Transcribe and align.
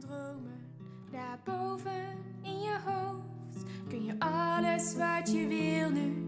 Dromen, 0.00 0.60
daarboven 1.10 2.16
in 2.42 2.60
je 2.60 2.78
hoofd, 2.84 3.64
kun 3.88 4.04
je 4.04 4.14
alles 4.18 4.96
wat 4.96 5.32
je 5.32 5.46
wil 5.46 5.90
nu 5.90 6.26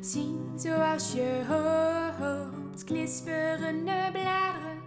zien 0.00 0.52
zoals 0.56 1.12
je 1.12 1.44
hoopt. 1.48 2.84
Knisperende 2.84 4.08
bladeren, 4.12 4.82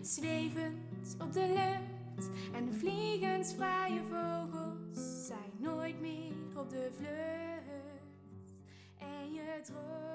zwevend 0.00 1.16
op 1.18 1.32
de 1.32 1.46
lucht 1.46 2.30
en 2.54 2.64
de 2.64 2.72
vliegensvrije 2.72 4.00
vogels 4.02 5.26
zijn 5.26 5.52
nooit 5.58 6.00
meer 6.00 6.32
op 6.56 6.70
de 6.70 6.88
vlucht. 6.96 8.54
En 8.98 9.32
je 9.32 9.60
droomde. 9.62 10.08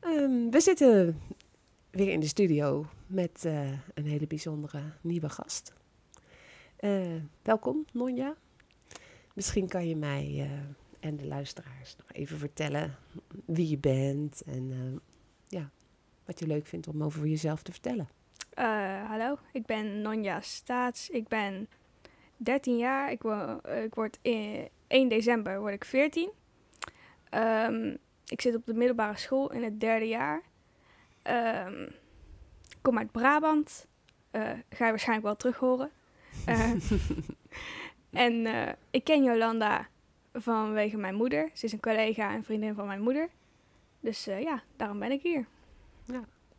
Ehm, 0.00 0.50
we 0.50 0.60
zitten 0.60 1.20
weer 1.90 2.08
in 2.08 2.20
de 2.20 2.26
studio 2.26 2.86
met 3.08 3.44
eh, 3.44 3.70
een 3.70 4.06
hele 4.06 4.26
bijzondere 4.26 4.82
nieuwe 5.00 5.28
gast. 5.28 5.74
Eh, 6.76 7.14
welkom, 7.42 7.84
Nonja. 7.92 8.34
Misschien 9.34 9.68
kan 9.68 9.88
je 9.88 9.96
mij 9.96 10.24
eh, 10.36 11.08
en 11.08 11.16
de 11.16 11.26
luisteraars 11.26 11.96
nog 11.96 12.12
even 12.12 12.38
vertellen 12.38 12.96
wie 13.44 13.68
je 13.68 13.78
bent 13.78 14.42
en 14.42 15.00
ja, 15.48 15.70
wat 16.24 16.38
je 16.38 16.46
leuk 16.46 16.66
vindt 16.66 16.88
om 16.88 17.02
over 17.02 17.26
jezelf 17.26 17.62
te 17.62 17.72
vertellen. 17.72 18.08
Hallo, 19.06 19.38
ik 19.52 19.66
ben 19.66 20.02
Nonja 20.02 20.40
Staats. 20.40 21.10
Ik 21.10 21.28
ben 21.28 21.68
13 22.36 22.76
jaar. 22.76 23.10
Ik, 23.10 23.22
ik 23.84 23.94
word 23.94 24.18
in 24.22 24.68
1 24.86 25.08
december 25.08 25.60
word 25.60 25.74
ik 25.74 25.84
14. 25.84 26.30
Ehm, 27.30 27.96
ik 28.26 28.40
zit 28.40 28.54
op 28.54 28.66
de 28.66 28.74
middelbare 28.74 29.18
school 29.18 29.52
in 29.52 29.62
het 29.62 29.80
derde 29.80 30.08
jaar. 30.08 30.42
Ehm, 31.22 31.88
kom 32.82 32.98
uit 32.98 33.12
Brabant. 33.12 33.86
Eh, 34.30 34.42
ga 34.70 34.84
je 34.84 34.90
waarschijnlijk 34.90 35.26
wel 35.26 35.36
terug 35.36 35.56
horen. 35.56 35.90
Eh, 36.46 36.70
en 38.26 38.46
eh, 38.46 38.72
ik 38.90 39.04
ken 39.04 39.22
Jolanda 39.22 39.88
vanwege 40.32 40.96
mijn 40.96 41.14
moeder. 41.14 41.50
Ze 41.52 41.64
is 41.64 41.72
een 41.72 41.80
collega 41.80 42.32
en 42.32 42.44
vriendin 42.44 42.74
van 42.74 42.86
mijn 42.86 43.02
moeder. 43.02 43.28
Dus 44.00 44.26
eh, 44.26 44.42
ja, 44.42 44.62
daarom 44.76 44.98
ben 44.98 45.12
ik 45.12 45.22
hier. 45.22 45.46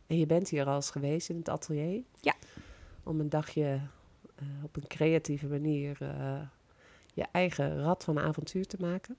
En 0.06 0.18
je 0.18 0.26
bent 0.26 0.48
hier 0.48 0.66
al 0.66 0.74
eens 0.74 0.90
geweest 0.90 1.28
in 1.28 1.36
het 1.36 1.48
atelier? 1.48 2.02
Ja. 2.20 2.34
Om 3.02 3.20
een 3.20 3.28
dagje 3.28 3.80
eh, 4.40 4.64
op 4.64 4.76
een 4.76 4.86
creatieve 4.86 5.46
manier 5.46 5.96
eh, 6.00 6.40
je 7.14 7.26
eigen 7.32 7.82
rad 7.82 8.04
van 8.04 8.18
avontuur 8.18 8.66
te 8.66 8.76
maken. 8.80 9.16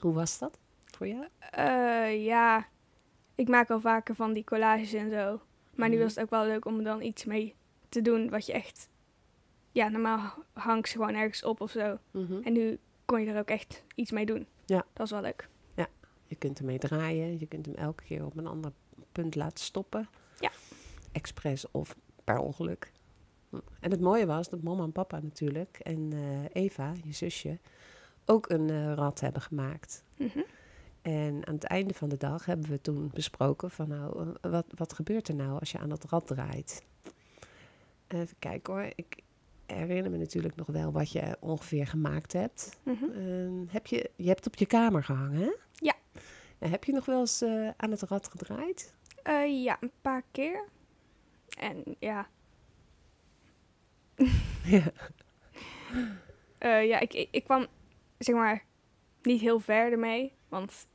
Hoe 0.00 0.12
was 0.12 0.38
dat 0.38 0.58
voor 0.84 1.06
jou? 1.06 1.26
Eh, 1.50 2.24
ja, 2.24 2.66
ik 3.34 3.48
maak 3.48 3.70
al 3.70 3.80
vaker 3.80 4.14
van 4.14 4.32
die 4.32 4.44
collages 4.44 4.92
en 4.92 5.10
zo. 5.10 5.40
Maar 5.76 5.88
nu 5.88 5.94
Mhm. 5.94 6.02
was 6.04 6.14
het 6.14 6.24
ook 6.24 6.30
wel 6.30 6.46
leuk 6.46 6.64
om 6.64 6.78
er 6.78 6.84
dan 6.84 7.02
iets 7.02 7.24
mee 7.24 7.54
te 7.88 8.02
doen 8.02 8.30
wat 8.30 8.46
je 8.46 8.52
echt... 8.52 8.88
Ja, 9.72 9.88
normaal 9.88 10.34
hangt 10.52 10.88
ze 10.88 10.96
gewoon 10.96 11.14
ergens 11.14 11.42
op 11.44 11.60
of 11.60 11.70
zo. 11.70 11.98
Mhm. 12.10 12.42
En 12.42 12.52
nu 12.52 12.78
kon 13.04 13.20
je 13.20 13.30
er 13.32 13.38
ook 13.38 13.48
echt 13.48 13.82
iets 13.94 14.10
mee 14.10 14.26
doen. 14.26 14.46
Ja. 14.66 14.76
Dat 14.76 14.86
was 14.94 15.10
wel 15.10 15.20
leuk. 15.20 15.48
Je 16.28 16.36
kunt 16.36 16.58
ermee 16.58 16.78
draaien. 16.78 17.38
Je 17.38 17.46
kunt 17.46 17.66
hem 17.66 17.74
elke 17.74 18.02
keer 18.04 18.24
op 18.24 18.36
een 18.36 18.46
ander 18.46 18.72
punt 19.12 19.34
laten 19.34 19.64
stoppen. 19.64 20.08
Ja. 20.40 20.50
Expres 21.12 21.70
of 21.70 21.96
per 22.24 22.38
ongeluk. 22.38 22.92
En 23.80 23.90
het 23.90 24.00
mooie 24.00 24.26
was 24.26 24.48
dat 24.48 24.62
mama 24.62 24.82
en 24.84 24.92
papa 24.92 25.20
natuurlijk 25.20 25.78
en 25.78 26.12
eh, 26.12 26.62
Eva, 26.62 26.92
je 27.04 27.12
zusje, 27.12 27.58
ook 28.24 28.48
een 28.50 28.70
eh, 28.70 28.92
rad 28.92 29.20
hebben 29.20 29.42
gemaakt. 29.42 30.04
Mhm. 30.16 30.40
En 31.06 31.46
aan 31.46 31.54
het 31.54 31.64
einde 31.64 31.94
van 31.94 32.08
de 32.08 32.16
dag 32.16 32.46
hebben 32.46 32.70
we 32.70 32.80
toen 32.80 33.10
besproken 33.14 33.70
van 33.70 33.88
nou, 33.88 34.34
eh, 34.40 34.50
wat, 34.50 34.66
wat 34.74 34.92
gebeurt 34.92 35.28
er 35.28 35.34
nou 35.34 35.58
als 35.58 35.72
je 35.72 35.78
aan 35.78 35.88
dat 35.88 36.04
rad 36.04 36.26
draait? 36.26 36.84
Even 38.08 38.36
kijken 38.38 38.72
hoor, 38.72 38.92
ik 38.94 39.16
herinner 39.66 40.10
me 40.10 40.16
natuurlijk 40.16 40.56
nog 40.56 40.66
wel 40.66 40.92
wat 40.92 41.12
je 41.12 41.36
ongeveer 41.40 41.86
gemaakt 41.86 42.32
hebt. 42.32 42.78
Mhm. 42.82 43.04
Ehm, 43.04 43.64
heb 43.68 43.86
je, 43.86 44.10
je 44.16 44.28
hebt 44.28 44.46
op 44.46 44.54
je 44.54 44.66
kamer 44.66 45.04
gehangen, 45.04 45.40
hè? 45.40 45.50
Ja. 45.72 45.94
En 46.58 46.70
heb 46.70 46.84
je 46.84 46.92
nog 46.92 47.04
wel 47.04 47.20
eens 47.20 47.42
eh, 47.42 47.68
aan 47.76 47.90
het 47.90 48.02
rad 48.02 48.28
gedraaid? 48.28 48.96
Eh, 49.22 49.62
ja, 49.62 49.76
een 49.80 49.92
paar 50.00 50.22
keer. 50.30 50.64
En 51.58 51.84
ja, 51.98 52.28
ja. 54.64 54.92
ja 56.78 57.00
ik, 57.00 57.14
ik, 57.14 57.28
ik 57.30 57.44
kwam 57.44 57.66
zeg 58.18 58.34
maar 58.34 58.64
niet 59.22 59.40
heel 59.40 59.60
ver 59.60 59.92
ermee. 59.92 60.32
Want 60.48 60.86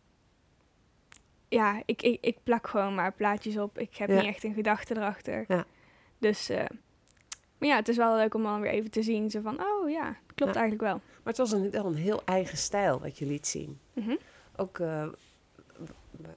ja, 1.51 1.81
ik, 1.85 2.01
ik, 2.01 2.17
ik 2.22 2.38
plak 2.44 2.67
gewoon 2.67 2.95
maar 2.95 3.13
plaatjes 3.13 3.57
op. 3.57 3.78
Ik 3.79 3.95
heb 3.95 4.09
Ja. 4.09 4.16
niet 4.16 4.25
echt 4.25 4.44
een 4.44 4.53
gedachte 4.53 4.95
erachter. 4.95 5.45
Ja. 5.47 5.66
Dus, 6.17 6.50
eh, 6.50 6.66
maar 7.57 7.69
ja, 7.69 7.75
het 7.75 7.88
is 7.88 7.97
wel 7.97 8.16
leuk 8.16 8.34
om 8.34 8.44
dan 8.44 8.62
weer 8.62 8.72
even 8.72 8.91
te 8.91 9.01
zien. 9.03 9.29
Zo 9.29 9.41
van, 9.41 9.61
oh 9.61 9.90
ja, 9.90 10.17
klopt 10.35 10.53
Ja. 10.53 10.59
eigenlijk 10.61 10.81
wel. 10.81 10.95
Maar 10.95 11.34
het 11.34 11.38
was 11.38 11.51
een, 11.51 11.72
wel 11.72 11.85
een 11.85 11.95
heel 11.95 12.22
eigen 12.25 12.57
stijl 12.57 13.00
wat 13.00 13.17
je 13.17 13.25
liet 13.25 13.47
zien. 13.47 13.79
Mhm. 13.94 14.16
Ook 14.56 14.79
eh, 14.79 15.07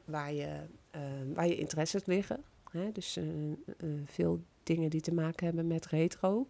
waar, 0.04 0.32
je, 0.32 0.60
eh, 0.90 1.00
waar 1.34 1.46
je 1.46 1.56
interesses 1.56 2.04
liggen. 2.06 2.42
Hè? 2.70 2.92
Dus 2.92 3.18
veel 4.04 4.40
dingen 4.62 4.90
die 4.90 5.00
te 5.00 5.14
maken 5.14 5.46
hebben 5.46 5.66
met 5.66 5.86
retro. 5.86 6.46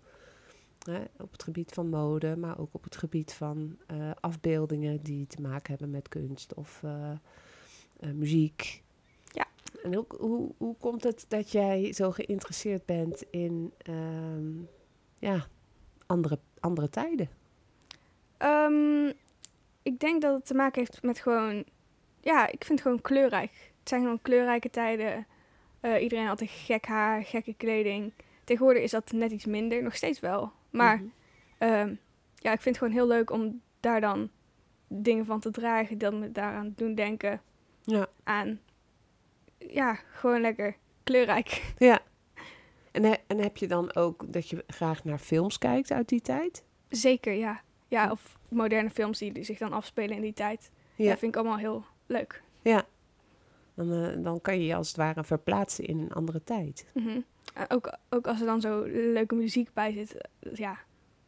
Hè? 0.91 1.03
Op 1.19 1.33
het 1.33 1.43
gebied 1.43 1.73
van 1.73 1.89
mode, 1.89 2.37
maar 2.37 2.59
ook 2.59 2.69
op 2.75 2.85
het 2.85 2.97
gebied 2.97 3.33
van 3.33 3.79
afbeeldingen 4.21 5.03
die 5.03 5.27
te 5.27 5.41
maken 5.41 5.71
hebben 5.71 5.91
met 5.91 6.09
kunst 6.09 6.55
of 6.55 6.83
muziek. 8.01 8.83
Ja. 9.33 9.47
En 9.83 9.95
hoe, 9.95 10.05
hoe, 10.19 10.51
hoe 10.57 10.75
komt 10.81 11.03
het 11.03 11.25
dat 11.29 11.53
jij 11.53 11.93
zo 11.93 12.11
geïnteresseerd 12.11 12.87
bent 12.87 13.25
in 13.31 13.73
ehm, 13.79 14.53
ja, 15.19 15.47
andere, 16.07 16.39
andere 16.61 16.89
tijden? 16.91 17.29
Ehm, 18.37 19.07
ik 19.83 19.99
denk 19.99 20.23
dat 20.23 20.35
het 20.35 20.47
te 20.47 20.55
maken 20.55 20.81
heeft 20.81 21.03
met 21.03 21.19
gewoon... 21.19 21.65
Ja, 22.21 22.47
ik 22.47 22.65
vind 22.65 22.79
het 22.79 22.81
gewoon 22.81 23.01
kleurrijk. 23.01 23.51
Het 23.79 23.89
zijn 23.89 24.01
gewoon 24.01 24.23
kleurrijke 24.23 24.71
tijden. 24.71 25.27
Eh, 25.81 26.03
iedereen 26.03 26.27
had 26.27 26.41
een 26.41 26.49
gek 26.49 26.87
haar, 26.87 27.25
gekke 27.25 27.55
kleding. 27.55 28.13
Tegenwoordig 28.45 28.83
is 28.83 28.91
dat 28.91 29.13
net 29.13 29.31
iets 29.33 29.45
minder. 29.45 29.83
Nog 29.83 29.95
steeds 29.97 30.21
wel. 30.21 30.53
Maar 30.71 30.97
Mhm. 30.97 31.07
ehm, 31.59 31.95
ja, 32.37 32.53
ik 32.53 32.61
vind 32.61 32.65
het 32.65 32.79
gewoon 32.79 32.93
heel 32.93 33.07
leuk 33.07 33.31
om 33.31 33.61
daar 33.81 34.01
dan 34.01 34.31
dingen 34.89 35.25
van 35.25 35.41
te 35.41 35.51
dragen. 35.51 35.99
Dat 35.99 36.13
me 36.13 36.33
daaraan 36.33 36.73
doen 36.77 36.95
denken. 36.95 37.41
Ja. 37.85 38.07
Aan... 38.25 38.61
Ja, 39.59 39.95
gewoon 40.13 40.41
lekker 40.41 40.77
kleurrijk. 41.03 41.75
Ja. 41.79 42.01
En, 42.93 43.03
he- 43.05 43.17
en 43.27 43.39
heb 43.39 43.57
je 43.57 43.67
dan 43.67 43.95
ook 43.95 44.33
dat 44.33 44.49
je 44.49 44.65
graag 44.67 45.05
naar 45.05 45.19
films 45.19 45.59
kijkt 45.59 45.93
uit 45.93 46.09
die 46.09 46.21
tijd? 46.21 46.65
Zeker, 46.89 47.33
ja. 47.33 47.61
Ja, 47.89 48.11
of 48.11 48.39
moderne 48.51 48.91
films 48.91 49.19
die 49.19 49.45
zich 49.45 49.59
dan 49.59 49.73
afspelen 49.73 50.17
in 50.17 50.23
die 50.23 50.33
tijd. 50.33 50.71
Ja, 50.95 51.05
Ja. 51.05 51.17
vind 51.17 51.35
ik 51.35 51.41
allemaal 51.41 51.59
heel 51.59 51.85
leuk. 52.07 52.43
Ja. 52.63 52.85
Dan, 53.75 53.93
eh, 53.93 54.23
dan 54.25 54.41
kan 54.41 54.59
je 54.61 54.67
je 54.67 54.75
als 54.75 54.89
het 54.89 54.97
ware 54.97 55.25
verplaatsen 55.25 55.85
in 55.85 55.99
een 55.99 56.13
andere 56.13 56.45
tijd. 56.45 56.87
Mhm. 56.95 57.21
Eh, 57.55 57.63
ook, 57.69 57.97
ook 58.11 58.27
als 58.27 58.41
er 58.41 58.47
dan 58.47 58.61
zo 58.61 58.83
leuke 59.13 59.35
muziek 59.35 59.73
bij 59.73 59.93
zit. 59.93 60.15
eh, 60.17 60.55
ja, 60.55 60.79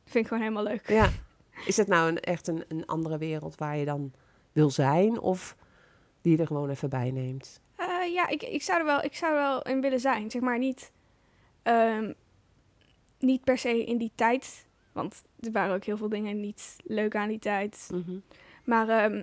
vind 0.05 0.17
ik 0.25 0.27
gewoon 0.27 0.43
helemaal 0.43 0.63
leuk. 0.65 0.89
Ja. 0.89 1.09
Is 1.67 1.77
het 1.77 1.89
nou 1.89 2.09
een, 2.09 2.21
echt 2.21 2.47
een, 2.49 2.65
een 2.69 2.87
andere 2.87 3.19
wereld 3.19 3.55
waar 3.57 3.77
je 3.77 3.85
dan 3.85 4.13
wil 4.53 4.71
zijn? 4.71 5.19
Of 5.21 5.57
die 6.27 6.37
je 6.37 6.41
er 6.41 6.47
gewoon 6.47 6.71
even 6.71 6.91
bij 6.91 7.11
neemt? 7.11 7.61
Eh, 7.77 8.13
ja, 8.13 8.29
ik, 8.29 8.43
ik, 8.43 8.63
zou 8.63 8.79
er 8.79 8.85
wel, 8.85 9.05
ik 9.05 9.15
zou 9.15 9.33
er 9.33 9.39
wel 9.39 9.63
in 9.63 9.81
willen 9.81 10.01
zijn. 10.01 10.31
Zeg 10.31 10.43
maar 10.43 10.59
niet, 10.59 10.93
ehm, 11.63 12.13
niet 13.19 13.45
per 13.45 13.59
se 13.59 13.85
in 13.85 13.99
die 13.99 14.13
tijd. 14.15 14.67
Want 14.93 15.23
er 15.41 15.53
waren 15.53 15.75
ook 15.75 15.85
heel 15.85 15.97
veel 15.97 16.09
dingen 16.09 16.41
niet 16.41 16.77
leuk 16.85 17.17
aan 17.17 17.29
die 17.29 17.39
tijd. 17.39 17.89
Mhm. 17.93 18.19
Maar 18.65 18.89
ehm, 18.89 19.23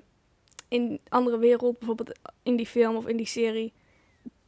in 0.68 1.00
andere 1.10 1.38
wereld, 1.38 1.78
bijvoorbeeld 1.78 2.20
in 2.44 2.56
die 2.56 2.68
film 2.68 2.96
of 2.96 3.08
in 3.08 3.18
die 3.18 3.26
serie. 3.26 3.74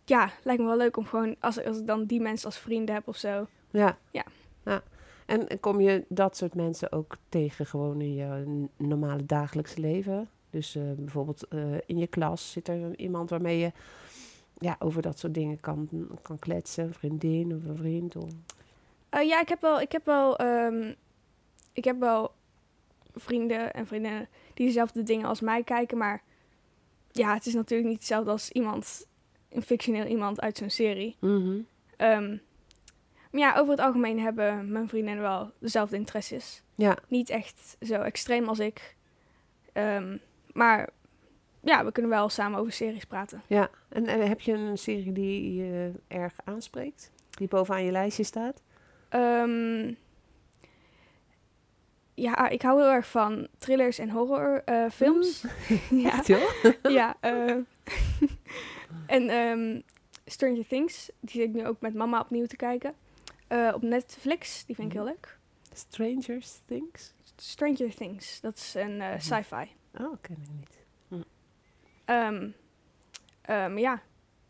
Ja, 0.05 0.31
lijkt 0.43 0.61
me 0.61 0.67
wel 0.67 0.77
leuk 0.77 0.97
om 0.97 1.05
gewoon, 1.05 1.35
als, 1.39 1.63
als 1.63 1.77
ik 1.77 1.87
dan 1.87 2.05
die 2.05 2.21
mensen 2.21 2.45
als 2.45 2.57
vrienden 2.57 2.95
heb 2.95 3.07
of 3.07 3.17
zo. 3.17 3.47
Ja. 3.71 3.97
Ja. 4.11 4.25
ja. 4.65 4.83
En 5.25 5.59
kom 5.59 5.81
je 5.81 6.05
dat 6.07 6.37
soort 6.37 6.55
mensen 6.55 6.91
ook 6.91 7.17
tegen 7.29 7.65
gewoon 7.65 8.01
in 8.01 8.13
je 8.13 8.67
normale 8.77 9.25
dagelijkse 9.25 9.79
leven? 9.79 10.29
Dus 10.55 10.75
eh, 10.75 10.83
bijvoorbeeld 10.95 11.47
eh, 11.47 11.73
in 11.85 11.97
je 11.97 12.07
klas 12.07 12.51
zit 12.51 12.67
er 12.67 12.99
iemand 12.99 13.29
waarmee 13.29 13.57
je 13.57 13.71
ja, 14.57 14.75
over 14.79 15.01
dat 15.01 15.19
soort 15.19 15.33
dingen 15.33 15.59
kan, 15.59 15.89
kan 16.21 16.39
kletsen. 16.39 16.83
Een 16.83 16.93
vriendin 16.93 17.55
of 17.55 17.65
een 17.65 17.77
vriend. 17.77 18.15
Of... 18.15 18.29
Eh, 19.09 19.27
ja, 19.27 19.41
ik 19.41 19.49
heb 19.49 19.61
wel, 19.61 19.81
ik 19.81 19.91
heb 19.91 20.05
wel, 20.05 20.37
ehm, 20.37 20.93
ik 21.73 21.83
heb 21.83 21.99
wel 21.99 22.31
vrienden 23.13 23.73
en 23.73 23.87
vriendinnen 23.87 24.27
die 24.53 24.65
dezelfde 24.65 25.03
dingen 25.03 25.27
als 25.27 25.41
mij 25.41 25.63
kijken. 25.63 25.97
Maar 25.97 26.23
ja, 27.11 27.33
het 27.33 27.45
is 27.45 27.53
natuurlijk 27.53 27.89
niet 27.89 27.97
hetzelfde 27.97 28.31
als 28.31 28.51
iemand, 28.51 29.07
een 29.49 29.61
fictioneel 29.61 30.05
iemand 30.05 30.41
uit 30.41 30.57
zo'n 30.57 30.69
serie. 30.69 31.15
Mhm. 31.19 31.59
Ehm, 31.97 32.37
maar 33.31 33.41
ja, 33.41 33.55
over 33.57 33.71
het 33.71 33.81
algemeen 33.81 34.19
hebben 34.19 34.71
mijn 34.71 34.89
vriendinnen 34.89 35.23
wel 35.23 35.51
dezelfde 35.59 35.95
interesses. 35.95 36.63
Ja, 36.75 36.97
Niet 37.07 37.29
echt 37.29 37.77
zo 37.81 37.93
extreem 37.93 38.47
als 38.47 38.59
ik. 38.59 38.95
Ehm, 39.73 40.17
maar 40.55 40.89
ja, 41.61 41.85
we 41.85 41.91
kunnen 41.91 42.11
wel 42.11 42.29
samen 42.29 42.59
over 42.59 42.71
series 42.71 43.05
praten. 43.05 43.41
ja. 43.47 43.69
En, 43.89 44.05
en 44.07 44.27
heb 44.27 44.41
je 44.41 44.53
een 44.53 44.77
serie 44.77 45.11
die 45.11 45.53
je 45.53 45.91
erg 46.07 46.33
aanspreekt? 46.43 47.11
Die 47.29 47.47
bovenaan 47.47 47.83
je 47.83 47.91
lijstje 47.91 48.23
staat? 48.23 48.61
Ehm, 49.09 49.93
ja, 52.13 52.49
ik 52.49 52.61
hou 52.61 52.81
heel 52.81 52.91
erg 52.91 53.07
van 53.07 53.47
thrillers 53.57 53.97
en 53.99 54.09
horrorfilms. 54.09 54.93
films. 54.93 55.45
ja, 56.03 56.11
Echt, 56.11 56.27
joh? 56.27 56.49
ja. 56.83 57.17
eh, 57.19 57.55
en 59.15 59.29
ehm, 59.29 59.81
Stranger 60.25 60.67
Things, 60.67 61.09
die 61.19 61.41
zit 61.41 61.49
ik 61.49 61.53
nu 61.53 61.67
ook 61.67 61.81
met 61.81 61.93
mama 61.93 62.19
opnieuw 62.19 62.45
te 62.45 62.55
kijken. 62.55 62.93
Eh, 63.47 63.71
op 63.75 63.81
Netflix, 63.81 64.65
die 64.65 64.75
vind 64.75 64.87
ik 64.87 64.93
heel 64.93 65.05
leuk. 65.05 65.37
Stranger 65.73 66.41
Things? 66.65 67.13
Stranger 67.35 67.95
Things, 67.95 68.41
dat 68.41 68.55
is 68.57 68.73
een 68.75 69.01
eh, 69.01 69.19
sci-fi. 69.19 69.65
Oh, 69.99 70.15
ken 70.21 70.37
ik 70.41 70.49
niet. 70.59 70.83
Ehm, 72.05 72.49
ehm, 73.41 73.77
ja, 73.77 74.01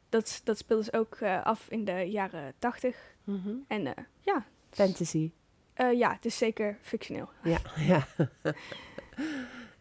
dat, 0.09 0.41
dat 0.43 0.57
speelt 0.57 0.85
dus 0.85 0.93
ook 0.93 1.15
eh, 1.15 1.43
af 1.43 1.69
in 1.69 1.85
de 1.85 1.91
jaren 1.91 2.53
tachtig. 2.57 3.15
Mhm. 3.23 3.55
En 3.67 3.95
eh, 3.95 4.03
ja, 4.19 4.45
Fantasy. 4.69 5.31
eh, 5.73 5.93
ja, 5.93 6.13
het 6.13 6.25
is 6.25 6.37
zeker 6.37 6.77
fictioneel. 6.81 7.29
Ja, 7.43 7.59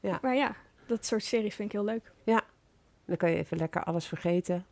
ja. 0.00 0.18
Maar 0.22 0.36
ja, 0.36 0.56
dat 0.86 1.06
soort 1.06 1.24
series 1.24 1.54
vind 1.54 1.68
ik 1.68 1.74
heel 1.74 1.84
leuk. 1.84 2.12
Dan 3.06 3.16
kan 3.16 3.30
je 3.30 3.36
even 3.36 3.56
lekker 3.56 3.84
alles 3.84 4.06
vergeten. 4.06 4.66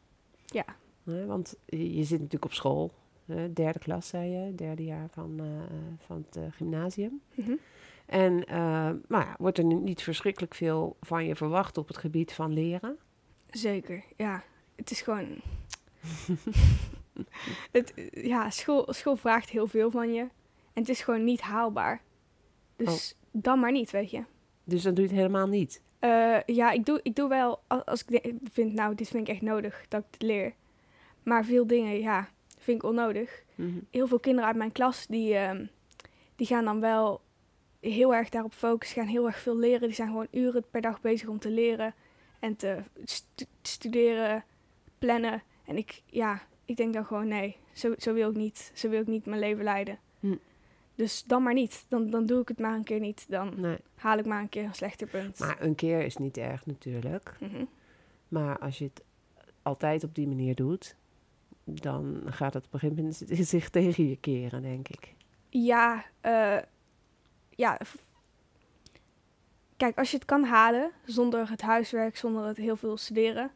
Ja. 0.47 0.65
Want 1.03 1.57
je, 1.67 2.05
zit 2.05 2.19
natuurlijk 2.19 2.45
op 2.45 2.53
school. 2.53 2.93
derde 3.53 3.79
klas, 3.79 4.09
zei 4.09 4.31
je. 4.31 4.55
Derde 4.55 4.85
jaar 4.85 5.09
van, 5.11 5.41
van 6.07 6.27
het 6.31 6.55
gymnasium. 6.55 7.21
Mhm. 7.35 7.55
En, 8.13 8.45
eh, 8.45 8.91
maar 9.09 9.27
ja, 9.27 9.35
wordt 9.39 9.59
er 9.59 9.65
niet 9.65 10.03
verschrikkelijk 10.03 10.55
veel 10.55 10.97
van 11.01 11.25
je 11.25 11.37
verwacht 11.37 11.79
op 11.79 11.89
het 11.89 11.97
gebied 11.97 12.33
van 12.33 12.53
leren? 12.53 12.99
Zeker, 13.51 14.05
ja. 14.17 14.43
Het 14.75 14.91
is 14.91 15.01
gewoon... 15.01 15.27
het, 17.73 17.93
ja, 18.11 18.51
school, 18.51 18.93
school 18.93 19.17
vraagt 19.17 19.51
heel 19.51 19.67
veel 19.67 19.91
van 19.91 20.13
je. 20.13 20.21
En 20.73 20.81
het 20.81 20.89
is 20.89 21.03
gewoon 21.03 21.25
niet 21.25 21.41
haalbaar. 21.41 22.03
Dus 22.77 23.17
dan 23.31 23.61
maar 23.61 23.73
niet, 23.73 23.91
weet 23.91 24.11
je. 24.11 24.25
Dus 24.65 24.83
dan 24.83 24.95
doe 24.95 25.05
je 25.05 25.11
het 25.11 25.19
helemaal 25.19 25.47
niet. 25.47 25.83
Eh, 25.99 26.39
ja, 26.47 26.71
ik 26.71 26.87
doe, 26.87 27.01
ik 27.03 27.15
doe 27.15 27.29
wel 27.29 27.61
als, 27.85 28.05
ik 28.05 28.39
vind, 28.53 28.73
nou, 28.73 28.95
dit 28.95 29.09
vind 29.09 29.29
ik 29.29 29.35
echt 29.35 29.43
nodig 29.43 29.85
dat 29.89 30.01
ik 30.01 30.07
het 30.11 30.23
leer. 30.23 30.55
Maar 31.23 31.45
veel 31.45 31.67
dingen, 31.67 32.01
ja, 32.01 32.29
vind 32.59 32.83
ik 32.83 32.89
onnodig. 32.89 33.45
Mhm. 33.55 33.79
Heel 33.91 34.07
veel 34.07 34.21
kinderen 34.21 34.49
uit 34.49 34.59
mijn 34.59 34.73
klas, 34.73 35.07
die, 35.07 35.35
ehm, 35.35 35.67
die 36.37 36.47
gaan 36.47 36.65
dan 36.65 36.81
wel 36.81 37.21
heel 37.91 38.15
erg 38.15 38.29
daarop 38.29 38.53
focussen, 38.53 39.03
gaan 39.03 39.11
heel 39.13 39.27
erg 39.27 39.39
veel 39.39 39.57
leren. 39.59 39.81
Die 39.81 39.93
zijn 39.97 40.09
gewoon 40.09 40.27
uren 40.31 40.65
per 40.71 40.81
dag 40.81 41.01
bezig 41.01 41.29
om 41.29 41.39
te 41.39 41.51
leren 41.51 41.95
en 42.39 42.57
te 42.57 42.79
stu- 43.05 43.45
studeren, 43.63 44.45
plannen. 44.99 45.43
En 45.65 45.77
ik, 45.77 46.03
ja, 46.07 46.43
ik 46.65 46.77
denk 46.77 46.95
dan 46.95 47.05
gewoon, 47.07 47.29
nee, 47.29 47.57
zo, 47.73 47.95
zo 47.99 48.13
wil 48.15 48.31
ik 48.31 48.37
niet. 48.37 48.71
Zo 48.75 48.89
wil 48.89 49.01
ik 49.01 49.07
niet 49.07 49.27
mijn 49.27 49.41
leven 49.41 49.65
leiden. 49.65 49.99
Hm. 50.21 50.37
Dus 50.95 51.25
dan 51.25 51.43
maar 51.43 51.55
niet. 51.55 51.85
Dan, 51.89 52.11
dan 52.11 52.27
doe 52.27 52.41
ik 52.41 52.49
het 52.49 52.59
maar 52.59 52.75
een 52.75 52.85
keer 52.85 53.01
niet. 53.01 53.25
Dan 53.29 53.61
Nee. 53.61 53.77
haal 53.95 54.19
ik 54.19 54.27
maar 54.27 54.41
een 54.41 54.49
keer 54.49 54.65
een 54.65 54.75
slechter 54.75 55.07
punt. 55.07 55.39
Maar 55.39 55.57
een 55.63 55.75
keer 55.75 56.01
is 56.05 56.17
niet 56.17 56.37
erg 56.37 56.67
natuurlijk. 56.67 57.37
Mhm. 57.41 57.65
Maar 58.29 58.59
als 58.59 58.79
je 58.79 58.85
het 58.85 59.03
altijd 59.63 60.05
op 60.05 60.15
die 60.15 60.27
manier 60.29 60.55
doet, 60.55 60.97
dan 61.65 62.23
gaat 62.27 62.55
het 62.55 62.67
op 62.67 62.73
een 62.73 62.79
gegeven 62.79 63.03
moment 63.03 63.49
zich 63.49 63.71
tegen 63.71 64.09
je 64.09 64.17
keren, 64.17 64.63
denk 64.63 64.89
ik. 64.89 65.15
Ja, 65.49 66.05
eh, 66.21 66.57
ja. 67.57 67.79
Kijk, 69.77 69.99
als 69.99 70.11
je 70.11 70.17
het 70.17 70.27
kan 70.27 70.45
halen 70.45 70.91
zonder 71.05 71.51
het 71.51 71.61
huiswerk, 71.63 72.17
zonder 72.17 72.45
het 72.47 72.57
heel 72.57 72.77
veel 72.77 72.97
studeren, 72.97 73.51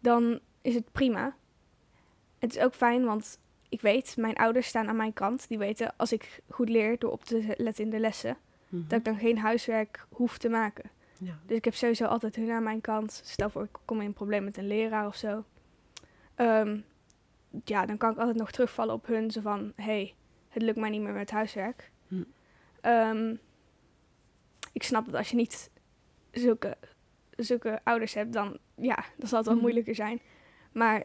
dan 0.00 0.40
is 0.62 0.74
het 0.74 0.92
prima. 0.92 1.36
Het 2.38 2.56
is 2.56 2.62
ook 2.62 2.74
fijn, 2.74 3.04
want 3.04 3.38
ik 3.68 3.80
weet, 3.80 4.16
mijn 4.16 4.34
ouders 4.36 4.66
staan 4.66 4.88
aan 4.88 4.96
mijn 4.96 5.12
kant. 5.12 5.48
Die 5.48 5.58
weten, 5.58 5.94
als 5.96 6.12
ik 6.12 6.40
goed 6.48 6.68
leer 6.68 6.98
door 6.98 7.10
op 7.12 7.24
te 7.24 7.54
letten 7.56 7.84
in 7.84 7.90
de 7.90 7.98
lessen, 8.00 8.36
Mhm. 8.68 8.88
dat 8.88 8.98
ik 8.98 9.04
dan 9.04 9.16
geen 9.18 9.38
huiswerk 9.38 10.06
hoef 10.10 10.38
te 10.38 10.48
maken. 10.48 10.90
ja. 11.18 11.38
Dus 11.46 11.56
ik 11.56 11.64
heb 11.64 11.74
sowieso 11.74 12.04
altijd 12.04 12.36
hun 12.36 12.50
aan 12.50 12.62
mijn 12.62 12.80
kant. 12.80 13.20
Stel 13.24 13.50
voor, 13.50 13.62
ik 13.62 13.76
kom 13.84 14.00
in 14.00 14.06
een 14.06 14.12
probleem 14.12 14.44
met 14.44 14.56
een 14.56 14.66
leraar 14.66 15.06
of 15.06 15.16
zo. 15.16 15.44
Ehm, 16.34 16.80
ja, 17.64 17.86
dan 17.86 17.96
kan 17.96 18.10
ik 18.12 18.18
altijd 18.18 18.36
nog 18.36 18.50
terugvallen 18.50 18.94
op 18.94 19.06
hun. 19.06 19.30
Zo 19.30 19.40
van, 19.40 19.72
hey, 19.76 20.14
het 20.48 20.62
lukt 20.62 20.78
mij 20.78 20.90
niet 20.90 21.00
meer 21.00 21.12
met 21.12 21.30
huiswerk. 21.30 21.90
Hm. 22.86 22.92
Ehm, 22.92 23.34
ik 24.72 24.82
snap 24.82 25.04
dat 25.04 25.14
als 25.14 25.30
je 25.30 25.36
niet 25.36 25.70
zulke, 26.30 26.76
zulke 27.36 27.80
ouders 27.84 28.14
hebt, 28.14 28.32
dan, 28.32 28.58
ja, 28.74 29.04
dan 29.16 29.28
zal 29.28 29.36
het 29.38 29.46
wel 29.46 29.54
Mhm. 29.54 29.62
moeilijker 29.64 29.94
zijn. 29.94 30.20
Maar 30.72 31.04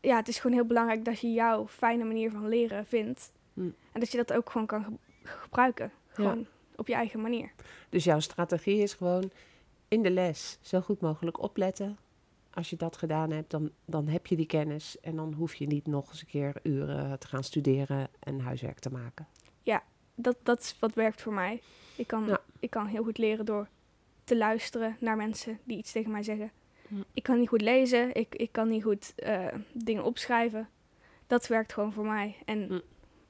ja, 0.00 0.16
het 0.16 0.28
is 0.28 0.38
gewoon 0.38 0.56
heel 0.56 0.66
belangrijk 0.66 1.04
dat 1.04 1.20
je 1.20 1.32
jouw 1.32 1.68
fijne 1.68 2.04
manier 2.04 2.30
van 2.30 2.48
leren 2.48 2.86
vindt. 2.86 3.32
Hm. 3.54 3.60
En 3.92 4.00
dat 4.00 4.10
je 4.10 4.16
dat 4.16 4.32
ook 4.32 4.50
gewoon 4.50 4.66
kan 4.66 4.84
ge- 4.84 5.28
gebruiken. 5.38 5.92
Gewoon 6.08 6.46
op 6.76 6.86
je 6.86 6.94
eigen 6.94 7.20
manier. 7.20 7.52
Dus 7.88 8.04
jouw 8.04 8.20
strategie 8.20 8.78
is 8.82 8.94
gewoon 8.94 9.30
in 9.88 10.02
de 10.02 10.10
les 10.10 10.58
zo 10.60 10.80
goed 10.80 11.00
mogelijk 11.00 11.42
opletten. 11.42 11.98
Als 12.50 12.70
je 12.70 12.76
dat 12.76 12.96
gedaan 12.96 13.30
hebt, 13.30 13.50
dan, 13.50 13.70
dan 13.84 14.08
heb 14.08 14.26
je 14.26 14.36
die 14.36 14.46
kennis 14.46 15.00
en 15.00 15.16
dan 15.16 15.32
hoef 15.32 15.54
je 15.54 15.66
niet 15.66 15.86
nog 15.86 16.08
eens 16.08 16.20
een 16.20 16.26
keer 16.26 16.54
uren 16.62 17.18
te 17.18 17.26
gaan 17.26 17.44
studeren 17.44 18.08
en 18.20 18.40
huiswerk 18.40 18.78
te 18.78 18.90
maken. 18.90 19.26
Dat, 20.14 20.36
dat 20.42 20.60
is 20.60 20.76
wat 20.78 20.94
werkt 20.94 21.22
voor 21.22 21.32
mij. 21.32 21.60
Ik 21.96 22.06
kan, 22.06 22.26
Ja. 22.26 22.40
ik 22.58 22.70
kan 22.70 22.86
heel 22.86 23.04
goed 23.04 23.18
leren 23.18 23.44
door 23.44 23.68
te 24.24 24.36
luisteren 24.36 24.96
naar 25.00 25.16
mensen 25.16 25.58
die 25.64 25.78
iets 25.78 25.92
tegen 25.92 26.10
mij 26.10 26.22
zeggen. 26.22 26.50
Ik 27.12 27.22
kan 27.22 27.38
niet 27.38 27.48
goed 27.48 27.60
lezen, 27.60 28.14
ik, 28.14 28.34
ik 28.34 28.52
kan 28.52 28.68
niet 28.68 28.82
goed 28.82 29.12
eh, 29.16 29.46
dingen 29.72 30.04
opschrijven. 30.04 30.68
Dat 31.26 31.46
werkt 31.46 31.72
gewoon 31.72 31.92
voor 31.92 32.04
mij. 32.06 32.36
En 32.44 32.82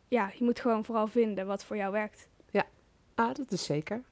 ja, 0.08 0.32
je 0.38 0.44
moet 0.44 0.60
gewoon 0.60 0.84
vooral 0.84 1.06
vinden 1.06 1.46
wat 1.46 1.64
voor 1.64 1.76
jou 1.76 1.92
werkt. 1.92 2.28
Ah, 3.16 3.34
dat 3.34 3.52
is 3.52 3.64
zeker. 3.64 4.02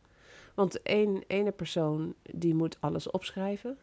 Want 0.55 0.83
één 0.83 1.25
ene 1.27 1.51
persoon 1.51 2.15
die 2.23 2.55
moet 2.55 2.77
alles 2.81 3.11
opschrijven. 3.11 3.79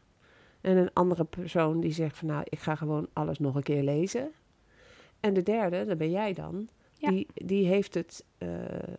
En 0.62 0.77
een 0.77 0.93
andere 0.93 1.24
persoon 1.24 1.79
die 1.79 1.91
zegt 1.91 2.17
van 2.17 2.27
nou, 2.27 2.41
ik 2.50 2.60
ga 2.60 2.75
gewoon 2.75 3.08
alles 3.13 3.39
nog 3.39 3.55
een 3.55 3.63
keer 3.63 3.84
lezen. 3.84 4.31
En 5.19 5.34
de 5.34 5.43
derde, 5.43 5.86
dat 5.86 5.98
ben 5.98 6.12
jij 6.12 6.34
dan. 6.34 6.69
Ja. 7.00 7.10
Die, 7.10 7.27
die 7.34 7.65
heeft 7.65 7.94
het 7.94 8.25
eh, 8.38 8.65
eh, 8.75 8.89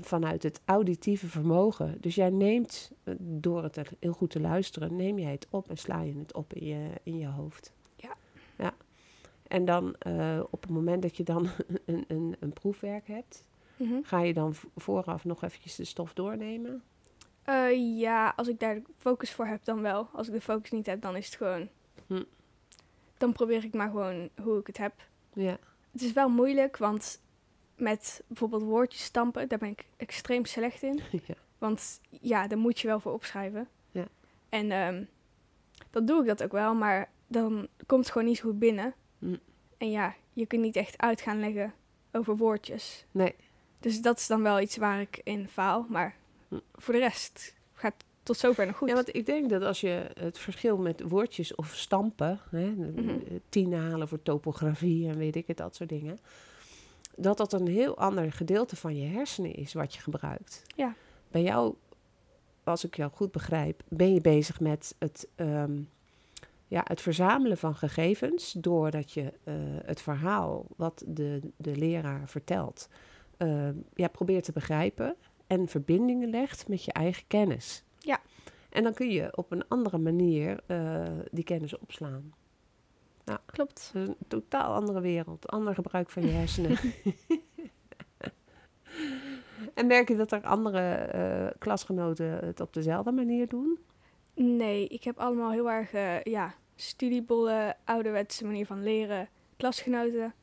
vanuit 0.00 0.42
het 0.42 0.60
auditieve 0.64 1.28
vermogen. 1.28 1.96
Dus 2.00 2.14
jij 2.14 2.30
neemt, 2.30 2.92
eh, 3.04 3.14
door 3.18 3.62
het 3.62 3.80
heel 3.98 4.12
goed 4.12 4.30
te 4.30 4.40
luisteren, 4.40 4.96
neem 4.96 5.18
jij 5.18 5.30
het 5.30 5.46
op 5.50 5.70
en 5.70 5.76
sla 5.76 6.00
je 6.00 6.18
het 6.18 6.34
op 6.34 6.52
in 6.52 6.66
je, 6.66 6.90
in 7.02 7.18
je 7.18 7.26
hoofd. 7.26 7.72
Ja. 7.96 8.14
ja. 8.58 8.74
En 9.48 9.64
dan 9.64 9.94
op 10.50 10.62
het 10.62 10.70
moment 10.70 11.02
dat 11.02 11.16
je 11.16 11.22
dan 11.22 11.48
een, 11.86 12.04
een, 12.08 12.36
een 12.40 12.52
proefwerk 12.52 13.06
hebt, 13.06 13.44
Mhm. 13.76 14.02
Ga 14.02 14.20
je 14.20 14.32
dan 14.32 14.54
vooraf 14.76 15.24
nog 15.24 15.42
eventjes 15.42 15.76
de 15.76 15.84
stof 15.84 16.12
doornemen? 16.12 16.82
Ja, 17.96 18.32
als 18.36 18.48
ik 18.48 18.60
daar 18.60 18.74
de 18.74 18.82
focus 18.96 19.32
voor 19.32 19.46
heb, 19.46 19.64
dan 19.64 19.80
wel. 19.80 20.08
Als 20.12 20.26
ik 20.26 20.32
de 20.32 20.40
focus 20.40 20.70
niet 20.70 20.86
heb, 20.86 21.00
dan 21.00 21.16
is 21.16 21.26
het 21.26 21.34
gewoon... 21.34 21.68
Hm. 22.06 22.22
Dan 23.18 23.32
probeer 23.32 23.64
ik 23.64 23.74
maar 23.74 23.90
gewoon 23.90 24.28
hoe 24.42 24.58
ik 24.58 24.66
het 24.66 24.78
heb. 24.78 24.92
Ja. 25.32 25.58
Het 25.92 26.02
is 26.02 26.12
wel 26.12 26.28
moeilijk, 26.28 26.76
want 26.76 27.20
met 27.82 28.22
bijvoorbeeld 28.26 28.62
woordjes 28.62 29.04
stampen, 29.04 29.48
daar 29.48 29.58
ben 29.58 29.68
ik 29.68 29.84
extreem 29.96 30.44
slecht 30.44 30.82
in. 30.82 31.00
ja. 31.26 31.34
Want 31.58 32.00
ja, 32.20 32.46
daar 32.46 32.58
moet 32.58 32.80
je 32.80 32.86
wel 32.86 33.00
voor 33.00 33.12
opschrijven. 33.12 33.68
Ja. 33.90 34.06
En 34.48 34.70
ehm, 34.70 35.04
dan 35.90 36.06
doe 36.06 36.20
ik 36.20 36.26
dat 36.26 36.42
ook 36.42 36.52
wel, 36.52 36.74
maar 36.74 37.10
dan 37.26 37.68
komt 37.86 38.04
het 38.04 38.12
gewoon 38.12 38.28
niet 38.28 38.36
zo 38.36 38.48
goed 38.48 38.58
binnen. 38.58 38.94
Mm. 39.18 39.38
En 39.78 39.90
ja, 39.90 40.14
je 40.32 40.46
kunt 40.46 40.62
niet 40.62 40.76
echt 40.76 40.98
uit 40.98 41.20
gaan 41.20 41.40
leggen 41.40 41.74
over 42.12 42.36
woordjes. 42.36 43.04
Nee. 43.10 43.34
Dus 43.80 44.00
dat 44.00 44.18
is 44.18 44.26
dan 44.26 44.42
wel 44.42 44.60
iets 44.60 44.76
waar 44.76 45.00
ik 45.00 45.20
in 45.24 45.48
faal. 45.48 45.86
Maar 45.88 46.14
Mm. 46.48 46.60
voor 46.74 46.94
de 46.94 47.00
rest 47.00 47.54
gaat 47.74 47.92
het 47.92 48.04
tot 48.22 48.36
zover 48.36 48.66
nog 48.66 48.76
goed. 48.76 48.88
Ja, 48.88 48.94
want 48.94 49.14
ik 49.14 49.26
denk 49.26 49.50
dat 49.50 49.62
als 49.62 49.80
je 49.80 50.10
het 50.18 50.38
verschil 50.38 50.76
met 50.78 51.00
woordjes 51.02 51.54
of 51.54 51.74
stampen, 51.74 52.40
hè, 52.50 52.70
Mhm. 52.70 53.18
tien 53.48 53.72
halen 53.74 54.08
voor 54.08 54.22
topografie 54.22 55.08
en 55.08 55.16
weet 55.18 55.36
ik 55.36 55.46
het, 55.46 55.56
dat 55.56 55.76
soort 55.76 55.88
dingen, 55.88 56.18
dat 57.16 57.36
dat 57.36 57.52
een 57.52 57.66
heel 57.66 57.98
ander 57.98 58.32
gedeelte 58.32 58.76
van 58.76 58.96
je 58.96 59.06
hersenen 59.06 59.54
is 59.54 59.72
wat 59.72 59.94
je 59.94 60.00
gebruikt. 60.00 60.62
Ja. 60.76 60.94
Bij 61.30 61.42
jou, 61.42 61.74
als 62.64 62.84
ik 62.84 62.96
jou 62.96 63.10
goed 63.10 63.32
begrijp, 63.32 63.82
ben 63.88 64.14
je 64.14 64.20
bezig 64.20 64.60
met 64.60 64.94
het, 64.98 65.28
ehm, 65.34 65.82
ja, 66.68 66.80
het 66.84 67.00
verzamelen 67.00 67.58
van 67.58 67.74
gegevens, 67.74 68.52
doordat 68.52 69.12
je 69.12 69.32
eh, 69.44 69.54
het 69.84 70.02
verhaal 70.02 70.66
wat 70.76 71.04
de, 71.06 71.40
de 71.56 71.76
leraar 71.76 72.28
vertelt, 72.28 72.88
eh, 73.36 73.68
ja, 73.94 74.08
probeert 74.08 74.44
te 74.44 74.52
begrijpen 74.52 75.16
en 75.46 75.68
verbindingen 75.68 76.30
legt 76.30 76.68
met 76.68 76.84
je 76.84 76.92
eigen 76.92 77.24
kennis. 77.26 77.84
Ja. 77.98 78.20
En 78.70 78.82
dan 78.82 78.94
kun 78.94 79.10
je 79.10 79.36
op 79.36 79.52
een 79.52 79.68
andere 79.68 79.98
manier 79.98 80.60
eh, 80.66 81.04
die 81.30 81.44
kennis 81.44 81.78
opslaan. 81.78 82.32
Klopt. 83.46 83.90
Het 83.92 84.02
is 84.02 84.08
een 84.08 84.16
totaal 84.28 84.74
andere 84.74 85.00
wereld, 85.00 85.48
ander 85.48 85.74
gebruik 85.74 86.10
van 86.10 86.22
je 86.22 86.30
hersenen. 86.30 86.78
en 89.74 89.86
merk 89.86 90.08
je 90.08 90.16
dat 90.16 90.32
er 90.32 90.42
andere 90.42 90.94
eh, 90.94 91.58
klasgenoten 91.58 92.26
het 92.26 92.60
op 92.60 92.72
dezelfde 92.72 93.12
manier 93.12 93.48
doen? 93.48 93.78
Nee, 94.34 94.86
ik 94.86 95.04
heb 95.04 95.18
allemaal 95.18 95.50
heel 95.50 95.70
erg 95.70 95.92
eh, 95.92 96.22
ja, 96.22 96.54
studiebolle, 96.76 97.76
ouderwetse 97.84 98.44
manier 98.44 98.66
van 98.66 98.82
leren, 98.82 99.28
klasgenoten. 99.56 100.34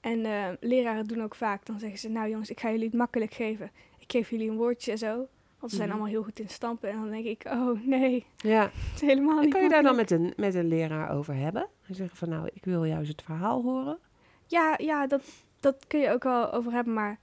En 0.00 0.24
eh, 0.24 0.48
leraren 0.60 1.06
doen 1.06 1.22
ook 1.22 1.34
vaak, 1.34 1.66
dan 1.66 1.78
zeggen 1.78 1.98
ze, 1.98 2.08
nou 2.08 2.28
jongens, 2.28 2.50
ik 2.50 2.60
ga 2.60 2.70
jullie 2.70 2.86
het 2.86 2.94
makkelijk 2.94 3.34
geven. 3.34 3.70
Ik 3.98 4.12
geef 4.12 4.30
jullie 4.30 4.50
een 4.50 4.56
woordje 4.56 4.90
en 4.90 4.98
zo. 4.98 5.28
Want 5.58 5.70
ze 5.70 5.76
zijn 5.76 5.88
Mhm. 5.88 5.98
allemaal 5.98 6.12
heel 6.14 6.22
goed 6.24 6.38
in 6.38 6.48
stampen. 6.48 6.90
En 6.90 7.00
dan 7.00 7.10
denk 7.10 7.24
ik, 7.24 7.44
oh 7.46 7.80
nee, 7.84 8.26
Ja. 8.36 8.62
het 8.90 8.94
is 8.94 9.00
helemaal 9.00 9.36
En 9.38 9.44
niet 9.44 9.52
kan 9.52 9.62
je 9.62 9.68
daar 9.68 9.82
dan 9.82 9.96
met 9.96 10.10
een, 10.10 10.32
met 10.36 10.54
een 10.54 10.68
leraar 10.68 11.10
over 11.10 11.34
hebben? 11.34 11.66
En 11.86 11.94
zeggen 11.94 12.16
van 12.16 12.28
nou, 12.28 12.48
ik 12.52 12.64
wil 12.64 12.84
juist 12.84 13.10
het 13.10 13.22
verhaal 13.22 13.62
horen. 13.62 13.98
Ja, 14.46 14.74
ja 14.78 15.06
dat, 15.06 15.22
dat 15.60 15.84
kun 15.86 16.00
je 16.00 16.10
ook 16.10 16.22
wel 16.22 16.52
over 16.52 16.72
hebben. 16.72 16.92
Maar 16.92 17.18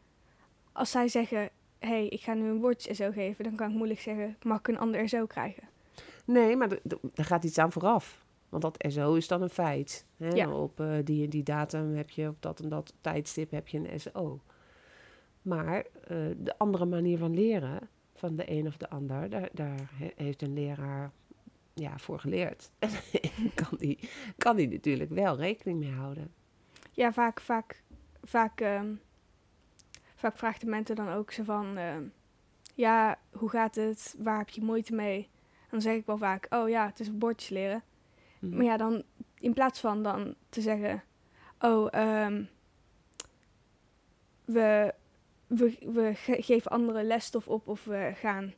als 0.72 0.92
zij 0.92 1.08
zeggen, 1.08 1.39
hé, 1.80 1.88
hey, 1.88 2.08
ik 2.08 2.22
ga 2.22 2.34
nu 2.34 2.50
een 2.50 2.60
woordje 2.62 2.94
zo 2.94 3.12
geven. 3.12 3.44
Dan 3.44 3.56
kan 3.56 3.70
ik 3.70 3.75
moeilijk 3.75 4.00
zeggen, 4.00 4.38
mag 4.44 4.60
ik 4.60 4.68
een 4.68 4.80
ander 4.80 5.08
zo 5.10 5.25
krijgen? 5.25 5.63
Nee, 6.25 6.56
maar 6.56 6.70
daar 7.13 7.25
gaat 7.25 7.44
iets 7.44 7.58
aan 7.58 7.72
vooraf. 7.72 8.24
Want 8.50 8.63
dat 8.63 8.86
SO 8.92 9.13
is 9.13 9.27
dan 9.27 9.42
een 9.42 9.50
feit. 9.50 10.06
Hè? 10.18 10.27
Ja. 10.27 10.51
Op 10.51 10.80
eh, 10.80 10.94
die 11.04 11.24
en 11.24 11.30
die 11.30 11.44
datum 11.44 11.96
heb 11.96 12.10
je, 12.10 12.27
op 12.27 12.42
dat 12.42 12.60
en 12.60 12.70
dat 12.70 12.94
tijdstip 13.01 13.51
heb 13.51 13.68
je 13.68 13.77
een 13.92 14.00
SO. 14.00 14.39
Maar 15.42 15.77
eh, 16.08 16.18
de 16.38 16.58
andere 16.58 16.86
manier 16.86 17.18
van 17.18 17.34
leren, 17.34 17.89
van 18.27 18.36
de 18.36 18.51
een 18.51 18.67
of 18.67 18.77
de 18.77 18.89
ander, 18.89 19.29
daar, 19.29 19.50
daar 19.53 19.89
he- 19.94 20.13
heeft 20.15 20.41
een 20.41 20.53
leraar 20.53 21.12
ja, 21.74 21.98
voor 21.98 22.20
geleerd. 22.20 22.70
En 23.38 23.53
kan 23.53 23.77
die, 23.77 24.10
kan 24.38 24.55
die 24.55 24.70
natuurlijk 24.70 25.10
wel 25.10 25.38
rekening 25.38 25.79
mee 25.79 25.91
houden. 25.91 26.34
Ja, 26.91 27.13
vaak, 27.13 27.41
vaak, 27.41 27.84
vaak, 28.24 28.62
ehm, 28.62 28.94
vaak 30.15 30.38
vraagt 30.38 30.62
de 30.62 30.67
mentor 30.67 30.96
dan 30.96 31.10
ook 31.10 31.32
zo 31.32 31.44
van, 31.44 31.77
ehm, 31.77 32.03
ja, 32.74 33.20
hoe 33.32 33.50
gaat 33.50 33.75
het? 33.75 34.15
Waar 34.17 34.38
heb 34.38 34.50
je 34.50 34.63
moeite 34.63 34.94
mee? 34.96 35.17
En 35.62 35.72
dan 35.72 35.82
zeg 35.82 35.96
ik 35.96 36.05
wel 36.05 36.17
vaak, 36.17 36.48
oh 36.50 36.70
ja, 36.70 36.86
het 36.86 37.00
is 37.00 37.17
bordjes 37.17 37.50
leren. 37.50 37.84
Mhm. 38.39 38.55
Maar 38.55 38.65
ja, 38.65 38.77
dan 38.77 39.03
in 39.39 39.53
plaats 39.53 39.79
van 39.79 40.03
dan 40.03 40.36
te 40.50 40.62
zeggen, 40.62 41.03
oh, 41.60 41.88
ehm, 41.94 42.44
we, 44.46 44.94
we, 45.48 45.78
we 45.94 46.12
ge- 46.16 46.42
geven 46.42 46.72
andere 46.72 47.04
lesstof 47.04 47.48
op 47.48 47.68
of 47.68 47.84
we 47.86 48.12
gaan 48.16 48.54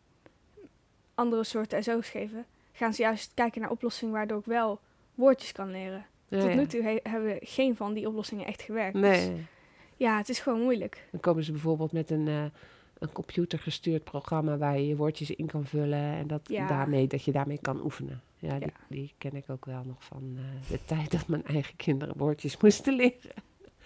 andere 1.16 1.44
soorten 1.44 1.84
SO's 1.84 2.10
geven, 2.10 2.46
gaan 2.72 2.94
ze 2.94 3.02
juist 3.02 3.32
kijken 3.34 3.62
naar 3.62 3.70
oplossingen 3.72 4.14
waardoor 4.14 4.40
ik 4.40 4.46
wel 4.46 4.80
woordjes 5.16 5.52
kan 5.52 5.72
leren. 5.72 6.06
Ja, 6.28 6.40
Tot 6.40 6.50
ja. 6.50 6.56
nu 6.56 6.66
toe 6.68 6.82
he- 6.82 7.00
hebben 7.12 7.38
geen 7.42 7.76
van 7.76 7.94
die 7.94 8.08
oplossingen 8.08 8.46
echt 8.46 8.62
gewerkt. 8.62 8.94
Dus 8.94 9.04
Nee. 9.28 9.46
ja, 9.98 10.18
het 10.18 10.30
is 10.30 10.40
gewoon 10.40 10.62
moeilijk. 10.62 11.08
Dan 11.12 11.20
komen 11.20 11.44
ze 11.44 11.52
bijvoorbeeld 11.52 11.92
met 11.92 12.10
een, 12.10 12.28
eh 12.28 12.44
een 13.00 13.12
computergestuurd 13.12 14.04
programma 14.04 14.58
waar 14.58 14.78
je 14.80 14.88
je 14.88 14.96
woordjes 14.96 15.32
in 15.32 15.46
kan 15.46 15.66
vullen 15.66 16.00
en 16.00 16.28
dat, 16.28 16.42
Ja. 16.44 16.68
daarmee, 16.68 17.08
dat 17.08 17.24
je 17.24 17.32
daarmee 17.32 17.60
kan 17.62 17.84
oefenen. 17.84 18.22
Ja, 18.40 18.60
Die, 18.60 18.72
die 18.90 19.14
ken 19.18 19.36
ik 19.36 19.50
ook 19.50 19.66
wel 19.66 19.84
nog 19.86 20.04
van 20.04 20.38
eh, 20.38 20.70
de 20.70 20.80
tijd 20.86 21.12
dat 21.12 21.28
mijn 21.28 21.46
eigen 21.46 21.76
kinderen 21.76 22.18
woordjes 22.18 22.58
moesten 22.58 22.94
leren. 22.94 23.32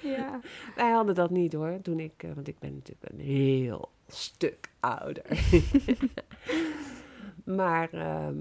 Ja. 0.02 0.40
Wij 0.76 0.92
hadden 0.92 1.16
dat 1.16 1.30
niet 1.30 1.54
hoor, 1.54 1.80
toen 1.82 2.00
ik, 2.00 2.24
eh, 2.24 2.32
want 2.34 2.48
ik 2.48 2.60
ben 2.60 2.74
natuurlijk 2.74 3.14
een 3.14 3.20
heel 3.20 3.90
stuk 4.08 4.70
ouder. 4.80 5.26
maar 7.44 7.94
ehm, 7.94 8.38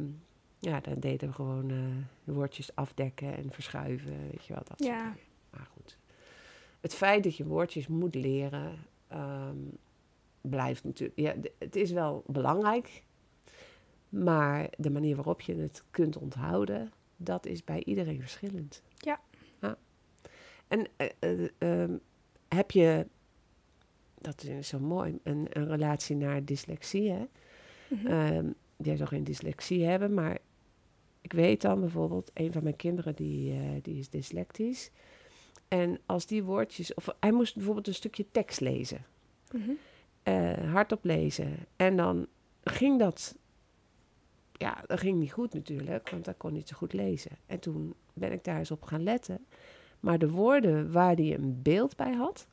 ja, 0.59 0.81
dan 0.81 1.01
deden 1.01 1.29
we 1.29 1.35
gewoon 1.35 1.71
eh, 1.71 1.77
de 2.25 2.33
woordjes 2.33 2.75
afdekken 2.75 3.37
en 3.37 3.51
verschuiven, 3.53 4.31
weet 4.31 4.45
je 4.45 4.53
wel, 4.53 4.63
dat 4.67 4.85
Ja. 4.85 5.15
Maar 5.51 5.69
goed, 5.75 5.99
het 6.81 6.95
feit 6.95 7.25
dat 7.25 7.37
je 7.37 7.47
woordjes 7.47 7.87
moet 7.87 8.15
leren, 8.15 8.79
ehm, 9.09 9.57
blijft 10.41 10.85
natuurlijk, 10.85 11.19
ja, 11.19 11.35
het 11.59 11.77
is 11.77 11.91
wel 11.91 12.23
belangrijk. 12.27 13.03
Maar 14.09 14.69
de 14.77 14.91
manier 14.91 15.17
waarop 15.17 15.41
je 15.41 15.55
het 15.55 15.85
kunt 15.91 16.17
onthouden, 16.17 16.93
dat 17.17 17.47
is 17.47 17.65
bij 17.65 17.83
iedereen 17.85 18.21
verschillend. 18.21 18.83
En 20.71 20.87
eh, 20.97 21.09
eh, 21.19 21.49
ehm, 21.59 21.97
heb 22.49 22.71
je, 22.71 23.07
dat 24.19 24.43
is 24.43 24.69
zo 24.69 24.79
mooi, 24.79 25.19
een, 25.23 25.47
een 25.51 25.67
relatie 25.69 26.17
naar 26.17 26.45
dyslexie, 26.45 27.11
hè? 27.11 27.25
Mhm. 27.89 28.07
Ehm, 28.07 28.47
jij 28.77 28.97
zou 28.97 29.09
geen 29.09 29.25
dyslexie 29.25 29.85
hebben, 29.85 30.15
maar 30.15 30.39
ik 31.21 31.33
weet 31.33 31.61
dan 31.61 31.81
bijvoorbeeld, 31.81 32.31
een 32.35 32.53
van 32.53 32.63
mijn 32.63 32.77
kinderen 32.77 33.15
die, 33.15 33.53
eh, 33.53 33.61
die 33.83 33.99
is 33.99 34.09
dyslectisch. 34.09 34.91
En 35.69 35.99
als 36.07 36.27
die 36.27 36.43
woordjes, 36.43 36.95
of 36.95 37.09
hij 37.21 37.33
moest 37.33 37.55
bijvoorbeeld 37.55 37.87
een 37.87 37.95
stukje 37.95 38.27
tekst 38.31 38.61
lezen, 38.61 39.05
Mhm. 39.53 39.71
hardop 40.73 41.05
lezen. 41.05 41.57
En 41.77 41.97
dan 41.97 42.27
ging 42.65 42.99
dat, 42.99 43.37
ja, 44.53 44.83
dat 44.87 45.01
ging 45.01 45.19
niet 45.19 45.33
goed 45.33 45.55
natuurlijk, 45.55 46.11
want 46.11 46.27
hij 46.27 46.35
kon 46.35 46.53
niet 46.53 46.69
zo 46.69 46.77
goed 46.77 46.93
lezen. 46.93 47.31
En 47.47 47.59
toen 47.61 47.95
ben 48.15 48.33
ik 48.33 48.45
daar 48.45 48.59
eens 48.59 48.71
op 48.71 48.83
gaan 48.83 49.03
letten. 49.03 49.47
Maar 50.01 50.19
de 50.19 50.31
woorden 50.31 50.93
waar 50.93 51.15
hij 51.15 51.35
een 51.35 51.63
beeld 51.63 51.97
bij 51.97 52.13
had, 52.15 52.47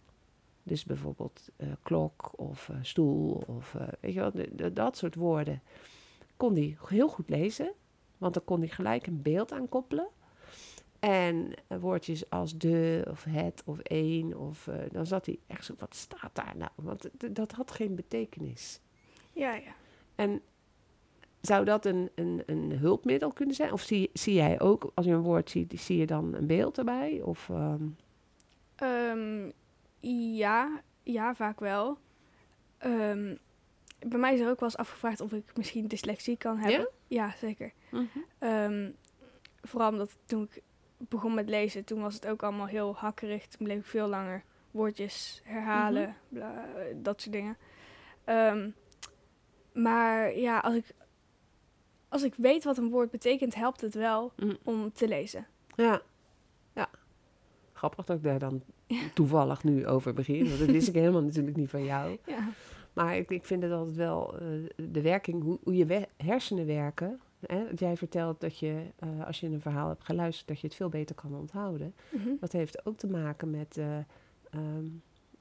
dus 0.64 0.86
bijvoorbeeld 0.86 1.50
eh, 1.56 1.68
klok 1.84 2.32
of 2.36 2.70
eh, 2.70 2.76
stoel 2.82 3.44
of 3.48 3.76
eh, 3.76 3.88
weet 4.00 4.14
je 4.14 4.20
wel, 4.20 4.32
de- 4.32 4.50
de- 4.56 4.74
dat 4.74 4.98
soort 4.98 5.16
woorden, 5.16 5.62
kon 6.38 6.54
hij 6.56 6.78
heel 6.88 7.08
goed 7.10 7.30
lezen. 7.30 7.72
Want 8.18 8.34
dan 8.34 8.44
kon 8.44 8.60
hij 8.60 8.68
gelijk 8.70 9.08
een 9.08 9.22
beeld 9.22 9.52
aan 9.52 9.70
koppelen. 9.70 10.08
En 11.00 11.54
woordjes 11.80 12.30
als 12.30 12.58
de 12.58 13.06
of 13.10 13.24
het 13.24 13.62
of 13.66 13.78
een, 13.84 14.38
of, 14.38 14.70
dan 14.92 15.06
zat 15.06 15.26
hij 15.26 15.40
echt 15.48 15.66
zo, 15.66 15.74
wat 15.78 15.96
staat 15.96 16.30
daar 16.34 16.54
nou? 16.58 16.72
Want 16.76 17.10
dat 17.36 17.52
had 17.52 17.72
geen 17.72 17.96
betekenis. 17.96 18.80
Ja, 19.34 19.54
ja. 19.54 19.76
En 20.16 20.42
zou 21.48 21.66
dat 21.66 21.86
een, 21.86 22.10
een, 22.16 22.44
een 22.46 22.72
hulpmiddel 22.72 23.32
kunnen 23.32 23.56
zijn? 23.56 23.72
Of 23.72 23.82
zie, 23.82 24.10
zie 24.14 24.34
jij 24.34 24.60
ook, 24.60 24.92
als 24.94 25.06
je 25.06 25.12
een 25.12 25.22
woord 25.22 25.50
ziet, 25.50 25.80
zie 25.82 25.98
je 25.98 26.06
dan 26.06 26.34
een 26.34 26.48
beeld 26.48 26.78
erbij? 26.78 27.22
Of, 27.22 27.50
ehm, 27.50 27.84
Ehm, 28.76 29.52
ja, 30.36 30.82
ja, 31.04 31.36
vaak 31.36 31.60
wel. 31.60 31.98
Ehm, 32.78 33.36
bij 34.08 34.20
mij 34.20 34.34
is 34.34 34.40
er 34.40 34.50
ook 34.50 34.60
wel 34.60 34.70
eens 34.70 34.78
afgevraagd 34.78 35.22
of 35.22 35.32
ik 35.34 35.58
misschien 35.58 35.88
dyslexie 35.88 36.38
kan 36.38 36.58
hebben. 36.58 36.90
Ja, 37.08 37.34
zeker. 37.38 37.74
Ehm, 38.40 38.92
vooral 39.62 39.92
omdat 39.92 40.18
toen 40.26 40.44
ik 40.44 40.62
begon 40.98 41.34
met 41.34 41.50
lezen, 41.50 41.84
toen 41.84 42.02
was 42.02 42.14
het 42.14 42.28
ook 42.28 42.44
allemaal 42.44 42.66
heel 42.66 42.96
hakkerig. 42.96 43.48
Toen 43.48 43.68
bleef 43.68 43.80
ik 43.80 43.86
veel 43.86 44.08
langer 44.08 44.44
woordjes 44.72 45.42
herhalen, 45.44 46.16
bla, 46.30 46.66
dat 46.96 47.22
soort 47.22 47.36
dingen. 47.36 47.58
Maar 49.74 50.38
ja, 50.38 50.60
als 50.60 50.76
ik, 50.76 50.86
als 52.10 52.24
ik 52.24 52.34
weet 52.36 52.64
wat 52.64 52.78
een 52.78 52.90
woord 52.90 53.12
betekent, 53.12 53.56
helpt 53.56 53.82
het 53.82 53.94
wel 53.94 54.32
Mm. 54.36 54.58
om 54.64 54.92
te 54.94 55.08
lezen. 55.08 55.48
Ja. 55.76 56.02
ja. 56.74 56.90
Grappig 57.74 58.06
dat 58.06 58.18
ik 58.18 58.24
daar 58.24 58.40
dan 58.40 58.62
toevallig 59.14 59.64
nu 59.64 59.88
over 59.88 60.14
begin. 60.14 60.48
Want 60.48 60.60
dat 60.60 60.68
wist 60.70 60.88
ik 60.88 60.94
helemaal 60.94 61.24
natuurlijk 61.24 61.58
niet 61.58 61.70
van 61.70 61.84
jou. 61.84 62.18
Ja. 62.26 62.50
Maar 62.94 63.18
ik, 63.18 63.30
ik 63.30 63.46
vind 63.46 63.64
het 63.64 63.72
altijd 63.72 63.96
wel 63.96 64.38
eh, 64.40 64.48
de 64.76 65.02
werking, 65.02 65.44
hoe, 65.44 65.60
hoe 65.64 65.76
je 65.76 65.86
we- 65.86 66.08
hersenen 66.18 66.66
werken. 66.66 67.20
Hè? 67.46 67.64
Jij 67.76 67.98
vertelt 67.98 68.40
dat 68.42 68.60
je, 68.60 68.82
eh, 69.00 69.26
als 69.26 69.40
je 69.40 69.48
een 69.48 69.62
verhaal 69.62 69.88
hebt 69.90 70.04
geluisterd, 70.04 70.48
dat 70.48 70.60
je 70.60 70.68
het 70.68 70.76
veel 70.76 70.90
beter 70.90 71.16
kan 71.16 71.36
onthouden. 71.36 71.96
Mhm. 72.10 72.30
Dat 72.40 72.52
heeft 72.52 72.86
ook 72.86 72.98
te 72.98 73.08
maken 73.08 73.50
met 73.50 73.78
eh, 73.78 73.98
ehm, 74.50 74.86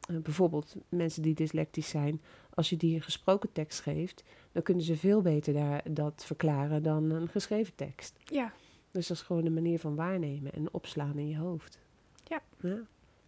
eh, 0.06 0.16
bijvoorbeeld 0.16 0.74
mensen 0.88 1.22
die 1.22 1.34
dyslectisch 1.34 1.88
zijn. 1.88 2.20
Als 2.54 2.70
je 2.70 2.76
die 2.76 2.94
een 2.94 3.02
gesproken 3.02 3.52
tekst 3.52 3.80
geeft, 3.80 4.22
dan 4.52 4.62
kunnen 4.62 4.84
ze 4.84 4.96
veel 4.96 5.22
beter 5.22 5.52
daar, 5.52 5.82
dat 5.90 6.24
verklaren 6.26 6.82
dan 6.82 7.10
een 7.10 7.28
geschreven 7.28 7.74
tekst. 7.74 8.16
Ja. 8.24 8.52
Dus 8.90 9.06
dat 9.06 9.16
is 9.16 9.22
gewoon 9.22 9.46
een 9.46 9.54
manier 9.54 9.78
van 9.78 9.94
waarnemen 9.94 10.52
en 10.52 10.72
opslaan 10.72 11.18
in 11.18 11.28
je 11.28 11.36
hoofd. 11.36 11.78
Ja. 12.24 12.42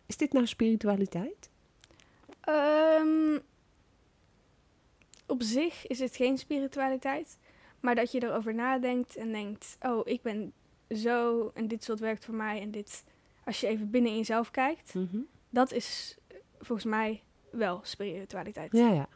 Is 0.06 0.16
dit 0.16 0.32
nou 0.32 0.46
spiritualiteit? 0.46 1.50
Ehm, 2.40 3.38
op 5.26 5.42
zich 5.42 5.86
is 5.86 5.98
het 5.98 6.16
geen 6.16 6.38
spiritualiteit. 6.38 7.38
Maar 7.80 7.94
dat 7.94 8.12
je 8.12 8.22
erover 8.22 8.54
nadenkt 8.54 9.16
en 9.16 9.32
denkt: 9.32 9.76
oh, 9.82 10.00
ik 10.06 10.22
ben 10.22 10.52
zo 10.90 11.50
en 11.54 11.68
dit 11.68 11.84
soort 11.84 12.00
werkt 12.00 12.24
voor 12.24 12.34
mij. 12.34 12.60
En 12.60 12.70
dit, 12.70 13.04
als 13.44 13.60
je 13.60 13.66
even 13.66 13.90
binnen 13.90 14.10
in 14.10 14.16
jezelf 14.16 14.50
kijkt, 14.50 14.94
Mhm. 14.94 15.18
dat 15.50 15.72
is 15.72 16.17
volgens 16.60 16.88
mij 16.90 17.22
wel 17.50 17.80
spiritualiteit. 17.82 18.72
Ja, 18.72 18.92
ja. 18.92 19.08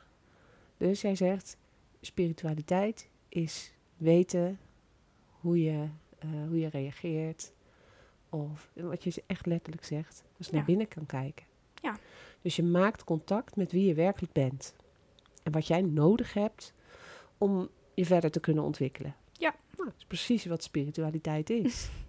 Dus 0.76 1.00
jij 1.00 1.14
zegt, 1.14 1.56
spiritualiteit 2.00 3.08
is 3.28 3.72
weten 3.96 4.58
hoe 5.40 5.62
je, 5.62 5.88
eh, 6.18 6.28
hoe 6.48 6.58
je 6.58 6.68
reageert. 6.68 7.52
Of 8.28 8.70
wat 8.74 9.04
je 9.04 9.22
echt 9.26 9.46
letterlijk 9.46 9.84
zegt, 9.84 10.22
dus 10.36 10.50
naar 10.50 10.60
Ja. 10.60 10.66
binnen 10.66 10.88
kan 10.88 11.06
kijken. 11.06 11.46
Ja. 11.82 11.96
Dus 12.40 12.56
je 12.56 12.62
maakt 12.62 13.04
contact 13.04 13.56
met 13.56 13.72
wie 13.72 13.86
je 13.86 13.94
werkelijk 13.94 14.32
bent. 14.32 14.74
En 15.42 15.52
wat 15.52 15.66
jij 15.66 15.80
nodig 15.82 16.34
hebt 16.34 16.74
om 17.38 17.68
je 17.94 18.06
verder 18.06 18.30
te 18.30 18.40
kunnen 18.40 18.64
ontwikkelen. 18.64 19.16
Ja. 19.32 19.54
Nou, 19.76 19.88
dat 19.88 19.98
is 19.98 20.04
precies 20.04 20.44
wat 20.44 20.62
spiritualiteit 20.62 21.50
is. 21.50 21.90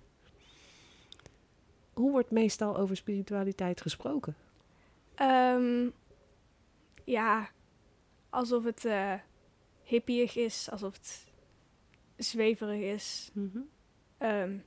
hoe 1.93 2.11
wordt 2.11 2.31
meestal 2.31 2.77
over 2.77 2.95
spiritualiteit 2.95 3.81
gesproken? 3.81 4.35
Ehm, 5.15 5.89
ja, 7.03 7.49
alsof 8.29 8.63
het 8.63 8.85
eh 8.85 9.13
hippieig 9.83 10.35
is, 10.35 10.69
alsof 10.71 10.93
het 10.93 11.25
zweverig 12.17 12.81
is. 12.81 13.29
Mhm. 13.33 13.59
Ehm 14.17 14.57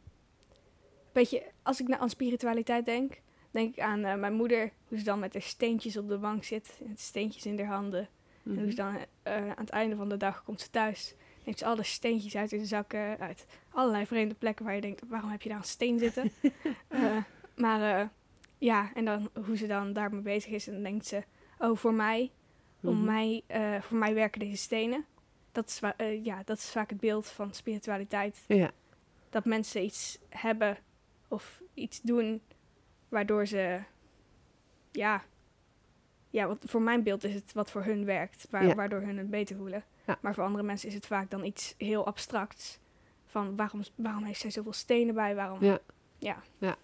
beetje, 1.12 1.42
als 1.62 1.80
ik 1.80 1.88
nou 1.88 2.00
aan 2.02 2.10
spiritualiteit 2.10 2.84
denk, 2.84 3.20
denk 3.50 3.74
ik 3.76 3.80
aan 3.82 4.04
eh, 4.04 4.14
mijn 4.14 4.32
moeder, 4.34 4.72
hoe 4.88 4.98
ze 4.98 5.04
dan 5.04 5.18
met 5.18 5.32
haar 5.32 5.42
steentjes 5.42 5.96
op 5.96 6.08
de 6.08 6.18
bank 6.18 6.44
zit, 6.44 6.80
met 6.86 7.00
steentjes 7.00 7.46
in 7.46 7.58
haar 7.58 7.74
handen. 7.74 8.08
En 8.44 8.52
hoe 8.52 8.60
Mhm. 8.60 8.70
ze 8.70 8.76
dan 8.76 8.96
eh, 9.22 9.34
aan 9.36 9.54
het 9.56 9.70
einde 9.70 9.96
van 9.96 10.08
de 10.08 10.16
dag 10.16 10.44
komt 10.44 10.60
ze 10.60 10.70
thuis, 10.70 11.14
neemt 11.44 11.58
ze 11.58 11.64
alle 11.64 11.82
steentjes 11.82 12.36
uit 12.36 12.52
in 12.52 12.58
de 12.58 12.64
zakken, 12.66 13.18
uit 13.18 13.46
allerlei 13.70 14.06
vreemde 14.06 14.34
plekken 14.34 14.64
waar 14.64 14.74
je 14.74 14.80
denkt, 14.80 15.08
waarom 15.08 15.30
heb 15.30 15.42
je 15.42 15.48
daar 15.48 15.58
een 15.58 15.64
steen 15.64 15.98
zitten? 15.98 16.30
Eh, 16.88 17.16
maar 17.56 18.10
ja, 18.58 18.90
en 18.94 19.04
dan 19.04 19.30
hoe 19.46 19.56
ze 19.56 19.66
dan 19.66 19.92
daarmee 19.92 20.20
bezig 20.20 20.52
is 20.52 20.66
en 20.66 20.72
dan 20.72 20.82
denkt 20.82 21.06
ze, 21.06 21.22
oh 21.58 21.76
voor 21.76 21.94
mij, 21.94 22.30
om 22.82 22.94
Mhm. 22.96 23.04
mij, 23.04 23.42
eh, 23.46 23.80
voor 23.80 23.96
mij 23.98 24.14
werken 24.14 24.40
deze 24.40 24.56
stenen. 24.56 25.04
Dat 25.52 25.68
is, 25.68 25.80
eh, 25.96 26.24
ja, 26.24 26.42
dat 26.44 26.56
is 26.58 26.70
vaak 26.70 26.90
het 26.90 27.00
beeld 27.00 27.26
van 27.26 27.54
spiritualiteit. 27.54 28.44
Ja, 28.46 28.70
Dat 29.30 29.44
mensen 29.44 29.82
iets 29.84 30.18
hebben 30.28 30.78
of 31.28 31.62
iets 31.74 32.00
doen 32.02 32.40
waardoor 33.08 33.46
ze, 33.46 33.80
ja, 34.92 35.22
ja 36.30 36.46
wat, 36.46 36.58
voor 36.66 36.82
mijn 36.82 37.02
beeld 37.02 37.24
is 37.24 37.34
het 37.34 37.52
wat 37.52 37.70
voor 37.70 37.84
hun 37.84 38.04
werkt, 38.04 38.46
Ja. 38.50 38.74
waardoor 38.74 39.00
hun 39.00 39.18
het 39.18 39.30
beter 39.30 39.56
voelen. 39.56 39.84
Ja. 40.06 40.18
Maar 40.20 40.34
voor 40.34 40.44
andere 40.44 40.64
mensen 40.64 40.88
is 40.88 40.94
het 40.94 41.06
vaak 41.06 41.30
dan 41.30 41.44
iets 41.44 41.74
heel 41.78 42.06
abstracts. 42.06 42.78
Van 43.26 43.56
waarom, 43.56 43.82
waarom 43.94 44.24
heeft 44.24 44.40
zij 44.40 44.50
zoveel 44.50 44.72
stenen 44.72 45.14
bij? 45.14 45.34
Waarom? 45.34 45.62
Ja. 45.64 45.78
Ja. 46.18 46.42
Ja, 46.58 46.76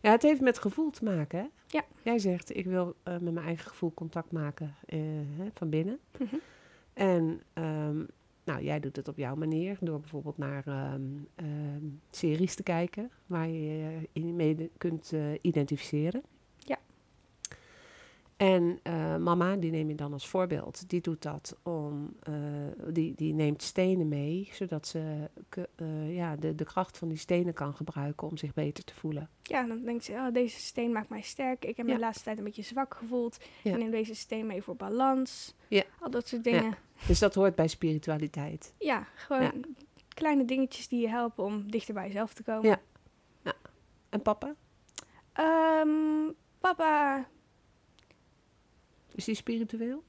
het 0.00 0.22
heeft 0.22 0.40
met 0.40 0.58
gevoel 0.58 0.90
te 0.90 1.04
maken. 1.04 1.38
Hè? 1.38 1.46
Ja. 1.66 1.84
Jij 2.02 2.18
zegt, 2.18 2.56
ik 2.56 2.64
wil 2.64 2.94
eh, 3.02 3.12
met 3.12 3.32
mijn 3.32 3.46
eigen 3.46 3.68
gevoel 3.70 3.94
contact 3.94 4.32
maken 4.32 4.74
eh, 4.86 4.98
hè, 5.36 5.48
van 5.54 5.70
binnen. 5.70 5.98
Mhm. 6.18 6.36
En 6.92 7.42
ehm, 7.52 8.04
nou, 8.44 8.62
jij 8.62 8.80
doet 8.80 8.96
het 8.96 9.08
op 9.08 9.16
jouw 9.16 9.34
manier, 9.34 9.76
door 9.80 10.00
bijvoorbeeld 10.00 10.38
naar 10.38 10.66
ehm, 10.66 11.02
ehm, 11.34 11.84
series 12.10 12.54
te 12.54 12.62
kijken, 12.62 13.10
waar 13.26 13.48
je 13.48 14.08
je 14.12 14.20
mee 14.20 14.70
kunt 14.76 15.12
eh, 15.12 15.20
identificeren. 15.40 16.22
En 18.38 18.78
eh, 18.82 19.16
mama, 19.16 19.56
die 19.56 19.70
neem 19.70 19.88
je 19.88 19.94
dan 19.94 20.12
als 20.12 20.28
voorbeeld, 20.28 20.88
die 20.90 21.00
doet 21.00 21.22
dat 21.22 21.58
om, 21.62 22.16
eh, 22.22 22.34
die, 22.88 23.14
die 23.14 23.34
neemt 23.34 23.62
stenen 23.62 24.08
mee, 24.08 24.48
zodat 24.52 24.86
ze 24.86 25.30
eh, 25.76 26.14
ja, 26.14 26.36
de, 26.36 26.54
de 26.54 26.64
kracht 26.64 26.98
van 26.98 27.08
die 27.08 27.16
stenen 27.18 27.54
kan 27.54 27.74
gebruiken 27.74 28.28
om 28.28 28.36
zich 28.36 28.54
beter 28.54 28.84
te 28.84 28.94
voelen. 28.94 29.28
Ja, 29.42 29.62
dan 29.66 29.82
denkt 29.82 30.04
ze, 30.04 30.12
oh, 30.12 30.32
deze 30.32 30.60
steen 30.60 30.92
maakt 30.92 31.08
mij 31.08 31.20
sterk. 31.22 31.64
Ik 31.64 31.76
heb 31.76 31.86
me 31.86 31.92
Ja. 31.92 31.98
de 31.98 32.04
laatste 32.04 32.24
tijd 32.24 32.38
een 32.38 32.44
beetje 32.44 32.62
zwak 32.62 32.94
gevoeld. 32.94 33.38
Ja. 33.62 33.72
Ik 33.72 33.78
neem 33.78 33.90
deze 33.90 34.14
steen 34.14 34.46
mee 34.46 34.62
voor 34.62 34.76
balans. 34.76 35.54
Ja. 35.68 35.82
Al 36.00 36.10
dat 36.10 36.28
soort 36.28 36.44
dingen. 36.44 36.74
Dus 37.06 37.18
dat 37.18 37.34
hoort 37.34 37.54
bij 37.54 37.68
spiritualiteit. 37.68 38.74
Ja, 38.78 39.06
gewoon 39.14 39.64
kleine 40.08 40.44
dingetjes 40.44 40.88
die 40.88 41.00
je 41.00 41.08
helpen 41.08 41.44
om 41.44 41.70
dichter 41.70 41.94
bij 41.94 42.06
jezelf 42.06 42.34
te 42.34 42.42
komen. 42.42 42.68
Ja. 42.68 42.80
En 44.08 44.22
papa, 44.22 44.54
Ehm, 45.32 46.30
papa, 46.60 47.26
is 49.18 49.24
die 49.24 49.34
spiritueel? 49.34 50.02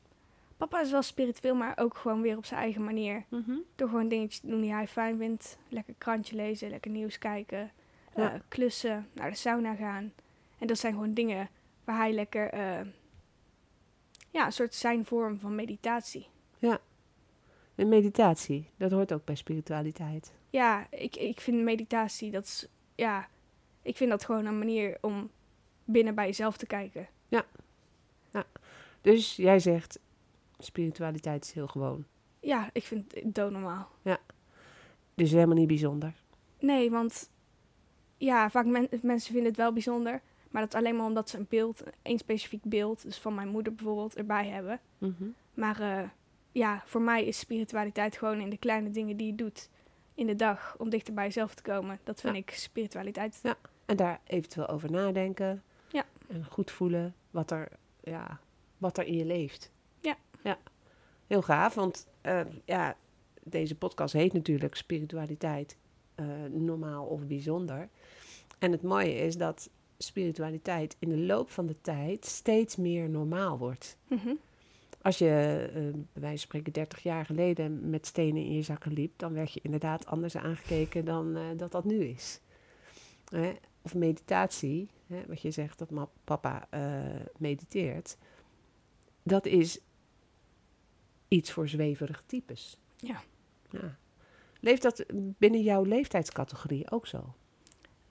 papa 0.60 0.82
is 0.82 0.92
wel 0.92 1.02
spiritueel, 1.02 1.56
maar 1.56 1.78
ook 1.78 1.98
gewoon 1.98 2.22
weer 2.22 2.38
op 2.38 2.46
zijn 2.46 2.60
eigen 2.60 2.84
manier. 2.84 3.26
Mhm. 3.30 3.58
Door 3.76 3.90
gewoon 3.90 4.08
dingetjes 4.08 4.40
te 4.40 4.48
doen 4.48 4.62
die 4.62 4.74
hij 4.74 4.88
fijn 4.88 5.18
vindt. 5.18 5.58
Lekker 5.70 5.94
krantje 5.98 6.36
lezen, 6.36 6.70
lekker 6.70 6.92
nieuws 6.92 7.18
kijken. 7.18 7.72
Ja. 8.16 8.34
eh, 8.34 8.40
klussen, 8.48 9.08
naar 9.14 9.30
de 9.30 9.36
sauna 9.36 9.76
gaan. 9.76 10.14
En 10.58 10.68
dat 10.68 10.78
zijn 10.78 10.94
gewoon 10.94 11.14
dingen 11.14 11.50
waar 11.84 11.98
hij 11.98 12.12
lekker... 12.12 12.50
eh, 12.50 12.80
ja, 14.30 14.46
een 14.46 14.52
soort 14.52 14.76
zijn 14.76 15.06
vorm 15.06 15.40
van 15.40 15.56
meditatie. 15.56 16.28
En 17.76 17.88
meditatie, 17.90 18.70
dat 18.78 18.92
hoort 18.92 19.14
ook 19.14 19.26
bij 19.26 19.36
spiritualiteit. 19.36 20.34
Ja, 20.50 20.88
ik, 20.90 21.16
ik 21.16 21.42
vind 21.42 21.62
meditatie, 21.64 22.32
dat 22.32 22.44
is... 22.44 22.68
Ja, 22.96 23.28
ik 23.82 23.98
vind 23.98 24.10
dat 24.10 24.26
gewoon 24.26 24.46
een 24.46 24.58
manier 24.58 24.98
om 25.02 25.30
binnen 25.84 26.16
bij 26.16 26.26
jezelf 26.26 26.58
te 26.58 26.66
kijken. 26.66 27.08
Dus 29.02 29.36
jij 29.36 29.60
zegt, 29.60 30.00
spiritualiteit 30.58 31.44
is 31.44 31.52
heel 31.52 31.68
gewoon. 31.68 32.06
Ja, 32.40 32.70
ik 32.74 32.84
vind 32.84 33.16
het 33.16 33.36
doodnormaal. 33.36 33.90
Dus 35.16 35.32
helemaal 35.32 35.56
niet 35.56 35.68
bijzonder. 35.68 36.14
Nee, 36.60 36.92
want 36.92 37.30
ja, 38.18 38.50
vaak 38.50 38.66
men- 38.66 38.90
mensen 39.02 39.32
vinden 39.32 39.48
het 39.50 39.58
wel 39.60 39.74
bijzonder. 39.74 40.22
Maar 40.52 40.62
dat 40.62 40.74
is 40.74 40.80
alleen 40.80 40.96
maar 40.96 41.06
omdat 41.06 41.30
ze 41.30 41.38
een 41.38 41.46
beeld, 41.50 41.84
een 42.02 42.18
specifiek 42.18 42.64
beeld, 42.64 43.04
dus 43.04 43.18
van 43.20 43.36
mijn 43.36 43.48
moeder 43.48 43.74
bijvoorbeeld, 43.76 44.16
erbij 44.16 44.48
hebben. 44.48 44.80
Mhm. 44.98 45.24
Maar 45.54 45.80
eh, 45.82 46.10
ja, 46.52 46.82
voor 46.86 47.02
mij 47.02 47.26
is 47.26 47.40
spiritualiteit 47.40 48.18
gewoon 48.18 48.40
in 48.40 48.50
de 48.50 48.58
kleine 48.58 48.92
dingen 48.92 49.18
die 49.18 49.28
je 49.28 49.36
doet 49.36 49.70
in 50.14 50.28
de 50.28 50.36
dag 50.36 50.76
om 50.78 50.90
dichter 50.90 51.14
bij 51.14 51.24
jezelf 51.26 51.54
te 51.56 51.62
komen. 51.62 52.00
Dat 52.04 52.22
vind 52.22 52.34
Ja. 52.36 52.40
ik 52.42 52.50
spiritualiteit. 52.52 53.40
Ja. 53.44 53.56
En 53.86 53.96
daar 53.96 54.20
eventueel 54.28 54.68
over 54.68 54.92
nadenken. 54.92 55.64
Ja. 55.88 56.06
En 56.28 56.46
goed 56.46 56.72
voelen 56.72 57.16
wat 57.32 57.52
er, 57.52 57.68
ja, 58.04 58.40
wat 58.80 58.98
er 58.98 59.06
in 59.06 59.18
je 59.18 59.26
leeft. 59.26 59.72
Ja. 60.02 60.18
ja. 60.44 60.58
Heel 61.28 61.42
gaaf, 61.42 61.74
want 61.74 62.08
eh, 62.22 62.42
ja, 62.66 62.96
deze 63.44 63.76
podcast 63.76 64.14
heet 64.14 64.34
natuurlijk 64.34 64.76
spiritualiteit, 64.76 65.78
eh, 66.16 66.26
normaal 66.50 67.06
of 67.06 67.26
bijzonder. 67.26 67.90
En 68.60 68.72
het 68.72 68.82
mooie 68.82 69.16
is 69.16 69.38
dat 69.38 69.70
spiritualiteit 69.98 70.96
in 71.00 71.10
de 71.10 71.18
loop 71.18 71.50
van 71.50 71.66
de 71.66 71.82
tijd 71.82 72.26
steeds 72.26 72.76
meer 72.76 73.10
normaal 73.10 73.58
wordt. 73.58 73.98
Mhm. 74.08 74.30
Als 75.02 75.18
je, 75.18 75.66
eh, 75.68 75.74
bij 75.74 76.22
wijze 76.22 76.28
van 76.28 76.38
spreken, 76.38 76.74
30 76.74 77.04
jaar 77.04 77.26
geleden 77.26 77.90
met 77.90 78.06
stenen 78.06 78.44
in 78.44 78.54
je 78.54 78.62
zakken 78.62 78.94
liep, 78.94 79.14
dan 79.16 79.34
werd 79.34 79.54
je 79.54 79.60
inderdaad 79.64 80.06
anders 80.06 80.38
aangekeken 80.38 81.06
dan 81.06 81.38
dat 81.58 81.72
dat 81.72 81.84
nu 81.84 82.04
is. 82.04 82.42
Hè? 83.30 83.52
Of 83.82 83.96
meditatie, 83.96 84.90
hè, 85.08 85.26
wat 85.28 85.42
je 85.42 85.52
zegt 85.52 85.80
dat 85.80 86.10
papa 86.24 86.68
mediteert, 87.38 88.18
dat 89.24 89.46
is 89.46 89.80
iets 91.28 91.52
voor 91.52 91.68
zweverig 91.68 92.24
types. 92.26 92.78
Ja. 92.98 93.22
ja. 93.70 93.98
Leeft 94.60 94.82
dat 94.82 95.06
binnen 95.14 95.62
jouw 95.62 95.84
leeftijdscategorie 95.84 96.92
ook 96.92 97.08
zo? 97.08 97.34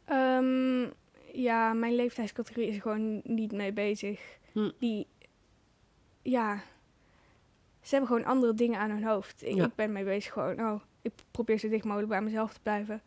Ehm, 0.05 0.87
ja, 1.33 1.73
mijn 1.73 1.95
leeftijdscategorie 1.95 2.69
is 2.69 2.79
gewoon 2.79 3.21
niet 3.25 3.53
mee 3.53 3.73
bezig. 3.73 4.39
Hm. 4.53 4.71
Die, 4.79 5.07
ja, 6.23 6.63
ze 7.81 7.95
hebben 7.95 8.09
gewoon 8.09 8.25
andere 8.25 8.55
dingen 8.55 8.79
aan 8.79 8.91
hun 8.91 9.05
hoofd. 9.05 9.43
Ik, 9.43 9.55
Ja. 9.55 9.65
ik 9.65 9.75
ben 9.75 9.93
mee 9.93 10.05
bezig 10.05 10.33
gewoon, 10.33 10.61
oh, 10.61 10.81
ik 11.03 11.13
probeer 11.31 11.59
zo 11.59 11.69
dicht 11.69 11.85
mogelijk 11.85 12.09
bij 12.09 12.23
mezelf 12.23 12.53
te 12.53 12.61
blijven. 12.63 13.03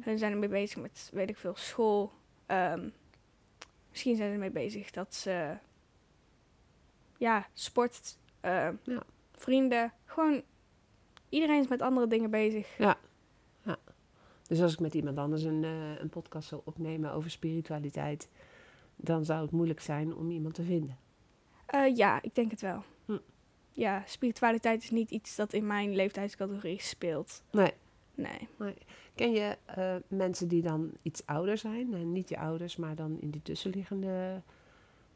Hun 0.00 0.18
zijn 0.18 0.32
ermee 0.32 0.48
bezig 0.48 0.78
met, 0.82 1.10
weet 1.12 1.28
ik 1.28 1.36
veel, 1.36 1.54
school. 1.56 2.12
Ehm, 2.46 2.88
misschien 3.90 4.16
zijn 4.16 4.28
ze 4.28 4.34
ermee 4.34 4.50
bezig 4.50 4.90
dat 4.90 5.14
ze, 5.14 5.56
ja, 7.22 7.46
sport, 7.52 8.18
ehm, 8.40 8.74
Ja. 8.84 9.02
vrienden. 9.32 9.92
Gewoon, 10.04 10.42
iedereen 11.28 11.60
is 11.60 11.68
met 11.68 11.80
andere 11.80 12.06
dingen 12.06 12.30
bezig. 12.30 12.76
Dus 14.42 14.62
als 14.62 14.72
ik 14.72 14.80
met 14.80 14.94
iemand 14.94 15.18
anders 15.18 15.42
een, 15.42 15.64
eh, 15.64 15.98
een 16.00 16.08
podcast 16.08 16.48
zou 16.48 16.60
opnemen 16.64 17.12
over 17.12 17.30
spiritualiteit, 17.30 18.28
dan 18.96 19.24
zou 19.24 19.42
het 19.42 19.50
moeilijk 19.50 19.80
zijn 19.80 20.14
om 20.14 20.30
iemand 20.30 20.54
te 20.54 20.62
vinden. 20.62 20.98
Eh, 21.66 21.96
ja, 21.96 22.22
ik 22.22 22.34
denk 22.34 22.50
het 22.50 22.60
wel. 22.60 22.82
Hm. 23.04 23.18
Ja, 23.72 24.02
spiritualiteit 24.06 24.82
is 24.82 24.90
niet 24.90 25.10
iets 25.10 25.36
dat 25.36 25.52
in 25.52 25.66
mijn 25.66 25.94
leeftijdscategorie 25.94 26.80
speelt. 26.80 27.42
Nee. 27.50 27.72
Nee. 28.14 28.48
Ken 29.14 29.32
je 29.32 29.58
eh, 29.64 29.96
mensen 30.08 30.48
die 30.48 30.62
dan 30.62 30.90
iets 31.02 31.26
ouder 31.26 31.58
zijn? 31.58 31.94
En 31.94 32.12
niet 32.12 32.28
je 32.28 32.38
ouders, 32.38 32.76
maar 32.76 32.94
dan 32.94 33.20
in 33.20 33.30
die 33.30 33.42
tussenliggende 33.42 34.42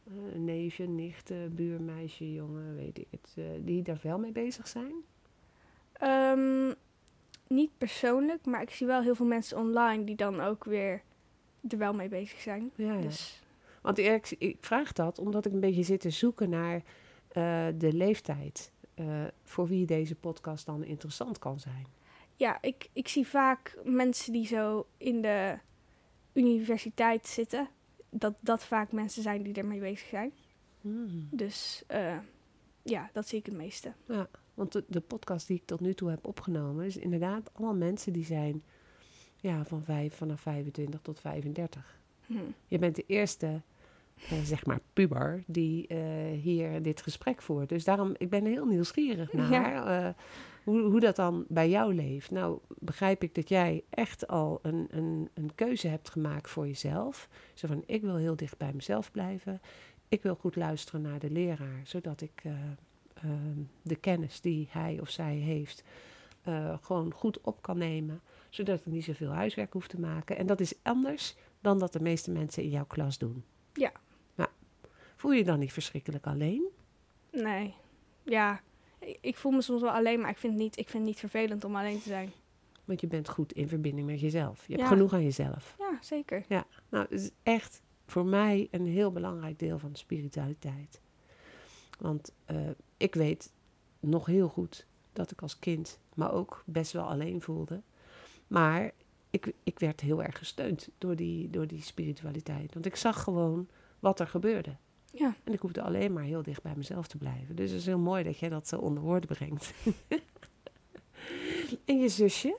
eh, 0.06 0.38
neefje, 0.38 0.86
nichten, 0.88 1.54
buurmeisje, 1.54 2.32
jongen, 2.32 2.74
weet 2.76 2.98
ik 2.98 3.06
het. 3.10 3.34
eh, 3.36 3.44
die 3.60 3.82
daar 3.82 4.00
wel 4.02 4.18
mee 4.18 4.32
bezig 4.32 4.68
zijn? 4.68 4.94
Ehm, 5.92 6.72
niet 7.48 7.70
persoonlijk, 7.78 8.46
maar 8.46 8.62
ik 8.62 8.70
zie 8.70 8.86
wel 8.86 9.02
heel 9.02 9.14
veel 9.14 9.26
mensen 9.26 9.58
online 9.58 10.04
die 10.04 10.16
dan 10.16 10.40
ook 10.40 10.64
weer 10.64 11.02
er 11.68 11.78
wel 11.78 11.94
mee 11.94 12.08
bezig 12.08 12.40
zijn. 12.40 12.70
Ja, 12.74 12.92
ja. 12.92 13.00
Dus 13.00 13.42
Want 13.82 13.98
ik, 13.98 14.34
ik 14.38 14.56
vraag 14.60 14.92
dat 14.92 15.18
omdat 15.18 15.46
ik 15.46 15.52
een 15.52 15.60
beetje 15.60 15.82
zit 15.82 16.00
te 16.00 16.10
zoeken 16.10 16.50
naar 16.50 16.82
eh, 17.28 17.66
de 17.78 17.92
leeftijd. 17.92 18.72
voor 19.44 19.66
wie 19.66 19.86
deze 19.86 20.14
podcast 20.14 20.66
dan 20.66 20.84
interessant 20.84 21.38
kan 21.38 21.60
zijn. 21.60 21.86
ja, 22.36 22.58
ik, 22.62 22.88
ik 22.92 23.08
zie 23.08 23.26
vaak 23.26 23.78
mensen 23.84 24.32
die 24.32 24.46
zo 24.46 24.86
in 24.96 25.22
de 25.22 25.58
universiteit 26.32 27.26
zitten. 27.26 27.68
Dat 28.10 28.34
dat 28.40 28.64
vaak 28.64 28.92
mensen 28.92 29.22
zijn 29.22 29.42
die 29.42 29.54
ermee 29.54 29.80
bezig 29.80 30.08
zijn. 30.08 30.32
Hmm. 30.80 31.28
Dus 31.30 31.84
eh, 31.86 32.18
ja, 32.82 33.10
dat 33.12 33.28
zie 33.28 33.38
ik 33.38 33.46
het 33.46 33.54
meeste. 33.54 33.92
Want 34.54 34.72
de, 34.72 34.84
de 34.88 35.00
podcast 35.00 35.46
die 35.46 35.56
ik 35.56 35.66
tot 35.66 35.80
nu 35.80 35.94
toe 35.94 36.10
heb 36.10 36.26
opgenomen, 36.26 36.84
is 36.84 36.96
inderdaad 36.96 37.50
allemaal 37.54 37.74
mensen 37.74 38.12
die 38.12 38.24
zijn 38.24 38.62
ja, 39.40 39.64
van 39.64 39.84
vijf, 39.84 40.14
vanaf 40.14 40.40
25 40.40 41.00
tot 41.00 41.20
35. 41.20 42.00
Hm. 42.26 42.34
Je 42.66 42.78
bent 42.78 42.96
de 42.96 43.04
eerste, 43.06 43.62
eh, 44.30 44.38
zeg 44.42 44.66
maar, 44.66 44.80
puber 44.92 45.42
die 45.46 45.86
eh, 45.86 45.98
hier 46.42 46.82
dit 46.82 47.02
gesprek 47.02 47.42
voert. 47.42 47.68
Dus 47.68 47.84
daarom, 47.84 48.14
ik 48.16 48.30
ben 48.30 48.44
heel 48.44 48.66
nieuwsgierig 48.66 49.32
naar 49.32 49.50
Ja. 49.50 50.06
eh, 50.06 50.14
hoe, 50.64 50.80
hoe 50.80 51.00
dat 51.00 51.16
dan 51.16 51.44
bij 51.48 51.68
jou 51.68 51.94
leeft. 51.94 52.30
Nou, 52.30 52.58
begrijp 52.78 53.22
ik 53.22 53.34
dat 53.34 53.48
jij 53.48 53.82
echt 53.90 54.28
al 54.28 54.58
een, 54.62 54.86
een, 54.90 55.28
een 55.34 55.54
keuze 55.54 55.88
hebt 55.88 56.10
gemaakt 56.10 56.50
voor 56.50 56.66
jezelf. 56.66 57.28
Zo 57.54 57.66
van, 57.66 57.82
ik 57.86 58.02
wil 58.02 58.16
heel 58.16 58.36
dicht 58.36 58.58
bij 58.58 58.72
mezelf 58.72 59.10
blijven. 59.10 59.60
Ik 60.08 60.22
wil 60.22 60.34
goed 60.34 60.56
luisteren 60.56 61.00
naar 61.02 61.18
de 61.18 61.30
leraar, 61.30 61.80
zodat 61.84 62.20
ik 62.20 62.40
eh, 62.42 62.52
ehm, 63.14 63.58
de 63.82 63.96
kennis 63.96 64.40
die 64.40 64.68
hij 64.70 64.98
of 65.00 65.10
zij 65.10 65.34
heeft 65.34 65.82
gewoon 66.80 67.12
goed 67.12 67.40
op 67.40 67.62
kan 67.62 67.78
nemen. 67.78 68.20
Zodat 68.48 68.78
ik 68.78 68.86
niet 68.86 69.04
zoveel 69.04 69.30
huiswerk 69.30 69.72
hoef 69.72 69.86
te 69.88 70.00
maken. 70.00 70.36
En 70.36 70.46
dat 70.46 70.60
is 70.60 70.74
anders 70.82 71.36
dan 71.60 71.78
dat 71.78 71.92
de 71.92 72.00
meeste 72.00 72.30
mensen 72.30 72.62
in 72.62 72.68
jouw 72.68 72.84
klas 72.86 73.18
doen. 73.18 73.44
Ja. 75.16 75.22
ja. 75.22 75.22
Voel 75.22 75.32
je 75.32 75.38
je 75.38 75.44
dan 75.44 75.58
niet 75.58 75.72
verschrikkelijk 75.72 76.26
alleen? 76.26 76.68
Nee. 77.32 77.74
Ja, 78.22 78.60
ik, 79.20 79.36
voel 79.36 79.52
me 79.52 79.62
soms 79.62 79.80
wel 79.82 79.90
alleen, 79.90 80.20
maar 80.20 80.30
ik 80.30 80.38
vind, 80.38 80.52
het 80.52 80.62
niet, 80.62 80.78
ik 80.78 80.88
vind 80.88 81.02
het 81.04 81.12
niet 81.12 81.18
vervelend 81.18 81.64
om 81.64 81.76
alleen 81.76 82.00
te 82.00 82.08
zijn. 82.08 82.32
Want 82.84 83.00
je 83.00 83.06
bent 83.06 83.28
goed 83.28 83.52
in 83.52 83.68
verbinding 83.68 84.06
met 84.06 84.20
jezelf. 84.20 84.66
Je 84.66 84.72
hebt 84.72 84.84
Ja. 84.84 84.88
genoeg 84.94 85.12
aan 85.12 85.22
jezelf. 85.22 85.74
Ja, 85.78 85.98
zeker. 86.00 86.44
Nou, 86.48 87.06
het 87.08 87.20
is 87.20 87.30
echt 87.42 87.82
voor 88.06 88.24
mij 88.24 88.68
een 88.70 88.86
heel 88.86 89.12
belangrijk 89.12 89.58
deel 89.58 89.78
van 89.78 89.92
de 89.92 89.98
spiritualiteit. 89.98 91.00
Want 91.98 92.32
eh, 92.44 92.56
ik 92.96 93.14
weet 93.14 93.52
nog 94.00 94.26
heel 94.26 94.48
goed 94.48 94.86
dat 95.12 95.30
ik 95.30 95.42
als 95.42 95.58
kind 95.58 95.98
me 96.14 96.30
ook 96.30 96.62
best 96.66 96.92
wel 96.92 97.04
alleen 97.04 97.42
voelde. 97.42 97.82
Maar 98.46 98.90
ik, 99.30 99.52
ik 99.62 99.78
werd 99.78 100.00
heel 100.00 100.22
erg 100.22 100.38
gesteund 100.38 100.88
door 100.98 101.16
die, 101.16 101.50
door 101.50 101.66
die 101.66 101.82
spiritualiteit. 101.82 102.74
Want 102.74 102.86
ik 102.86 102.96
zag 102.96 103.22
gewoon 103.22 103.68
wat 104.00 104.20
er 104.20 104.26
gebeurde. 104.28 104.76
Ja. 105.18 105.34
En 105.44 105.52
ik 105.52 105.60
hoefde 105.60 105.82
alleen 105.82 106.12
maar 106.12 106.22
heel 106.22 106.42
dicht 106.42 106.62
bij 106.62 106.72
mezelf 106.76 107.06
te 107.06 107.16
blijven. 107.16 107.56
Dus 107.56 107.70
het 107.70 107.80
is 107.80 107.86
heel 107.86 107.98
mooi 107.98 108.24
dat 108.24 108.38
jij 108.38 108.48
dat 108.48 108.68
zo 108.68 108.76
onder 108.76 109.02
woorden 109.02 109.28
brengt. 109.28 109.72
en 111.84 111.98
je 111.98 112.08
zusje? 112.08 112.56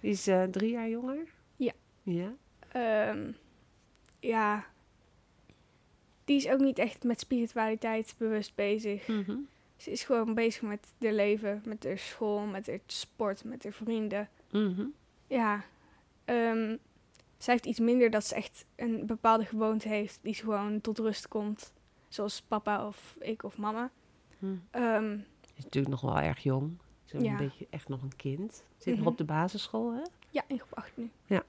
Die 0.00 0.10
is 0.10 0.26
eh, 0.26 0.42
drie 0.42 0.70
jaar 0.70 0.88
jonger? 0.88 1.28
Ja. 1.56 1.72
Ja? 2.02 2.34
Ehm, 2.68 3.32
ja. 4.20 4.66
Die 6.24 6.36
is 6.36 6.48
ook 6.48 6.60
niet 6.60 6.78
echt 6.78 7.04
met 7.04 7.20
spiritualiteit 7.20 8.14
bewust 8.18 8.54
bezig. 8.54 9.06
Mhm. 9.06 9.36
Ze 9.76 9.90
is 9.90 10.04
gewoon 10.04 10.34
bezig 10.34 10.62
met 10.62 10.86
haar 11.00 11.12
leven, 11.12 11.62
met 11.64 11.84
haar 11.84 11.98
school, 11.98 12.40
met 12.40 12.66
haar 12.66 12.78
sport, 12.86 13.44
met 13.44 13.62
haar 13.62 13.72
vrienden. 13.72 14.28
Mhm. 14.50 14.84
Ja. 15.26 15.64
ehm, 16.24 16.76
zij 17.42 17.52
heeft 17.54 17.66
iets 17.66 17.78
minder 17.78 18.10
dat 18.10 18.24
ze 18.26 18.34
echt 18.34 18.64
een 18.76 19.06
bepaalde 19.06 19.44
gewoonte 19.44 19.88
heeft 19.88 20.18
die 20.22 20.34
ze 20.34 20.42
gewoon 20.44 20.80
tot 20.80 20.98
rust 20.98 21.28
komt. 21.28 21.72
Zoals 22.08 22.42
papa 22.42 22.86
of 22.86 23.16
ik 23.20 23.42
of 23.42 23.58
mama. 23.58 23.90
Hm. 24.38 24.46
Ehm, 24.70 25.12
Is 25.56 25.64
natuurlijk 25.64 25.92
nog 25.94 26.00
wel 26.00 26.18
erg 26.18 26.42
jong. 26.42 26.78
Zo 27.04 27.16
een 27.16 27.24
Ja. 27.24 27.36
beetje 27.36 27.66
echt 27.70 27.88
nog 27.88 28.02
een 28.02 28.16
kind. 28.16 28.64
Zit 28.76 28.94
Mhm. 28.94 29.02
nog 29.02 29.12
op 29.12 29.18
de 29.18 29.24
basisschool, 29.24 29.92
hè? 29.92 30.02
ja, 30.30 30.42
in 30.46 30.58
groep 30.58 30.74
8 30.78 30.90
nu. 30.96 31.10
Ja. 31.26 31.42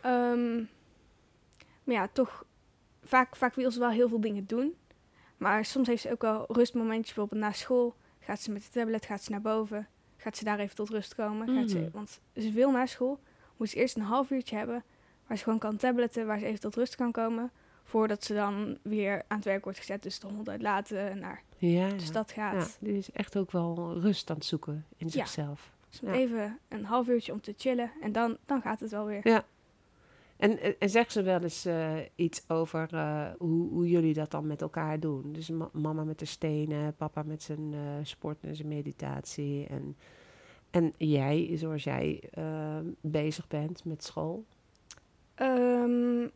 Ehm, 0.00 0.56
maar 1.84 1.94
ja, 1.94 2.08
toch, 2.12 2.44
vaak, 3.02 3.36
vaak 3.36 3.54
wil 3.54 3.70
ze 3.70 3.78
wel 3.78 3.90
heel 3.90 4.08
veel 4.08 4.20
dingen 4.20 4.46
doen. 4.46 4.74
Maar 5.36 5.64
soms 5.64 5.86
heeft 5.88 6.02
ze 6.02 6.10
ook 6.12 6.22
wel 6.22 6.44
rustmomentjes, 6.48 7.14
bijvoorbeeld 7.14 7.40
na 7.40 7.52
school. 7.52 7.94
Gaat 8.20 8.40
ze 8.40 8.50
met 8.52 8.62
de 8.62 8.68
tablet, 8.70 9.04
gaat 9.04 9.22
ze 9.22 9.30
naar 9.30 9.40
boven. 9.40 9.88
Gaat 10.16 10.36
ze 10.36 10.44
daar 10.44 10.58
even 10.58 10.76
tot 10.76 10.88
rust 10.88 11.14
komen. 11.14 11.48
Gaat 11.54 11.70
ze, 11.70 11.78
Mhm. 11.78 11.90
want 11.90 12.20
ze 12.36 12.50
wil 12.52 12.70
naar 12.70 12.88
school. 12.88 13.20
Moet 13.56 13.68
ze 13.68 13.76
eerst 13.76 13.96
een 13.96 14.02
half 14.02 14.30
uurtje 14.30 14.56
hebben. 14.56 14.84
Waar 15.26 15.36
ze 15.36 15.44
gewoon 15.44 15.58
kan 15.58 15.76
tabletten, 15.76 16.26
waar 16.26 16.38
ze 16.38 16.46
even 16.46 16.60
tot 16.60 16.74
rust 16.74 16.94
kan 16.96 17.12
komen. 17.12 17.50
Voordat 17.84 18.24
ze 18.24 18.34
dan 18.34 18.78
weer 18.82 19.22
aan 19.28 19.36
het 19.36 19.46
werk 19.46 19.64
wordt 19.64 19.78
gezet. 19.78 20.02
Dus 20.02 20.18
de 20.20 20.26
hond 20.26 20.48
uitlaten, 20.48 21.18
naar 21.18 21.42
Ja, 21.58 21.88
de 21.88 22.00
stad 22.00 22.32
gaat. 22.32 22.78
ja. 22.80 22.86
Die 22.86 22.96
is 22.98 23.10
echt 23.10 23.36
ook 23.36 23.50
wel 23.50 23.98
rust 24.00 24.30
aan 24.30 24.36
het 24.36 24.44
zoeken 24.44 24.86
in 24.96 25.10
zichzelf. 25.10 25.72
Dus 25.90 26.00
Ja. 26.00 26.12
even 26.12 26.58
een 26.68 26.84
half 26.84 27.08
uurtje 27.08 27.32
om 27.32 27.40
te 27.40 27.54
chillen. 27.56 27.90
En 28.02 28.12
dan, 28.12 28.36
dan 28.46 28.60
gaat 28.60 28.80
het 28.80 28.90
wel 28.90 29.06
weer. 29.06 29.28
Ja. 29.28 29.44
En, 30.36 30.78
en, 30.80 30.90
zegt 30.90 31.12
ze 31.12 31.22
wel 31.22 31.40
eens 31.40 31.64
eh, 31.64 31.92
iets 32.14 32.44
over 32.48 32.88
eh, 32.94 33.26
hoe, 33.38 33.68
hoe 33.70 33.88
jullie 33.88 34.14
dat 34.14 34.30
dan 34.30 34.46
met 34.46 34.62
elkaar 34.62 35.00
doen? 35.00 35.32
Dus 35.32 35.48
ma- 35.50 35.68
mama 35.72 36.04
met 36.04 36.18
de 36.18 36.24
stenen, 36.24 36.94
papa 36.96 37.22
met 37.22 37.42
zijn 37.42 37.74
eh, 37.74 37.80
sport 38.02 38.38
en 38.40 38.56
zijn 38.56 38.68
meditatie. 38.68 39.66
En, 39.66 39.96
en 40.70 40.92
jij, 40.98 41.50
zoals 41.54 41.84
jij 41.84 42.22
bezig 43.00 43.48
bent 43.48 43.84
met 43.84 44.04
school. 44.04 44.44
Ehm, 45.34 46.28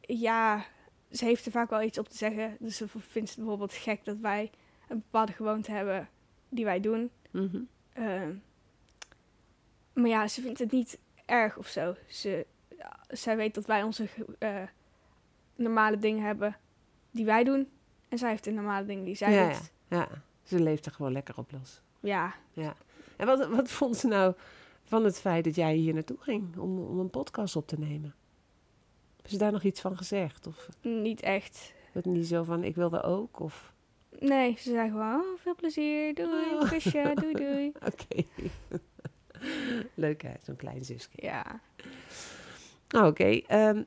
ja, 0.00 0.64
ze 1.10 1.24
heeft 1.24 1.46
er 1.46 1.52
vaak 1.52 1.70
wel 1.70 1.82
iets 1.82 1.98
op 1.98 2.08
te 2.08 2.16
zeggen. 2.16 2.56
Dus 2.60 2.76
ze 2.76 2.88
vindt 2.88 3.28
het 3.28 3.38
bijvoorbeeld 3.38 3.72
gek 3.72 4.04
dat 4.04 4.16
wij 4.18 4.50
een 4.88 4.98
bepaalde 4.98 5.32
gewoonte 5.32 5.70
hebben 5.72 6.08
die 6.48 6.64
wij 6.64 6.80
doen. 6.80 7.10
Ehm, 7.92 8.34
maar 9.92 10.08
ja, 10.08 10.28
ze 10.28 10.40
vindt 10.42 10.58
het 10.58 10.70
niet 10.70 10.98
erg 11.24 11.56
of 11.56 11.66
zo. 11.66 11.94
Ze, 12.08 12.46
ja, 12.78 12.96
zij 13.08 13.36
weet 13.36 13.54
dat 13.54 13.66
wij 13.66 13.82
onze 13.82 14.08
eh, 14.38 14.62
normale 15.54 15.98
dingen 15.98 16.24
hebben 16.24 16.56
die 17.10 17.24
wij 17.24 17.44
doen. 17.44 17.68
En 18.08 18.18
zij 18.18 18.30
heeft 18.30 18.44
de 18.44 18.50
normale 18.50 18.86
dingen 18.86 19.04
die 19.04 19.14
zij 19.14 19.32
Ja, 19.32 19.48
doet. 19.48 19.72
Ja, 19.88 20.08
ze 20.42 20.60
leeft 20.60 20.86
er 20.86 20.92
gewoon 20.92 21.12
lekker 21.12 21.38
op 21.38 21.52
los. 21.52 21.80
Ja, 22.00 22.34
En 23.16 23.26
wat, 23.26 23.48
wat 23.48 23.70
vond 23.70 23.96
ze 23.96 24.06
nou 24.06 24.34
van 24.82 25.04
het 25.04 25.18
feit 25.20 25.44
dat 25.44 25.54
jij 25.54 25.74
hier 25.74 25.94
naartoe 25.94 26.16
ging 26.20 26.56
om, 26.56 26.78
om 26.78 26.98
een 26.98 27.10
podcast 27.10 27.56
op 27.56 27.66
te 27.66 27.78
nemen? 27.78 28.14
Hebben 29.26 29.38
ze 29.38 29.44
daar 29.44 29.52
nog 29.52 29.62
iets 29.72 29.80
van 29.80 29.96
gezegd? 29.96 30.46
Of 30.46 30.68
niet 30.82 31.20
echt. 31.20 31.72
het 31.92 32.04
niet 32.04 32.26
zo 32.26 32.42
van, 32.44 32.64
ik 32.64 32.74
wilde 32.74 33.02
ook? 33.02 33.40
Of, 33.40 33.72
Nee, 34.18 34.56
ze 34.58 34.70
zei 34.70 34.90
gewoon, 34.90 35.20
oh, 35.20 35.38
veel 35.38 35.54
plezier, 35.54 36.14
doei, 36.14 36.54
Oh. 36.54 36.68
kusje, 36.70 37.12
doei, 37.14 37.32
doei. 37.32 37.72
oké. 37.92 38.22
Leuk 39.94 40.22
hè, 40.22 40.32
zo'n 40.42 40.56
klein 40.56 40.84
zusje. 40.84 41.08
Ja, 41.12 41.60
Nou, 42.88 43.06
oké. 43.08 43.24
ehm, 43.24 43.82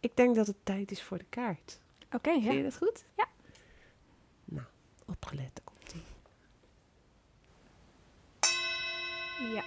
ik 0.00 0.16
denk 0.16 0.34
dat 0.34 0.46
het 0.46 0.56
tijd 0.62 0.90
is 0.90 1.02
voor 1.02 1.18
de 1.18 1.26
kaart. 1.28 1.78
oké, 2.12 2.30
Vind 2.30 2.44
ja. 2.44 2.52
je 2.52 2.62
dat 2.62 2.76
goed? 2.76 3.04
Ja. 3.16 3.26
Nou, 4.44 4.66
opgelet, 5.06 5.50
daar 5.52 5.64
komt 5.64 5.92
ie. 5.94 6.02
Ja. 9.54 9.62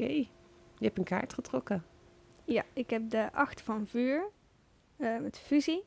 Oké, 0.00 0.12
je 0.12 0.84
hebt 0.84 0.98
een 0.98 1.04
kaart 1.04 1.32
getrokken. 1.32 1.84
Ja, 2.44 2.64
ik 2.72 2.90
heb 2.90 3.10
de 3.10 3.32
8 3.32 3.60
van 3.60 3.86
vuur 3.86 4.30
eh, 4.96 5.18
met 5.18 5.38
fusie. 5.38 5.84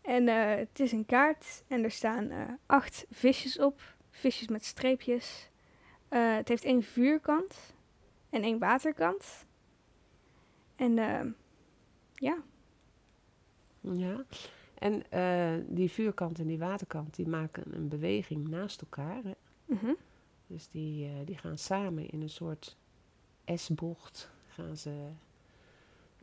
En 0.00 0.28
eh, 0.28 0.56
het 0.56 0.80
is 0.80 0.92
een 0.92 1.06
kaart 1.06 1.64
en 1.68 1.84
er 1.84 1.90
staan 1.90 2.30
eh, 2.30 2.40
acht 2.66 3.06
visjes 3.10 3.58
op. 3.58 3.80
Visjes 4.10 4.48
met 4.48 4.64
streepjes. 4.64 5.50
Het 6.08 6.48
heeft 6.48 6.64
één 6.64 6.82
vuurkant 6.82 7.74
en 8.30 8.42
één 8.42 8.58
waterkant. 8.58 9.46
En 10.76 10.94
ja, 12.14 12.42
Ja. 13.80 14.24
En 14.74 15.04
die 15.68 15.90
vuurkant 15.90 16.38
en 16.38 16.46
die 16.46 16.58
waterkant, 16.58 17.14
die 17.14 17.28
maken 17.28 17.74
een 17.74 17.88
beweging 17.88 18.48
naast 18.48 18.80
elkaar. 18.80 19.22
Hè? 19.24 19.32
mhm. 19.64 19.92
Dus 20.48 20.68
die, 20.68 21.06
eh, 21.06 21.12
die 21.24 21.38
gaan 21.38 21.58
samen 21.58 22.10
in 22.10 22.22
een 22.22 22.30
soort 22.30 22.76
S-bocht 23.54 24.30
gaan 24.48 24.76
ze 24.76 25.08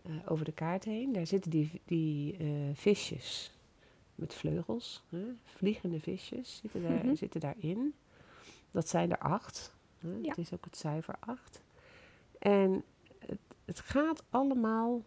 eh, 0.04 0.12
over 0.26 0.46
de 0.46 0.52
kaart 0.52 0.84
heen. 0.84 1.14
Daar 1.14 1.28
zitten 1.28 1.52
die, 1.52 1.82
die 1.86 2.38
eh, 2.38 2.48
visjes. 2.74 3.52
met 4.16 4.34
vleugels. 4.34 5.04
Hè? 5.10 5.26
Vliegende 5.44 6.00
visjes 6.00 6.58
zitten, 6.62 6.82
daar, 6.82 7.16
zitten 7.16 7.40
daarin. 7.40 7.94
Dat 8.72 8.90
zijn 8.90 9.12
er 9.12 9.18
acht. 9.18 9.74
Hè? 10.00 10.10
Ja. 10.22 10.30
Het 10.30 10.38
is 10.38 10.54
ook 10.54 10.66
het 10.66 10.78
cijfer 10.78 11.16
acht. 11.20 11.62
En 12.40 12.84
het, 13.20 13.40
het 13.66 13.80
gaat 13.80 14.24
allemaal 14.30 15.02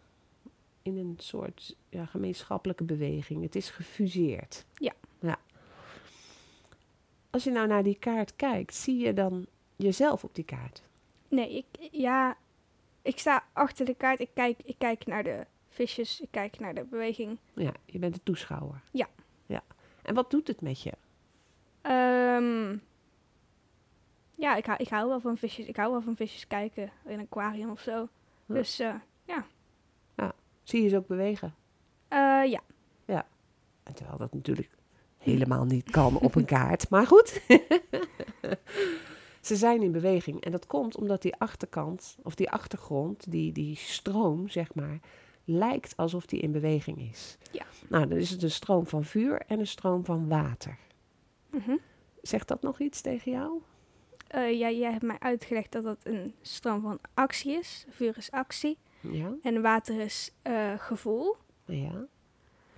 in 0.81 0.97
een 0.97 1.15
soort 1.17 1.75
ja, 1.89 2.05
gemeenschappelijke 2.05 2.83
beweging. 2.83 3.43
Het 3.43 3.55
is 3.55 3.69
gefuseerd. 3.69 4.65
Ja. 4.73 4.93
Ja. 7.29 7.35
Als 7.35 7.43
je 7.43 7.51
nou 7.51 7.67
naar 7.67 7.83
die 7.83 7.99
kaart 7.99 8.35
kijkt, 8.35 8.75
zie 8.75 8.97
je 8.97 9.13
dan 9.13 9.45
jezelf 9.75 10.23
op 10.23 10.35
die 10.35 10.43
kaart? 10.43 10.83
Nee, 11.27 11.57
ik, 11.57 11.89
ja, 11.91 12.37
ik 13.01 13.19
sta 13.19 13.43
achter 13.53 13.85
de 13.85 13.93
kaart. 13.93 14.19
Ik 14.19 14.29
kijk, 14.33 14.59
ik 14.63 14.75
kijk 14.77 15.05
naar 15.05 15.23
de 15.23 15.45
visjes. 15.69 16.21
Ik 16.21 16.31
kijk 16.31 16.59
naar 16.59 16.73
de 16.73 16.83
beweging. 16.83 17.37
Ja, 17.53 17.73
je 17.85 17.99
bent 17.99 18.13
de 18.13 18.23
toeschouwer. 18.23 18.81
Ja. 18.91 19.07
ja. 19.45 19.63
En 20.01 20.15
wat 20.15 20.31
doet 20.31 20.47
het 20.47 20.61
met 20.61 20.81
je? 20.81 20.93
Ehm, 21.81 22.77
ja, 24.35 24.55
ik 24.55 24.65
hou, 24.65 24.77
ik 24.77 24.89
hou 24.89 25.07
wel 25.07 25.19
van 25.19 25.37
visjes. 25.37 25.65
Ik 25.65 25.75
hou 25.75 25.91
wel 25.91 26.01
van 26.01 26.15
visjes 26.15 26.47
kijken 26.47 26.91
in 27.05 27.19
een 27.19 27.25
aquarium 27.31 27.69
of 27.69 27.81
zo. 27.81 28.07
Ja. 28.45 28.55
Dus 28.55 28.79
eh, 28.79 28.95
Zie 30.63 30.83
je 30.83 30.89
ze 30.89 30.97
ook 30.97 31.07
bewegen? 31.07 31.55
eh, 32.07 32.43
ja. 32.45 32.61
En 33.83 33.95
terwijl 33.95 34.17
dat 34.17 34.33
natuurlijk 34.33 34.69
helemaal 35.19 35.65
niet 35.65 35.89
kan 35.89 36.19
op 36.19 36.35
een 36.35 36.45
kaart. 36.45 36.89
Maar 36.89 37.07
goed. 37.07 37.41
ze 39.41 39.55
zijn 39.55 39.81
in 39.81 39.91
beweging. 39.91 40.43
En 40.43 40.51
dat 40.51 40.67
komt 40.67 40.97
omdat 40.97 41.21
die 41.21 41.35
achterkant, 41.35 42.17
of 42.23 42.35
die 42.35 42.49
achtergrond, 42.49 43.31
die, 43.31 43.51
die 43.51 43.75
stroom, 43.75 44.49
zeg 44.49 44.75
maar, 44.75 44.99
lijkt 45.45 45.97
alsof 45.97 46.25
die 46.25 46.39
in 46.39 46.51
beweging 46.51 46.99
is. 47.11 47.37
Ja. 47.51 47.65
Nou, 47.87 48.07
dan 48.07 48.17
is 48.17 48.29
het 48.29 48.43
een 48.43 48.51
stroom 48.51 48.87
van 48.87 49.03
vuur 49.03 49.41
en 49.47 49.59
een 49.59 49.67
stroom 49.67 50.05
van 50.05 50.27
water. 50.27 50.77
Mhm. 51.49 51.75
Zegt 52.21 52.47
dat 52.47 52.61
nog 52.61 52.79
iets 52.79 53.01
tegen 53.01 53.31
jou? 53.31 53.61
Eh, 54.27 54.59
ja, 54.59 54.71
jij 54.71 54.91
hebt 54.91 55.03
mij 55.03 55.19
uitgelegd 55.19 55.71
dat 55.71 55.83
dat 55.83 55.97
een 56.03 56.33
stroom 56.41 56.81
van 56.81 56.99
actie 57.13 57.51
is. 57.51 57.85
Vuur 57.89 58.17
is 58.17 58.31
actie. 58.31 58.77
Ja. 58.99 59.33
En 59.41 59.61
water 59.61 59.99
is 59.99 60.31
eh, 60.41 60.73
gevoel. 60.77 61.35
Ja. 61.65 62.05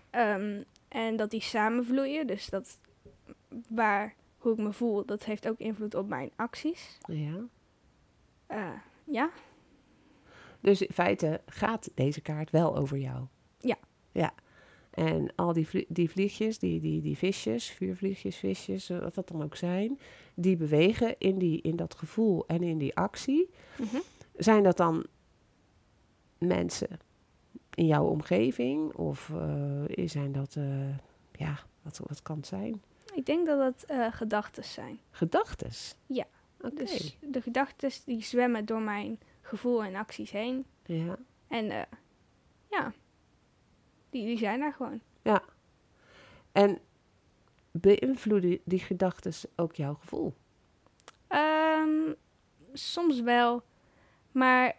Ehm, 0.10 0.62
en 0.92 1.16
dat 1.16 1.30
die 1.32 1.42
samenvloeien. 1.42 2.28
Dus 2.28 2.50
dat 2.50 2.80
waar, 3.70 4.16
hoe 4.38 4.52
ik 4.54 4.58
me 4.60 4.72
voel, 4.72 5.06
dat 5.06 5.24
heeft 5.24 5.48
ook 5.48 5.60
invloed 5.60 5.96
op 5.96 6.08
mijn 6.08 6.32
acties. 6.36 6.98
Ja. 7.08 7.46
Eh, 8.48 8.70
ja, 9.04 9.30
Dus 10.60 10.82
in 10.82 10.94
feite 10.94 11.42
gaat 11.46 11.90
deze 11.96 12.22
kaart 12.22 12.50
wel 12.50 12.76
over 12.78 12.98
jou. 12.98 13.26
Ja. 13.60 13.78
Ja. 14.12 14.34
En 14.92 15.36
al 15.36 15.54
die, 15.54 15.68
vlie- 15.68 15.86
die 15.88 16.10
vliegjes, 16.10 16.60
die, 16.60 16.80
die, 16.80 17.02
die 17.02 17.18
visjes, 17.18 17.70
vuurvliegjes, 17.70 18.36
visjes, 18.36 18.90
eh, 18.90 19.00
wat 19.00 19.16
dat 19.16 19.28
dan 19.28 19.44
ook 19.44 19.56
zijn, 19.56 20.00
die 20.34 20.58
bewegen 20.58 21.16
in, 21.18 21.38
die, 21.38 21.62
in 21.62 21.76
dat 21.76 21.96
gevoel 21.96 22.48
en 22.48 22.64
in 22.64 22.78
die 22.78 22.96
actie. 22.96 23.50
Mhm. 23.78 23.98
Zijn 24.36 24.64
dat 24.64 24.78
dan 24.78 25.06
mensen 26.38 27.00
in 27.76 27.86
jouw 27.86 28.06
omgeving? 28.06 28.94
Of 28.94 29.32
eh, 29.90 30.08
zijn 30.08 30.32
dat, 30.32 30.56
eh, 30.56 30.98
ja, 31.32 31.60
wat, 31.82 32.02
wat 32.08 32.22
kan 32.22 32.38
het 32.38 32.48
zijn? 32.48 32.82
ik 33.14 33.26
denk 33.26 33.46
dat 33.46 33.60
dat 33.60 33.84
eh 33.84 34.08
gedachten 34.12 34.64
zijn. 34.64 35.00
Gedachtes? 35.12 35.96
Ja. 36.06 36.26
Oké. 36.62 36.76
Dus 36.76 37.18
de 37.22 37.42
gedachten 37.42 37.92
die 38.06 38.24
zwemmen 38.24 38.66
door 38.66 38.82
mijn 38.82 39.20
gevoel 39.42 39.84
en 39.84 39.96
acties 39.96 40.32
heen. 40.32 40.66
Ja. 40.86 41.18
En 41.48 41.66
ja, 42.70 42.94
die, 44.10 44.26
die 44.26 44.38
zijn 44.38 44.60
daar 44.60 44.74
gewoon. 44.74 45.02
En 46.52 46.80
beïnvloeden 47.72 48.60
die 48.64 48.80
gedachten 48.80 49.50
ook 49.56 49.76
jouw 49.76 49.94
gevoel? 49.94 50.34
Ehm, 51.28 52.14
soms 52.74 53.22
wel, 53.22 53.64
maar 54.32 54.78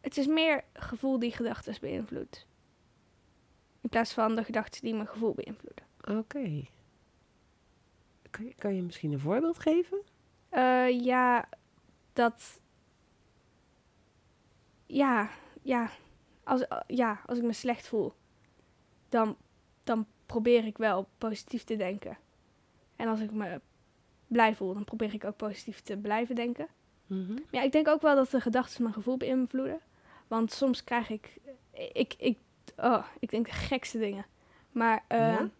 het 0.00 0.16
is 0.16 0.26
meer 0.26 0.64
gevoel 0.72 1.18
die 1.18 1.32
gedachten 1.32 1.74
beïnvloedt. 1.80 2.46
In 3.80 3.88
plaats 3.88 4.12
van 4.12 4.36
de 4.36 4.44
gedachten 4.44 4.80
die 4.80 4.94
mijn 4.94 5.08
gevoel 5.08 5.34
beïnvloeden. 5.34 5.84
Oké. 6.00 6.64
Kan, 8.30 8.44
je, 8.44 8.54
kan 8.58 8.74
je 8.74 8.82
misschien 8.82 9.12
een 9.12 9.20
voorbeeld 9.20 9.58
geven? 9.58 10.02
Eh, 10.48 11.00
ja, 11.04 11.48
dat. 12.12 12.60
Ja, 14.86 15.30
ja. 15.62 15.90
Als, 16.44 16.64
ja, 16.86 17.20
als 17.26 17.38
ik 17.38 17.44
me 17.44 17.52
slecht 17.52 17.88
voel, 17.88 18.12
dan, 19.08 19.36
dan 19.84 20.06
probeer 20.26 20.64
ik 20.64 20.78
wel 20.78 21.08
positief 21.18 21.64
te 21.64 21.76
denken. 21.76 22.18
En 22.96 23.08
als 23.08 23.20
ik 23.20 23.30
me 23.30 23.60
blij 24.26 24.54
voel, 24.54 24.74
dan 24.74 24.84
probeer 24.84 25.14
ik 25.14 25.24
ook 25.24 25.36
positief 25.36 25.80
te 25.80 25.96
blijven 25.96 26.34
denken. 26.34 26.68
Mhm. 27.06 27.32
Maar 27.32 27.42
ja, 27.50 27.62
ik 27.62 27.72
denk 27.72 27.88
ook 27.88 28.02
wel 28.02 28.14
dat 28.14 28.30
de 28.30 28.40
gedachten 28.40 28.82
mijn 28.82 28.94
gevoel 28.94 29.16
beïnvloeden. 29.16 29.80
Want 30.30 30.52
soms 30.52 30.84
krijg 30.84 31.08
ik. 31.08 31.36
Ik, 31.92 32.14
ik, 32.18 32.38
oh, 32.76 33.06
ik 33.18 33.30
denk 33.30 33.46
de 33.46 33.52
gekste 33.52 33.98
dingen. 33.98 34.26
Maar 34.72 35.04
eh, 35.06 35.18
Ja? 35.18 35.50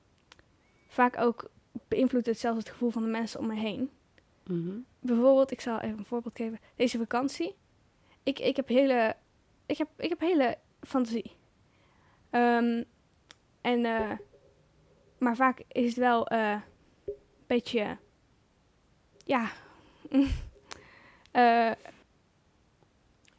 vaak 0.89 1.19
ook 1.19 1.51
beïnvloedt 1.89 2.27
het 2.27 2.39
zelfs 2.39 2.59
het 2.59 2.69
gevoel 2.69 2.91
van 2.91 3.03
de 3.03 3.09
mensen 3.09 3.41
om 3.41 3.47
me 3.47 3.55
heen. 3.55 3.91
Mhm. 4.47 4.79
Bijvoorbeeld, 5.01 5.51
ik 5.51 5.61
zal 5.61 5.81
even 5.81 5.99
een 5.99 6.05
voorbeeld 6.05 6.37
geven. 6.37 6.59
Deze 6.77 6.99
vakantie. 6.99 7.55
Ik, 8.23 8.39
ik, 8.39 8.57
heb, 8.57 8.69
hele, 8.69 9.17
ik, 9.67 9.79
heb, 9.79 9.89
ik 9.97 10.09
heb 10.09 10.21
hele 10.21 10.59
fantasie. 10.81 11.33
Ehm, 12.31 12.83
en, 13.61 13.85
eh, 13.85 14.11
maar 15.19 15.37
vaak 15.37 15.63
is 15.69 15.87
het 15.87 15.97
wel 15.97 16.27
eh, 16.27 16.51
een 17.07 17.15
beetje. 17.47 17.97
Ja. 19.25 19.51
eh, 21.31 21.71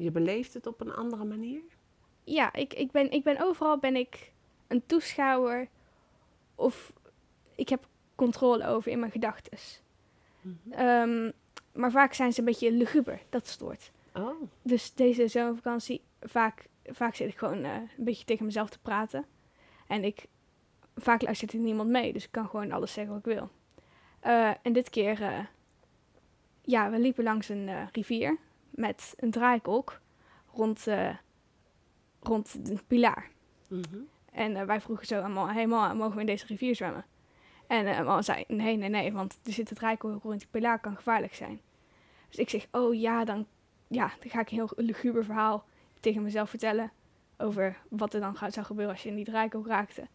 Je 0.04 0.12
beleeft 0.12 0.54
het 0.54 0.68
op 0.68 0.82
een 0.82 0.94
andere 0.94 1.26
manier? 1.26 1.62
ja, 2.24 2.54
ik, 2.54 2.74
ik, 2.74 2.92
ben, 2.92 3.12
ik 3.12 3.24
ben 3.24 3.42
overal 3.42 3.78
ben 3.78 3.96
ik 3.96 4.32
een 4.68 4.86
toeschouwer. 4.86 5.68
Of 6.56 6.94
ik 7.56 7.70
heb 7.70 7.88
controle 8.16 8.66
over 8.66 8.92
in 8.92 9.00
mijn 9.00 9.12
gedachten. 9.12 9.58
Mhm. 10.42 10.72
Ehm, 10.72 11.32
maar 11.74 11.92
vaak 11.92 12.14
zijn 12.14 12.34
ze 12.34 12.40
een 12.40 12.46
beetje 12.46 12.72
luguber. 12.72 13.22
Dat 13.30 13.48
stoort. 13.48 13.92
Oh, 14.14 14.42
Dus 14.62 14.94
deze 14.94 15.28
zomervakantie, 15.28 16.02
vaak, 16.22 16.68
vaak 16.86 17.16
zit 17.16 17.30
ik 17.30 17.38
gewoon 17.38 17.64
eh, 17.64 17.76
een 17.76 18.04
beetje 18.04 18.26
tegen 18.26 18.46
mezelf 18.46 18.70
te 18.70 18.80
praten. 18.80 19.26
En 19.88 20.04
ik, 20.04 20.26
vaak 20.96 21.22
luistert 21.22 21.54
er 21.54 21.60
niemand 21.60 21.90
mee, 21.90 22.14
dus 22.14 22.24
ik 22.24 22.32
kan 22.32 22.50
gewoon 22.50 22.72
alles 22.72 22.94
zeggen 22.94 23.14
wat 23.14 23.26
ik 23.26 23.34
wil. 23.34 23.50
Eh, 24.20 24.52
en 24.62 24.74
dit 24.74 24.90
keer, 24.90 25.22
eh, 25.22 25.46
ja, 26.62 26.90
we 26.90 27.00
liepen 27.00 27.24
langs 27.24 27.50
een 27.50 27.90
rivier 27.92 28.38
met 28.72 29.14
een 29.18 29.32
draaikolk 29.32 30.00
rond, 30.54 30.88
eh, 30.88 31.16
rond 32.20 32.66
de 32.66 32.78
pilaar. 32.88 33.30
Mhm. 33.68 33.98
En 34.32 34.56
eh, 34.56 34.66
wij 34.66 34.82
vroegen 34.82 35.08
zo 35.08 35.22
aan 35.22 35.50
hey 35.50 35.68
mama, 35.68 35.94
mogen 35.94 36.14
we 36.16 36.20
in 36.20 36.26
deze 36.26 36.46
rivier 36.46 36.76
zwemmen? 36.76 37.06
En 37.68 37.86
mama 37.86 38.22
zei, 38.22 38.44
nee, 38.48 38.78
nee, 38.78 38.90
nee, 38.90 39.14
want 39.14 39.40
er 39.44 39.54
zit 39.54 39.70
het 39.70 39.78
draaikolk 39.78 40.24
rond 40.24 40.40
die 40.40 40.48
pilaar, 40.52 40.80
kan 40.80 40.96
gevaarlijk 40.96 41.36
zijn. 41.36 41.62
Dus 42.30 42.40
ik 42.40 42.50
zeg, 42.50 42.68
oh 42.72 42.94
ja, 42.94 43.26
dan, 43.26 43.48
ja, 43.88 44.12
dan 44.20 44.30
ga 44.30 44.40
ik 44.40 44.52
een 44.52 44.58
heel 44.58 44.72
luguber 44.76 45.26
verhaal 45.26 45.66
tegen 46.00 46.24
mezelf 46.24 46.50
vertellen 46.50 46.92
over 47.38 47.78
wat 47.90 48.14
er 48.14 48.20
dan 48.20 48.38
zou 48.38 48.66
gebeuren 48.66 48.94
als 48.94 49.04
je 49.04 49.10
in 49.10 49.16
die 49.16 49.26
draaikolk 49.26 49.68
raakte. 49.68 50.08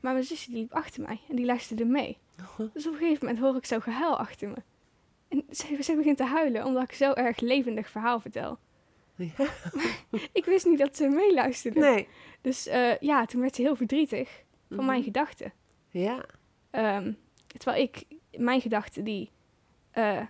Maar 0.00 0.12
mijn 0.12 0.24
zusje 0.24 0.50
die 0.50 0.58
liep 0.58 0.72
achter 0.72 1.02
mij 1.02 1.20
en 1.28 1.36
die 1.36 1.46
luisterde 1.46 1.84
mee. 1.84 2.18
Dus 2.72 2.86
op 2.86 2.92
een 2.92 2.98
gegeven 2.98 3.26
moment 3.26 3.44
hoor 3.44 3.56
ik 3.56 3.66
zo 3.66 3.80
gehuil 3.80 4.18
achter 4.18 4.48
me. 4.48 4.62
En 5.34 5.44
ze, 5.56 5.76
ze 5.82 5.96
begint 5.96 6.16
te 6.16 6.24
huilen 6.24 6.64
omdat 6.64 6.82
ik 6.82 6.92
zo 6.92 7.12
erg 7.12 7.40
levendig 7.40 7.88
verhaal 7.88 8.20
vertel. 8.20 8.58
Ja. 9.16 9.28
Ik 10.32 10.44
wist 10.44 10.66
niet 10.66 10.78
dat 10.78 10.96
ze 10.96 11.08
meeluisterde. 11.08 11.80
Nee. 11.80 12.08
Dus 12.40 12.66
eh, 12.66 12.98
ja, 12.98 13.24
toen 13.26 13.40
werd 13.40 13.54
ze 13.54 13.62
heel 13.62 13.76
verdrietig 13.76 14.42
van 14.68 14.76
Mhm. 14.76 14.86
mijn 14.86 15.02
gedachten. 15.02 15.52
Ja. 15.88 16.24
Ehm, 16.70 17.12
terwijl 17.46 17.82
ik, 17.82 18.04
mijn 18.36 18.60
gedachten, 18.60 19.04
die, 19.04 19.30
eh, 19.90 20.20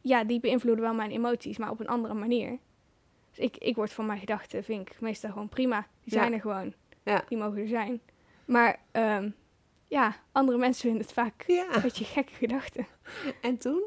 ja, 0.00 0.24
die 0.24 0.40
beïnvloeden 0.40 0.84
wel 0.84 0.94
mijn 0.94 1.10
emoties, 1.10 1.58
maar 1.58 1.70
op 1.70 1.80
een 1.80 1.88
andere 1.88 2.14
manier. 2.14 2.58
Dus 3.30 3.38
ik, 3.44 3.56
ik 3.56 3.74
word 3.76 3.92
van 3.92 4.06
mijn 4.06 4.18
gedachten, 4.18 4.64
vind 4.64 4.88
ik 4.90 5.00
meestal 5.00 5.30
gewoon 5.30 5.48
prima. 5.48 5.86
Die 6.04 6.14
Ja. 6.14 6.20
zijn 6.20 6.32
er 6.32 6.40
gewoon. 6.40 6.74
Ja. 7.04 7.24
Die 7.28 7.38
mogen 7.38 7.58
er 7.60 7.68
zijn. 7.68 8.00
Maar 8.44 8.80
ehm, 8.90 9.30
ja, 9.88 10.16
andere 10.32 10.58
mensen 10.58 10.82
vinden 10.82 11.00
het 11.02 11.12
vaak 11.12 11.44
Ja. 11.46 11.74
een 11.74 11.82
beetje 11.82 12.04
gekke 12.04 12.32
gedachten. 12.34 12.86
En 13.40 13.58
toen? 13.58 13.82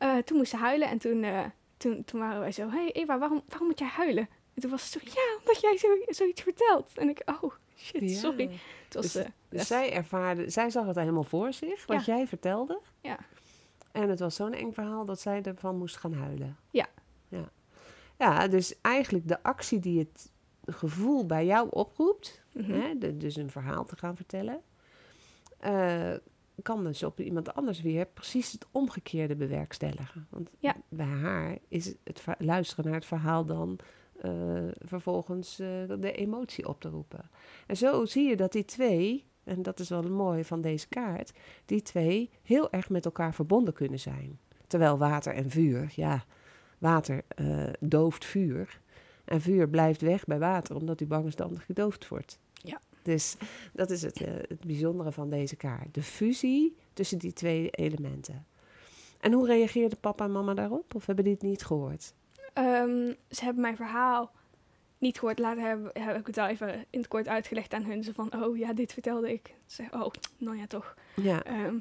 Eh, 0.00 0.16
toen 0.16 0.36
moest 0.36 0.50
ze 0.50 0.56
huilen 0.56 0.88
en 0.88 0.98
toen, 0.98 1.24
eh, 1.24 1.44
toen, 1.76 2.04
toen 2.04 2.20
waren 2.20 2.40
wij 2.40 2.52
zo, 2.52 2.62
hé 2.70 2.76
hey 2.80 2.92
Eva, 2.92 3.18
waarom, 3.18 3.42
waarom 3.48 3.66
moet 3.68 3.78
jij 3.78 3.88
huilen? 3.88 4.28
En 4.54 4.62
toen 4.62 4.70
was 4.70 4.90
ze 4.90 4.98
zo, 4.98 5.04
ja, 5.14 5.38
omdat 5.38 5.60
jij 5.60 5.76
zo, 5.78 5.88
zoiets 6.06 6.42
vertelt. 6.42 6.90
En 6.98 7.08
ik, 7.08 7.22
oh, 7.40 7.52
shit, 7.76 8.00
Ja. 8.10 8.16
sorry. 8.16 8.50
Het 8.84 8.94
was, 8.94 9.12
Dus- 9.12 9.14
eh, 9.24 9.28
Dus 9.48 9.66
zij 9.66 9.92
ervaarde, 9.92 10.50
zij 10.50 10.70
zag 10.70 10.86
het 10.86 10.96
helemaal 10.96 11.24
voor 11.24 11.52
zich, 11.52 11.86
wat 11.86 12.04
jij 12.04 12.26
vertelde. 12.26 12.80
Ja. 13.00 13.18
En 13.92 14.08
het 14.08 14.20
was 14.20 14.34
zo'n 14.34 14.52
eng 14.52 14.72
verhaal 14.72 15.04
dat 15.04 15.20
zij 15.20 15.42
ervan 15.42 15.76
moest 15.78 15.96
gaan 15.96 16.12
huilen. 16.12 16.56
Ja. 16.70 16.86
Ja, 17.28 17.50
ja 18.18 18.48
dus 18.48 18.74
eigenlijk 18.80 19.28
de 19.28 19.42
actie 19.42 19.78
die 19.80 19.98
het 19.98 20.30
gevoel 20.74 21.26
bij 21.26 21.46
jou 21.46 21.68
oproept, 21.70 22.42
mhm. 22.52 22.72
hè, 22.72 22.98
de- 22.98 23.16
dus 23.16 23.36
een 23.36 23.50
verhaal 23.50 23.84
te 23.84 23.96
gaan 23.96 24.16
vertellen, 24.16 24.60
eh, 25.58 26.12
kan 26.62 26.84
dus 26.84 27.02
op 27.02 27.20
iemand 27.20 27.54
anders 27.54 27.80
weer 27.82 28.06
precies 28.06 28.52
het 28.52 28.66
omgekeerde 28.70 29.36
bewerkstelligen. 29.36 30.26
Want 30.30 30.50
Ja. 30.58 30.76
bij 30.88 31.06
haar 31.06 31.58
is 31.68 31.94
het 32.04 32.24
luisteren 32.38 32.84
naar 32.84 32.94
het 32.94 33.04
verhaal 33.06 33.44
dan 33.44 33.78
eh, 34.20 34.32
vervolgens 34.78 35.58
eh, 35.58 35.68
de 35.98 36.12
emotie 36.12 36.68
op 36.68 36.80
te 36.80 36.88
roepen. 36.88 37.30
En 37.66 37.76
zo 37.76 38.04
zie 38.04 38.28
je 38.28 38.36
dat 38.36 38.52
die 38.52 38.64
twee, 38.64 39.24
en 39.44 39.62
dat 39.62 39.80
is 39.80 39.88
wel 39.88 40.02
het 40.02 40.12
mooie 40.12 40.44
van 40.44 40.60
deze 40.60 40.88
kaart, 40.88 41.32
die 41.64 41.82
twee 41.82 42.30
heel 42.42 42.72
erg 42.72 42.90
met 42.90 43.04
elkaar 43.04 43.34
verbonden 43.34 43.74
kunnen 43.74 43.98
zijn. 44.00 44.38
Terwijl 44.66 44.98
water 44.98 45.34
en 45.34 45.50
vuur, 45.50 45.92
ja, 45.96 46.24
water 46.78 47.22
eh, 47.28 47.66
dooft 47.80 48.24
vuur. 48.24 48.80
En 49.24 49.40
vuur 49.40 49.68
blijft 49.68 50.00
weg 50.00 50.24
bij 50.24 50.38
water, 50.38 50.76
omdat 50.76 50.98
hij 50.98 51.08
bang 51.08 51.26
is 51.26 51.36
dat 51.36 51.50
het 51.50 51.58
gedoofd 51.58 52.08
wordt. 52.08 52.38
Dus 53.02 53.36
dat 53.72 53.90
is 53.90 54.02
het, 54.02 54.20
eh, 54.22 54.32
het 54.48 54.60
bijzondere 54.66 55.12
van 55.12 55.30
deze 55.30 55.56
kaart. 55.56 55.94
De 55.94 56.02
fusie 56.02 56.76
tussen 56.92 57.18
die 57.18 57.32
twee 57.32 57.70
elementen. 57.70 58.46
En 59.20 59.32
hoe 59.32 59.46
reageerde 59.46 59.96
papa 59.96 60.24
en 60.24 60.32
mama 60.32 60.54
daarop? 60.54 60.94
Of 60.94 61.06
hebben 61.06 61.24
die 61.24 61.32
het 61.34 61.42
niet 61.42 61.64
gehoord? 61.64 62.12
Ehm, 62.52 63.12
ze 63.30 63.44
hebben 63.44 63.62
mijn 63.62 63.76
verhaal 63.76 64.30
niet 64.98 65.18
gehoord. 65.18 65.38
Later 65.38 65.62
heb, 65.68 65.90
heb 65.92 66.16
ik 66.16 66.26
het 66.26 66.38
al 66.38 66.46
even 66.46 66.74
in 66.90 66.98
het 66.98 67.08
kort 67.08 67.28
uitgelegd 67.28 67.74
aan 67.74 67.84
hun. 67.84 68.04
Ze 68.04 68.14
van, 68.14 68.34
oh 68.44 68.56
ja, 68.56 68.72
dit 68.72 68.92
vertelde 68.92 69.32
ik. 69.32 69.54
Ze 69.66 69.84
oh, 69.90 70.06
nou 70.38 70.56
ja, 70.56 70.66
toch. 70.66 70.94
Ja, 71.16 71.44
Ehm, 71.44 71.78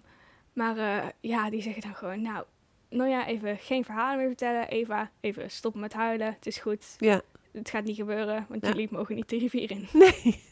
maar 0.54 0.78
eh, 0.78 1.08
ja, 1.20 1.50
die 1.50 1.62
zeggen 1.62 1.82
dan 1.82 1.96
gewoon, 1.96 2.22
nou, 2.22 2.46
nou 2.90 3.10
ja, 3.10 3.28
even 3.28 3.58
geen 3.58 3.84
verhalen 3.86 4.18
meer 4.18 4.28
vertellen. 4.28 4.68
Eva, 4.68 5.12
even 5.20 5.52
stoppen 5.52 5.82
met 5.82 5.94
huilen. 5.94 6.34
Het 6.34 6.46
is 6.48 6.58
goed. 6.58 6.96
ja. 6.98 7.22
Het 7.52 7.70
gaat 7.70 7.84
niet 7.84 7.96
gebeuren, 7.96 8.46
want 8.50 8.62
Ja. 8.66 8.70
jullie 8.70 8.88
mogen 8.92 9.16
niet 9.16 9.30
de 9.30 9.38
rivier 9.38 9.72
in. 9.72 9.88
Nee. 9.94 10.44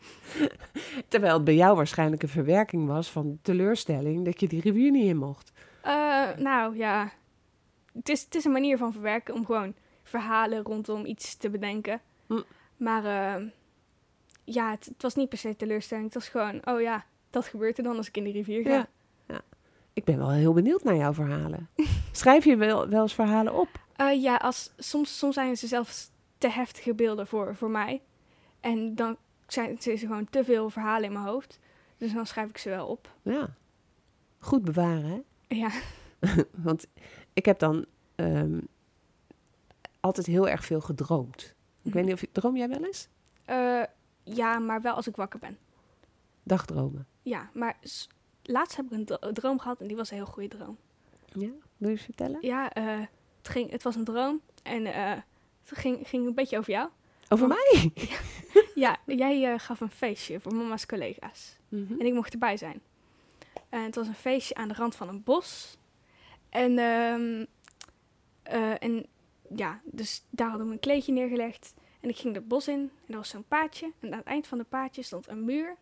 Terwijl 1.08 1.34
het 1.34 1.44
bij 1.44 1.54
jou 1.54 1.76
waarschijnlijk 1.76 2.22
een 2.22 2.28
verwerking 2.28 2.86
was 2.86 3.10
van 3.10 3.38
teleurstelling 3.42 4.24
dat 4.24 4.40
je 4.40 4.48
die 4.48 4.60
rivier 4.60 4.90
niet 4.90 5.06
in 5.06 5.16
mocht. 5.16 5.52
Eh, 5.82 6.36
nou 6.36 6.76
ja, 6.76 7.12
het 7.92 8.08
is, 8.08 8.22
het 8.22 8.34
is 8.34 8.44
een 8.44 8.52
manier 8.52 8.78
van 8.78 8.92
verwerken 8.92 9.34
om 9.34 9.46
gewoon 9.46 9.74
verhalen 10.02 10.62
rondom 10.62 11.06
iets 11.06 11.36
te 11.36 11.50
bedenken. 11.50 12.00
Hm. 12.26 12.42
Maar 12.76 13.04
eh, 13.04 13.42
ja, 14.44 14.70
het, 14.70 14.84
het 14.84 15.02
was 15.02 15.14
niet 15.14 15.28
per 15.28 15.38
se 15.38 15.56
teleurstelling. 15.56 16.06
Het 16.06 16.14
was 16.14 16.28
gewoon, 16.28 16.60
oh 16.64 16.80
ja, 16.80 17.04
dat 17.30 17.46
gebeurt 17.46 17.78
er 17.78 17.84
dan 17.84 17.96
als 17.96 18.08
ik 18.08 18.16
in 18.16 18.24
de 18.24 18.30
rivier 18.30 18.62
ga. 18.62 18.70
Ja. 19.26 19.40
Ik 19.92 20.04
ben 20.04 20.18
wel 20.18 20.30
heel 20.30 20.52
benieuwd 20.52 20.84
naar 20.84 20.96
jouw 20.96 21.12
verhalen. 21.12 21.68
Schrijf 22.12 22.44
je 22.44 22.56
wel, 22.56 22.88
wel 22.88 23.02
eens 23.02 23.14
verhalen 23.14 23.54
op? 23.54 23.68
Eh, 23.96 24.22
ja, 24.22 24.36
als, 24.36 24.72
soms, 24.76 25.18
soms 25.18 25.34
zijn 25.34 25.56
ze 25.56 25.66
zelfs 25.66 26.10
te 26.38 26.50
heftige 26.50 26.94
beelden 26.94 27.26
voor, 27.26 27.56
voor 27.56 27.70
mij. 27.70 28.02
En 28.60 28.94
dan 28.94 29.16
zijn 29.52 29.70
het 29.74 29.86
is 29.86 30.00
gewoon 30.00 30.28
te 30.30 30.44
veel 30.44 30.70
verhalen 30.70 31.04
in 31.04 31.12
mijn 31.12 31.24
hoofd. 31.24 31.58
Dus 31.96 32.12
dan 32.12 32.26
schrijf 32.26 32.48
ik 32.48 32.58
ze 32.58 32.68
wel 32.68 32.86
op. 32.86 33.14
Ja. 33.22 33.54
Goed 34.38 34.64
bewaren, 34.64 35.04
hè? 35.04 35.20
Ja, 35.56 35.70
Want 36.68 36.86
ik 37.32 37.44
heb 37.44 37.58
dan 37.58 37.84
ehm, 38.14 38.60
altijd 40.00 40.26
heel 40.26 40.48
erg 40.48 40.64
veel 40.64 40.80
gedroomd. 40.80 41.54
Ik 41.82 41.92
weet 41.92 42.04
niet 42.04 42.12
of 42.14 42.20
je... 42.20 42.28
Droom 42.32 42.56
jij 42.56 42.68
wel 42.68 42.84
eens? 42.84 43.08
Eh, 43.44 43.82
ja, 44.22 44.58
maar 44.58 44.80
wel 44.82 44.94
als 44.94 45.06
ik 45.06 45.16
wakker 45.16 45.38
ben. 45.38 45.58
Dagdromen. 46.42 47.06
Ja, 47.22 47.50
maar 47.54 47.78
laatst 48.42 48.76
heb 48.76 48.86
ik 48.86 48.92
een 48.92 49.04
dro- 49.04 49.32
droom 49.32 49.58
gehad 49.58 49.80
en 49.80 49.86
die 49.86 49.96
was 49.96 50.10
een 50.10 50.16
heel 50.16 50.26
goede 50.26 50.48
droom. 50.48 50.76
Ja? 51.32 51.48
Wil 51.76 51.88
je 51.88 51.94
eens 51.96 52.02
vertellen? 52.04 52.38
Ja, 52.40 52.72
eh, 52.72 52.84
het, 53.38 53.48
ging, 53.48 53.70
het 53.70 53.82
was 53.82 53.94
een 53.96 54.04
droom 54.04 54.40
en 54.62 54.86
eh, 54.86 55.10
het 55.64 55.78
ging, 55.78 56.08
ging 56.08 56.26
een 56.26 56.34
beetje 56.34 56.58
over 56.58 56.72
jou. 56.72 56.88
Over 57.28 57.48
Want- 57.48 57.60
mij? 57.72 57.90
Ja, 58.08 58.16
jij 59.06 59.52
eh, 59.52 59.58
gaf 59.58 59.80
een 59.80 59.90
feestje 59.90 60.40
voor 60.40 60.54
mama's 60.54 60.86
collega's 60.86 61.56
Mhm. 61.68 61.92
en 62.00 62.06
ik 62.06 62.12
mocht 62.14 62.32
erbij 62.32 62.56
zijn. 62.56 62.80
En 63.68 63.82
het 63.82 63.94
was 63.94 64.06
een 64.06 64.14
feestje 64.14 64.54
aan 64.54 64.68
de 64.68 64.74
rand 64.74 64.96
van 64.96 65.08
een 65.08 65.22
bos. 65.22 65.76
En, 66.48 66.78
eh, 66.78 67.14
en 68.82 69.06
ja, 69.56 69.80
dus 69.84 70.24
daar 70.30 70.48
hadden 70.48 70.66
we 70.66 70.72
een 70.72 70.78
kleedje 70.80 71.12
neergelegd. 71.12 71.74
En 72.00 72.08
ik 72.08 72.16
ging 72.16 72.34
het 72.34 72.48
bos 72.48 72.68
in 72.68 72.78
en 73.06 73.12
er 73.12 73.16
was 73.16 73.28
zo'n 73.28 73.44
paadje. 73.48 73.92
En 74.00 74.12
aan 74.12 74.18
het 74.18 74.26
eind 74.26 74.46
van 74.46 74.58
het 74.58 74.68
paadje 74.68 75.02
stond 75.02 75.28
een 75.28 75.44
muur. 75.44 75.76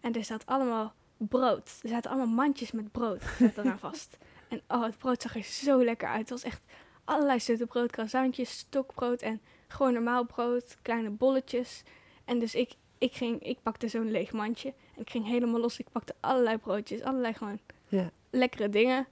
En 0.00 0.14
er 0.14 0.24
zat 0.24 0.46
allemaal 0.46 0.94
brood. 1.16 1.78
Er 1.82 1.88
zaten 1.88 2.10
allemaal 2.10 2.34
mandjes 2.34 2.72
met 2.72 2.92
brood 2.92 3.22
eraan 3.56 3.78
vast. 3.88 4.16
En 4.48 4.62
oh, 4.68 4.82
het 4.82 4.98
brood 4.98 5.22
zag 5.22 5.36
er 5.36 5.42
zo 5.42 5.84
lekker 5.84 6.08
uit. 6.08 6.18
Het 6.20 6.30
was 6.30 6.42
echt 6.42 6.62
allerlei 7.04 7.40
soorten 7.40 7.66
brood. 7.66 7.90
Croissantjes, 7.90 8.58
stokbrood 8.58 9.22
en 9.22 9.40
gewoon 9.72 9.92
normaal 9.92 10.24
brood. 10.26 10.76
Kleine 10.82 11.10
bolletjes. 11.10 11.82
En 12.24 12.38
dus 12.38 12.54
ik, 12.54 12.72
ik, 12.98 13.12
ging, 13.14 13.42
ik 13.42 13.58
pakte 13.62 13.88
zo'n 13.88 14.10
leeg 14.10 14.32
mandje. 14.32 14.68
En 14.94 15.00
ik 15.00 15.10
ging 15.10 15.26
helemaal 15.26 15.60
los. 15.60 15.78
Ik 15.78 15.86
pakte 15.92 16.14
allerlei 16.20 16.56
broodjes. 16.56 17.02
Allerlei 17.02 17.34
gewoon 17.34 17.58
Ja. 17.88 18.10
lekkere 18.30 18.68
dingen. 18.68 19.06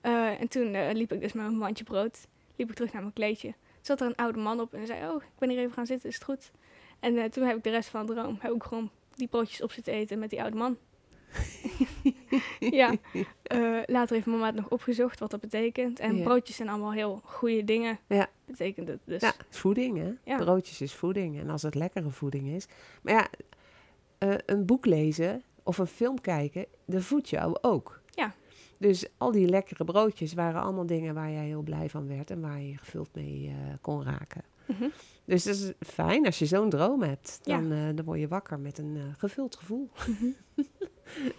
Eh, 0.00 0.40
en 0.40 0.48
toen 0.48 0.74
eh, 0.74 0.94
liep 0.94 1.12
ik 1.12 1.20
dus 1.20 1.32
met 1.32 1.44
mijn 1.44 1.58
mandje 1.58 1.84
brood. 1.84 2.26
Liep 2.56 2.68
ik 2.68 2.74
terug 2.74 2.92
naar 2.92 3.02
mijn 3.02 3.14
kleedje. 3.14 3.48
Toen 3.48 3.96
zat 3.96 4.00
er 4.00 4.06
een 4.06 4.16
oude 4.16 4.38
man 4.38 4.60
op 4.60 4.72
en 4.72 4.78
hij 4.78 4.86
zei... 4.86 5.08
Oh, 5.10 5.22
ik 5.22 5.28
ben 5.38 5.48
hier 5.50 5.58
even 5.58 5.72
gaan 5.72 5.86
zitten. 5.86 6.08
Is 6.08 6.14
het 6.14 6.24
goed? 6.24 6.50
En 7.00 7.16
eh, 7.18 7.24
toen 7.24 7.44
heb 7.44 7.56
ik 7.56 7.64
de 7.64 7.70
rest 7.70 7.88
van 7.88 8.06
de 8.06 8.14
droom... 8.14 8.36
Heb 8.40 8.52
ik 8.52 8.62
gewoon 8.62 8.90
die 9.14 9.28
broodjes 9.28 9.62
op 9.62 9.72
zitten 9.72 9.92
eten 9.92 10.18
met 10.18 10.30
die 10.30 10.42
oude 10.42 10.56
man. 10.56 10.76
Ja. 12.60 12.94
Eh, 13.42 13.78
later 13.86 14.14
heeft 14.14 14.26
mama 14.26 14.46
het 14.46 14.54
nog 14.54 14.68
opgezocht 14.68 15.18
wat 15.18 15.30
dat 15.30 15.40
betekent. 15.40 15.98
En 15.98 16.16
Ja. 16.16 16.22
broodjes 16.22 16.56
zijn 16.56 16.68
allemaal 16.68 16.92
heel 16.92 17.20
goede 17.24 17.64
dingen. 17.64 17.98
Ja. 18.06 18.28
Betekent 18.44 18.88
het 18.88 19.00
dus. 19.04 19.20
Ja, 19.20 19.32
het 19.48 19.56
voeding, 19.56 19.98
hè? 19.98 20.12
Ja. 20.24 20.36
Broodjes 20.36 20.80
is 20.80 20.94
voeding. 20.94 21.38
En 21.40 21.50
als 21.50 21.62
het 21.62 21.74
lekkere 21.74 22.10
voeding 22.10 22.48
is. 22.48 22.66
Maar 23.02 23.14
ja, 23.14 23.28
eh, 24.18 24.34
een 24.46 24.66
boek 24.66 24.86
lezen 24.86 25.42
of 25.62 25.78
een 25.78 25.86
film 25.86 26.20
kijken, 26.20 26.66
dat 26.84 27.02
voedt 27.02 27.28
jou 27.28 27.58
ook. 27.60 28.00
Ja. 28.10 28.34
Dus 28.78 29.06
al 29.18 29.30
die 29.32 29.48
lekkere 29.48 29.84
broodjes 29.84 30.34
waren 30.34 30.62
allemaal 30.62 30.86
dingen 30.86 31.14
waar 31.14 31.30
jij 31.30 31.44
heel 31.46 31.62
blij 31.62 31.88
van 31.90 32.08
werd 32.08 32.30
en 32.30 32.40
waar 32.40 32.60
je 32.60 32.76
gevuld 32.76 33.08
mee 33.14 33.46
eh, 33.48 33.74
kon 33.80 34.02
raken. 34.04 34.42
Mhm. 34.66 34.88
Dus 35.24 35.44
dat 35.44 35.54
is 35.54 35.72
fijn 35.80 36.26
als 36.26 36.38
je 36.38 36.46
zo'n 36.46 36.70
droom 36.70 37.02
hebt. 37.02 37.40
Ja. 37.42 37.60
Dan, 37.60 37.94
dan 37.96 38.04
word 38.04 38.18
je 38.20 38.28
wakker 38.28 38.58
met 38.60 38.78
een 38.78 39.14
gevuld 39.18 39.56
gevoel. 39.56 39.90
Mhm. 40.08 40.26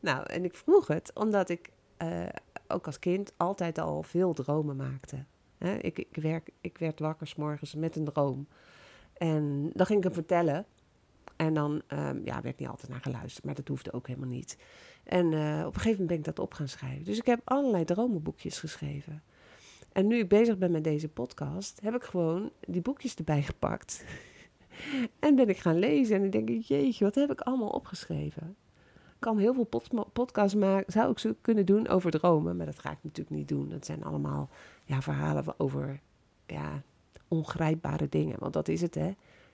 Nou, 0.00 0.26
en 0.26 0.44
ik 0.44 0.54
vroeg 0.54 0.86
het 0.86 1.10
omdat 1.14 1.48
ik 1.48 1.70
eh, 1.96 2.26
ook 2.68 2.86
als 2.86 2.98
kind 2.98 3.32
altijd 3.36 3.78
al 3.78 4.02
veel 4.02 4.32
dromen 4.32 4.76
maakte. 4.76 5.24
Hè, 5.58 5.74
ik, 5.74 5.98
ik, 5.98 6.42
ik 6.60 6.78
werd 6.78 7.00
wakker 7.00 7.26
's 7.26 7.34
morgens 7.34 7.74
met 7.74 7.96
een 7.96 8.04
droom. 8.04 8.46
En 9.12 9.70
dan 9.74 9.86
ging 9.86 9.98
ik 9.98 10.04
hem 10.04 10.12
vertellen. 10.12 10.66
En 11.36 11.54
dan 11.54 11.82
ehm, 11.86 12.20
ja, 12.24 12.40
werd 12.40 12.58
niet 12.58 12.68
altijd 12.68 12.90
naar 12.90 13.00
geluisterd, 13.00 13.44
maar 13.44 13.54
dat 13.54 13.68
hoefde 13.68 13.92
ook 13.92 14.06
helemaal 14.06 14.28
niet. 14.28 14.58
En 15.04 15.32
eh, 15.32 15.66
op 15.66 15.74
een 15.74 15.80
gegeven 15.80 15.90
moment 15.90 16.06
ben 16.08 16.18
ik 16.18 16.24
dat 16.24 16.38
op 16.38 16.54
gaan 16.54 16.68
schrijven. 16.68 17.04
Dus 17.04 17.18
ik 17.18 17.26
heb 17.26 17.40
allerlei 17.44 17.84
dromenboekjes 17.84 18.58
geschreven. 18.58 19.22
En 19.92 20.06
nu 20.06 20.18
ik 20.18 20.28
bezig 20.28 20.58
ben 20.58 20.70
met 20.70 20.84
deze 20.84 21.08
podcast, 21.08 21.80
heb 21.80 21.94
ik 21.94 22.02
gewoon 22.02 22.50
die 22.66 22.80
boekjes 22.80 23.14
erbij 23.14 23.42
gepakt. 23.42 24.04
en 25.18 25.34
ben 25.34 25.48
ik 25.48 25.58
gaan 25.58 25.78
lezen 25.78 26.16
en 26.16 26.24
ik 26.24 26.32
denk, 26.32 26.48
jeetje, 26.48 27.04
wat 27.04 27.14
heb 27.14 27.30
ik 27.30 27.40
allemaal 27.40 27.68
opgeschreven? 27.68 28.56
Kan 29.18 29.38
heel 29.38 29.54
veel 29.54 29.64
pod- 29.64 30.12
podcasts 30.12 30.54
maken, 30.54 30.92
zou 30.92 31.10
ik 31.10 31.18
ze 31.18 31.36
kunnen 31.40 31.66
doen 31.66 31.88
over 31.88 32.10
dromen, 32.10 32.56
maar 32.56 32.66
dat 32.66 32.78
ga 32.78 32.90
ik 32.90 32.98
natuurlijk 33.02 33.36
niet 33.36 33.48
doen. 33.48 33.68
Dat 33.68 33.86
zijn 33.86 34.04
allemaal 34.04 34.48
ja, 34.84 35.02
verhalen 35.02 35.44
over 35.56 36.00
ja, 36.46 36.82
ongrijpbare 37.28 38.08
dingen, 38.08 38.36
want 38.38 38.52
dat 38.52 38.68
is 38.68 38.80
het 38.80 38.94
hè. 38.94 39.12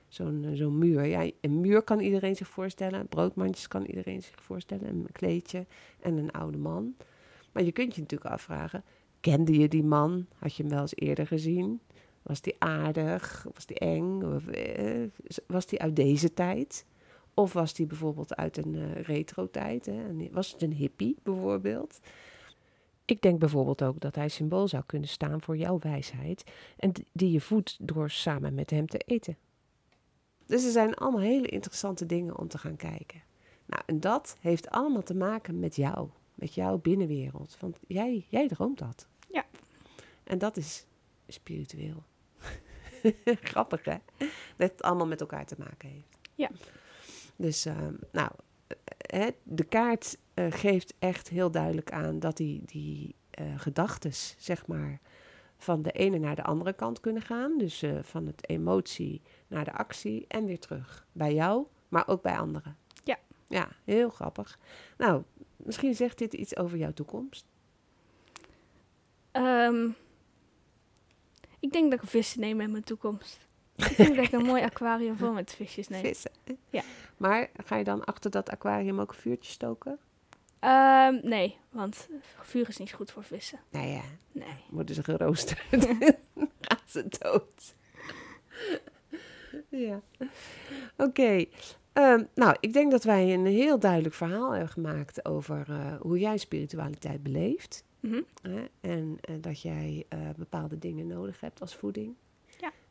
Zo'n 0.08 0.44
eh, 0.44 0.56
zo'n 0.56 0.78
muur. 0.78 1.04
Ja, 1.04 1.30
een 1.40 1.60
muur 1.60 1.82
kan 1.82 2.00
iedereen 2.00 2.36
zich 2.36 2.48
voorstellen. 2.48 3.06
Broodmandjes 3.08 3.68
kan 3.68 3.84
iedereen 3.84 4.22
zich 4.22 4.42
voorstellen. 4.42 4.88
Een 4.88 5.06
kleedje 5.12 5.66
en 6.00 6.16
een 6.16 6.32
oude 6.32 6.58
man. 6.58 6.94
Maar 7.52 7.62
je 7.62 7.72
kunt 7.72 7.94
je 7.94 8.00
natuurlijk 8.00 8.30
afvragen: 8.30 8.82
kende 9.20 9.58
je 9.58 9.68
die 9.68 9.84
man? 9.84 10.26
Had 10.38 10.54
je 10.54 10.62
hem 10.62 10.72
wel 10.72 10.80
eens 10.80 10.96
eerder 10.96 11.26
gezien? 11.26 11.80
Was 12.22 12.40
die 12.40 12.54
aardig? 12.58 13.46
Was 13.54 13.66
die 13.66 13.78
eng? 13.78 14.22
Eh, 14.52 15.02
was 15.46 15.66
die 15.66 15.80
uit 15.80 15.96
deze 15.96 16.34
tijd? 16.34 16.86
Of 17.34 17.52
was 17.52 17.74
die 17.74 17.86
bijvoorbeeld 17.86 18.36
uit 18.36 18.56
een 18.56 18.74
eh, 18.74 19.02
retro-tijd? 19.02 19.90
Was 20.30 20.52
het 20.52 20.62
een 20.62 20.72
hippie 20.72 21.16
bijvoorbeeld? 21.22 22.00
Ik 23.04 23.22
denk 23.22 23.38
bijvoorbeeld 23.38 23.82
ook 23.82 24.00
dat 24.00 24.14
hij 24.14 24.28
symbool 24.28 24.68
zou 24.68 24.82
kunnen 24.86 25.08
staan 25.08 25.40
voor 25.40 25.56
jouw 25.56 25.78
wijsheid. 25.78 26.44
En 26.76 26.92
die 27.12 27.30
je 27.30 27.40
voedt 27.40 27.76
door 27.80 28.10
samen 28.10 28.54
met 28.54 28.70
hem 28.70 28.86
te 28.86 28.98
eten. 28.98 29.36
Dus 30.46 30.64
er 30.64 30.70
zijn 30.70 30.94
allemaal 30.94 31.20
hele 31.20 31.48
interessante 31.48 32.06
dingen 32.06 32.38
om 32.38 32.48
te 32.48 32.58
gaan 32.58 32.76
kijken. 32.76 33.22
Nou, 33.66 33.82
en 33.86 34.00
dat 34.00 34.36
heeft 34.40 34.70
allemaal 34.70 35.02
te 35.02 35.14
maken 35.14 35.58
met 35.58 35.76
jou, 35.76 36.08
met 36.34 36.54
jouw 36.54 36.78
binnenwereld. 36.78 37.56
Want 37.60 37.78
jij, 37.86 38.26
jij 38.28 38.48
droomt 38.48 38.78
dat. 38.78 39.06
Ja. 39.30 39.44
En 40.24 40.38
dat 40.38 40.56
is 40.56 40.86
spiritueel. 41.28 42.02
Grappig, 43.24 43.84
hè? 43.84 43.96
Dat 44.56 44.70
het 44.70 44.82
allemaal 44.82 45.06
met 45.06 45.20
elkaar 45.20 45.46
te 45.46 45.56
maken 45.58 45.88
heeft. 45.88 46.18
Ja. 46.34 46.50
Dus, 47.36 47.64
ehm, 47.64 47.94
nou, 48.12 48.30
eh, 48.66 48.76
hè, 48.96 49.30
de 49.42 49.64
kaart 49.64 50.18
eh, 50.34 50.46
geeft 50.50 50.94
echt 50.98 51.28
heel 51.28 51.50
duidelijk 51.50 51.92
aan 51.92 52.18
dat 52.18 52.36
die, 52.36 52.62
die 52.64 53.14
eh 53.30 53.60
gedachtes, 53.60 54.34
zeg 54.38 54.66
maar, 54.66 55.00
van 55.56 55.82
de 55.82 55.92
ene 55.92 56.18
naar 56.18 56.36
de 56.36 56.42
andere 56.42 56.72
kant 56.72 57.00
kunnen 57.00 57.22
gaan. 57.22 57.58
Dus 57.58 57.82
eh, 57.82 57.98
van 58.02 58.26
het 58.26 58.48
emotie 58.48 59.22
naar 59.46 59.64
de 59.64 59.72
actie 59.72 60.24
en 60.28 60.44
weer 60.44 60.58
terug. 60.58 61.06
Bij 61.12 61.34
jou, 61.34 61.66
maar 61.88 62.08
ook 62.08 62.22
bij 62.22 62.38
anderen. 62.38 62.76
Ja. 63.04 63.18
Ja, 63.48 63.68
heel 63.84 64.10
grappig. 64.10 64.58
Nou, 64.96 65.22
misschien 65.56 65.94
zegt 65.94 66.18
dit 66.18 66.32
iets 66.34 66.56
over 66.56 66.78
jouw 66.78 66.92
toekomst. 66.92 67.46
Ehm, 69.30 69.88
ik 71.58 71.72
denk 71.72 71.90
dat 71.90 72.02
ik 72.02 72.08
vissen 72.08 72.40
neem 72.40 72.60
in 72.60 72.70
mijn 72.70 72.84
toekomst. 72.84 73.48
Ik 73.76 73.96
denk 73.96 74.16
dat 74.16 74.24
ik 74.24 74.32
een 74.32 74.44
mooi 74.46 74.62
aquarium 74.62 75.16
vol 75.16 75.32
met 75.32 75.54
visjes 75.54 75.88
neem. 75.88 76.00
Vissen. 76.00 76.30
Ja. 76.70 76.82
Maar 77.16 77.50
ga 77.64 77.76
je 77.76 77.84
dan 77.84 78.04
achter 78.04 78.30
dat 78.30 78.50
aquarium 78.50 79.00
ook 79.00 79.10
een 79.10 79.18
vuurtje 79.18 79.52
stoken? 79.52 79.98
Ehm, 80.58 81.18
nee, 81.22 81.56
want 81.70 82.08
vuur 82.42 82.68
is 82.68 82.76
niet 82.76 82.92
goed 82.92 83.10
voor 83.10 83.24
vissen. 83.24 83.58
Nou 83.70 83.86
ja, 83.86 84.02
Nee. 84.32 84.64
worden 84.70 84.94
ze 84.94 85.02
geroosterd. 85.02 85.62
Gaan 86.60 86.78
ze 86.86 87.06
dood. 87.18 87.74
ja. 89.68 90.00
Oké. 90.96 91.44
Ehm, 91.92 92.24
nou, 92.34 92.56
ik 92.60 92.72
denk 92.72 92.90
dat 92.90 93.04
wij 93.04 93.34
een 93.34 93.46
heel 93.46 93.78
duidelijk 93.78 94.14
verhaal 94.14 94.50
hebben 94.50 94.68
gemaakt 94.68 95.24
over 95.24 95.66
eh, 95.68 96.00
hoe 96.00 96.18
jij 96.18 96.36
spiritualiteit 96.38 97.22
beleeft. 97.22 97.84
Mhm. 98.00 98.20
Hè? 98.42 98.64
En 98.80 99.18
eh, 99.20 99.34
dat 99.40 99.60
jij 99.60 100.04
eh, 100.08 100.18
bepaalde 100.36 100.78
dingen 100.78 101.06
nodig 101.06 101.40
hebt 101.40 101.60
als 101.60 101.74
voeding. 101.76 102.14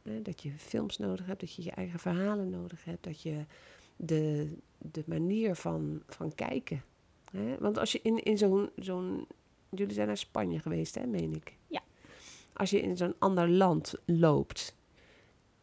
Hè? 0.04 0.22
Dat 0.22 0.42
je 0.42 0.52
films 0.58 0.98
nodig 0.98 1.26
hebt, 1.26 1.40
dat 1.40 1.56
je 1.56 1.64
je 1.64 1.72
eigen 1.72 2.00
verhalen 2.00 2.50
nodig 2.50 2.84
hebt. 2.84 3.04
Dat 3.04 3.22
je 3.22 3.46
de, 3.96 4.54
de 4.78 5.04
manier 5.06 5.56
van, 5.56 6.04
van 6.08 6.36
kijken. 6.36 6.84
Hè? 7.32 7.58
Want 7.60 7.78
als 7.78 7.92
je 7.92 8.00
in, 8.04 8.24
in 8.24 8.38
zo'n, 8.38 8.70
zo'n... 8.76 9.28
Jullie 9.70 9.94
zijn 9.94 10.08
naar 10.08 10.18
Spanje 10.18 10.60
geweest, 10.60 10.96
hè, 10.96 11.06
meen 11.06 11.34
ik? 11.34 11.58
Ja. 11.68 11.82
Als 12.54 12.70
je 12.70 12.82
in 12.82 12.98
zo'n 12.98 13.16
ander 13.20 13.50
land 13.50 13.94
loopt, 14.06 14.76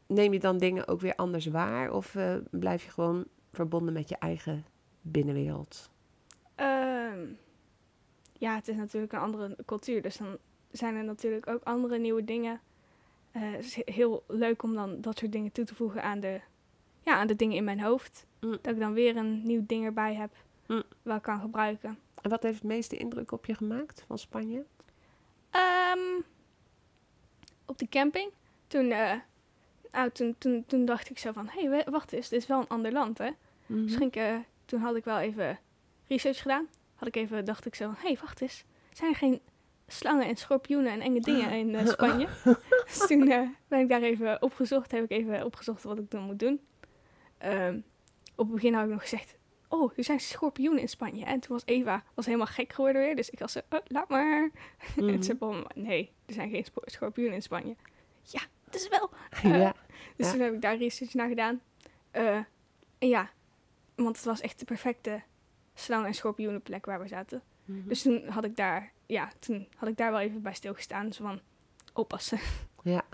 neem 0.07 0.33
je 0.33 0.39
dan 0.39 0.59
dingen 0.59 0.89
ook 0.89 1.01
weer 1.01 1.15
anders 1.15 1.47
waar? 1.47 1.93
Of 1.93 2.15
eh, 2.15 2.37
blijf 2.51 2.85
je 2.85 2.91
gewoon 2.91 3.25
verbonden 3.53 3.93
met 3.93 4.09
je 4.09 4.17
eigen 4.17 4.65
binnenwereld? 5.01 5.91
Ehm, 6.55 7.27
ja, 8.33 8.55
het 8.55 8.69
is 8.69 8.77
natuurlijk 8.77 9.13
een 9.13 9.19
andere 9.19 9.57
cultuur. 9.67 10.03
Dus 10.03 10.17
dan 10.17 10.39
zijn 10.71 10.95
er 10.95 11.05
natuurlijk 11.05 11.47
ook 11.47 11.63
andere 11.63 11.99
nieuwe 11.99 12.25
dingen. 12.25 12.61
Eh, 13.33 13.43
het 13.43 13.65
is 13.65 13.75
he- 13.75 13.93
heel 13.93 14.25
leuk 14.27 14.63
om 14.63 14.75
dan 14.75 15.01
dat 15.01 15.19
soort 15.19 15.33
dingen 15.33 15.53
toe 15.53 15.65
te 15.65 15.75
voegen 15.75 16.03
aan 16.03 16.21
de, 16.21 16.41
ja, 17.03 17.15
aan 17.15 17.27
de 17.27 17.37
dingen 17.37 17.57
in 17.57 17.65
mijn 17.65 17.81
hoofd. 17.81 18.27
Mm. 18.41 18.59
Dat 18.63 18.75
ik 18.75 18.81
dan 18.81 18.93
weer 18.93 19.17
een 19.17 19.43
nieuw 19.43 19.65
ding 19.67 19.85
erbij 19.85 20.15
heb 20.15 20.31
Mm. 20.67 20.83
waar 21.03 21.17
ik 21.17 21.23
kan 21.23 21.41
gebruiken. 21.41 21.99
En 22.23 22.31
wat 22.31 22.43
heeft 22.43 22.55
het 22.55 22.65
meeste 22.65 22.97
indruk 22.97 23.33
op 23.33 23.47
je 23.47 23.55
gemaakt 23.55 24.05
van 24.07 24.19
Spanje? 24.19 24.65
Ehm, 25.51 26.21
op 27.67 27.79
de 27.79 27.89
camping. 27.89 28.31
Toen, 28.67 28.91
eh, 28.91 29.13
nou, 29.93 30.11
toen, 30.11 30.35
toen, 30.39 30.65
toen 30.67 30.85
dacht 30.85 31.11
ik 31.11 31.19
zo 31.19 31.33
van, 31.33 31.49
hé, 31.49 31.69
hey, 31.69 31.85
wacht 31.91 32.13
eens, 32.13 32.29
dit 32.29 32.41
is 32.43 32.47
wel 32.49 32.61
een 32.61 32.69
ander 32.69 32.93
land, 32.93 33.19
hè? 33.19 33.31
Dus 33.67 33.95
ik, 33.97 34.17
eh, 34.17 34.37
toen 34.65 34.81
had 34.81 34.97
ik 34.97 35.05
wel 35.05 35.19
even 35.19 35.59
research 36.07 36.43
gedaan. 36.43 36.69
Had 36.95 37.09
ik 37.09 37.17
even, 37.17 37.45
dacht 37.45 37.67
ik 37.67 37.75
zo, 37.75 37.89
hé, 37.91 37.97
hey, 38.01 38.19
wacht 38.21 38.41
eens. 38.41 38.65
Zijn 38.93 39.11
er 39.11 39.17
geen 39.17 39.41
slangen 39.93 40.27
en 40.27 40.37
schorpioenen 40.37 40.93
en 40.93 41.01
enge 41.01 41.21
dingen 41.21 41.51
in 41.51 41.75
eh, 41.75 41.87
Spanje? 41.87 42.29
dus 42.87 43.07
toen 43.07 43.31
eh, 43.31 43.49
ben 43.69 43.79
ik 43.81 43.89
daar 43.89 44.03
even 44.03 44.43
opgezocht. 44.43 44.91
Heb 44.91 45.05
ik 45.05 45.11
even 45.11 45.45
opgezocht 45.45 45.83
wat 45.83 45.99
ik 45.99 46.11
dan 46.11 46.23
moet 46.23 46.39
doen. 46.39 46.61
Ehm, 47.39 47.81
op 48.37 48.47
het 48.47 48.55
begin 48.55 48.75
had 48.75 48.85
ik 48.85 48.91
nog 48.91 49.01
gezegd, 49.01 49.37
oh, 49.69 49.93
er 49.97 50.05
zijn 50.05 50.21
schorpioenen 50.21 50.81
in 50.81 50.89
Spanje. 50.89 51.25
En 51.25 51.41
toen 51.41 51.53
was 51.53 51.63
Eva 51.65 52.03
was 52.15 52.27
helemaal 52.27 52.47
gek 52.47 52.73
geworden 52.73 53.03
weer. 53.03 53.17
Dus 53.17 53.31
ik 53.31 53.39
was 53.39 53.53
zo, 53.53 53.61
oh, 53.71 53.79
laat 53.87 54.09
maar. 54.09 54.51
Mhm. 54.97 55.09
En 55.15 55.23
ze 55.23 55.35
begon, 55.35 55.65
nee, 55.75 56.13
er 56.27 56.35
zijn 56.35 56.51
geen 56.51 56.67
schorpioenen 56.85 57.35
in 57.35 57.43
Spanje. 57.43 57.77
Ja, 58.23 58.41
dat 58.65 58.75
is 58.75 58.89
wel. 58.89 59.11
ja. 59.61 59.75
Dus 60.17 60.27
Ja. 60.27 60.33
toen 60.33 60.41
heb 60.41 60.55
ik 60.55 60.61
daar 60.61 60.77
research 60.77 61.15
naar 61.15 61.29
gedaan. 61.29 61.61
Eh, 62.11 62.35
en 62.99 63.09
ja, 63.09 63.31
want 63.95 64.17
het 64.17 64.25
was 64.25 64.41
echt 64.41 64.59
de 64.59 64.65
perfecte 64.65 65.23
slang- 65.75 66.07
en 66.07 66.15
schorpioenenplek 66.15 66.87
waar 66.87 67.01
we 67.01 67.09
zaten. 67.09 67.43
Mhm. 67.65 67.89
Dus 67.89 68.03
toen 68.03 68.29
had 68.29 68.45
ik 68.45 68.57
daar, 68.57 68.93
ja, 69.11 69.33
toen 69.39 69.69
had 69.77 69.89
ik 69.89 69.97
daar 69.97 70.11
wel 70.11 70.21
even 70.21 70.43
bij 70.43 70.55
stilgestaan. 70.55 71.13
Zo 71.13 71.25
van, 71.25 71.41
oppassen. 71.93 72.39
Ja. 72.83 73.05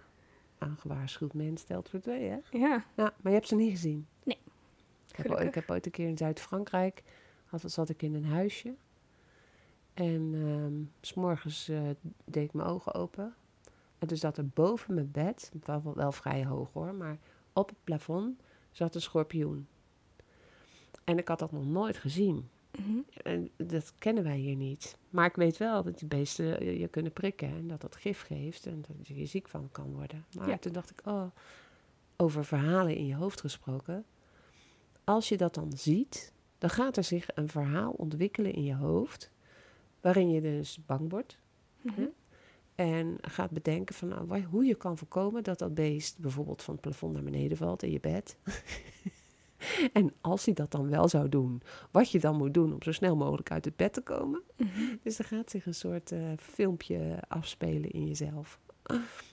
Nou, 0.58 0.70
Een 0.70 0.78
gewaarschuwd 0.78 1.34
mens 1.34 1.60
stelt 1.60 1.88
voor 1.88 2.00
twee, 2.00 2.28
hè? 2.28 2.38
ja, 2.50 2.84
Ja, 2.96 3.12
maar 3.16 3.32
je 3.32 3.38
hebt 3.38 3.48
ze 3.48 3.54
niet 3.54 3.70
gezien? 3.70 4.06
Nee. 4.22 4.38
Ik 5.08 5.16
heb, 5.16 5.40
ik 5.40 5.54
heb 5.54 5.70
ooit 5.70 5.86
een 5.86 5.92
keer 5.92 6.08
in 6.08 6.16
Zuid-Frankrijk, 6.16 7.02
zat 7.64 7.88
ik 7.88 8.02
in 8.02 8.14
een 8.14 8.24
huisje. 8.24 8.74
En 9.94 10.30
ehm, 10.34 10.82
s 11.00 11.08
s'morgens 11.08 11.68
eh, 11.68 11.80
deed 12.24 12.44
ik 12.44 12.52
mijn 12.52 12.68
ogen 12.68 12.94
open. 12.94 13.34
En 13.98 14.06
toen 14.06 14.16
zat 14.16 14.36
er 14.38 14.48
boven 14.48 14.94
mijn 14.94 15.10
bed, 15.10 15.52
wel, 15.64 15.92
wel 15.94 16.12
vrij 16.12 16.44
hoog 16.44 16.72
hoor, 16.72 16.94
maar 16.94 17.18
op 17.52 17.68
het 17.68 17.84
plafond 17.84 18.40
zat 18.70 18.94
een 18.94 19.00
schorpioen. 19.00 19.68
En 21.04 21.18
ik 21.18 21.28
had 21.28 21.38
dat 21.38 21.52
nog 21.52 21.66
nooit 21.66 21.96
gezien. 21.96 22.48
Mhm. 22.78 22.98
En 23.22 23.50
dat 23.56 23.92
kennen 23.98 24.24
wij 24.24 24.36
hier 24.36 24.56
niet. 24.56 24.96
Maar 25.10 25.26
ik 25.26 25.36
weet 25.36 25.56
wel 25.56 25.82
dat 25.82 25.98
die 25.98 26.08
beesten 26.08 26.64
je, 26.64 26.78
je 26.78 26.88
kunnen 26.88 27.12
prikken 27.12 27.48
en 27.48 27.68
dat 27.68 27.80
dat 27.80 27.96
gif 27.96 28.20
geeft 28.22 28.66
en 28.66 28.84
dat 28.88 29.06
je 29.06 29.26
ziek 29.26 29.48
van 29.48 29.68
kan 29.72 29.92
worden. 29.92 30.24
Maar 30.36 30.48
Ja. 30.48 30.58
toen 30.58 30.72
dacht 30.72 30.90
ik, 30.90 31.00
oh, 31.04 31.24
over 32.16 32.44
verhalen 32.44 32.96
in 32.96 33.06
je 33.06 33.14
hoofd 33.14 33.40
gesproken. 33.40 34.04
Als 35.04 35.28
je 35.28 35.36
dat 35.36 35.54
dan 35.54 35.72
ziet, 35.76 36.32
dan 36.58 36.70
gaat 36.70 36.96
er 36.96 37.04
zich 37.04 37.28
een 37.34 37.48
verhaal 37.48 37.92
ontwikkelen 37.92 38.52
in 38.52 38.64
je 38.64 38.74
hoofd, 38.74 39.30
waarin 40.00 40.30
je 40.30 40.40
dus 40.40 40.78
bang 40.86 41.10
wordt 41.10 41.38
Mhm. 41.80 42.02
en 42.74 43.16
gaat 43.20 43.50
bedenken 43.50 43.94
van 43.94 44.08
nou, 44.08 44.42
hoe 44.44 44.64
je 44.64 44.74
kan 44.74 44.98
voorkomen 44.98 45.42
dat 45.42 45.58
dat 45.58 45.74
beest 45.74 46.18
bijvoorbeeld 46.18 46.62
van 46.62 46.72
het 46.74 46.82
plafond 46.82 47.12
naar 47.12 47.22
beneden 47.22 47.56
valt 47.56 47.82
in 47.82 47.90
je 47.90 48.00
bed. 48.00 48.36
en 49.92 50.12
als 50.20 50.44
hij 50.44 50.54
dat 50.54 50.70
dan 50.70 50.88
wel 50.88 51.08
zou 51.08 51.28
doen, 51.28 51.62
wat 51.90 52.10
je 52.10 52.18
dan 52.18 52.36
moet 52.36 52.54
doen 52.54 52.72
om 52.72 52.82
zo 52.82 52.92
snel 52.92 53.16
mogelijk 53.16 53.50
uit 53.50 53.64
het 53.64 53.76
bed 53.76 53.92
te 53.92 54.00
komen. 54.00 54.42
Mhm. 54.56 54.96
Dus 55.02 55.18
er 55.18 55.24
gaat 55.24 55.50
zich 55.50 55.66
een 55.66 55.74
soort 55.74 56.12
eh, 56.12 56.20
filmpje 56.38 57.22
afspelen 57.28 57.90
in 57.90 58.06
jezelf. 58.06 58.60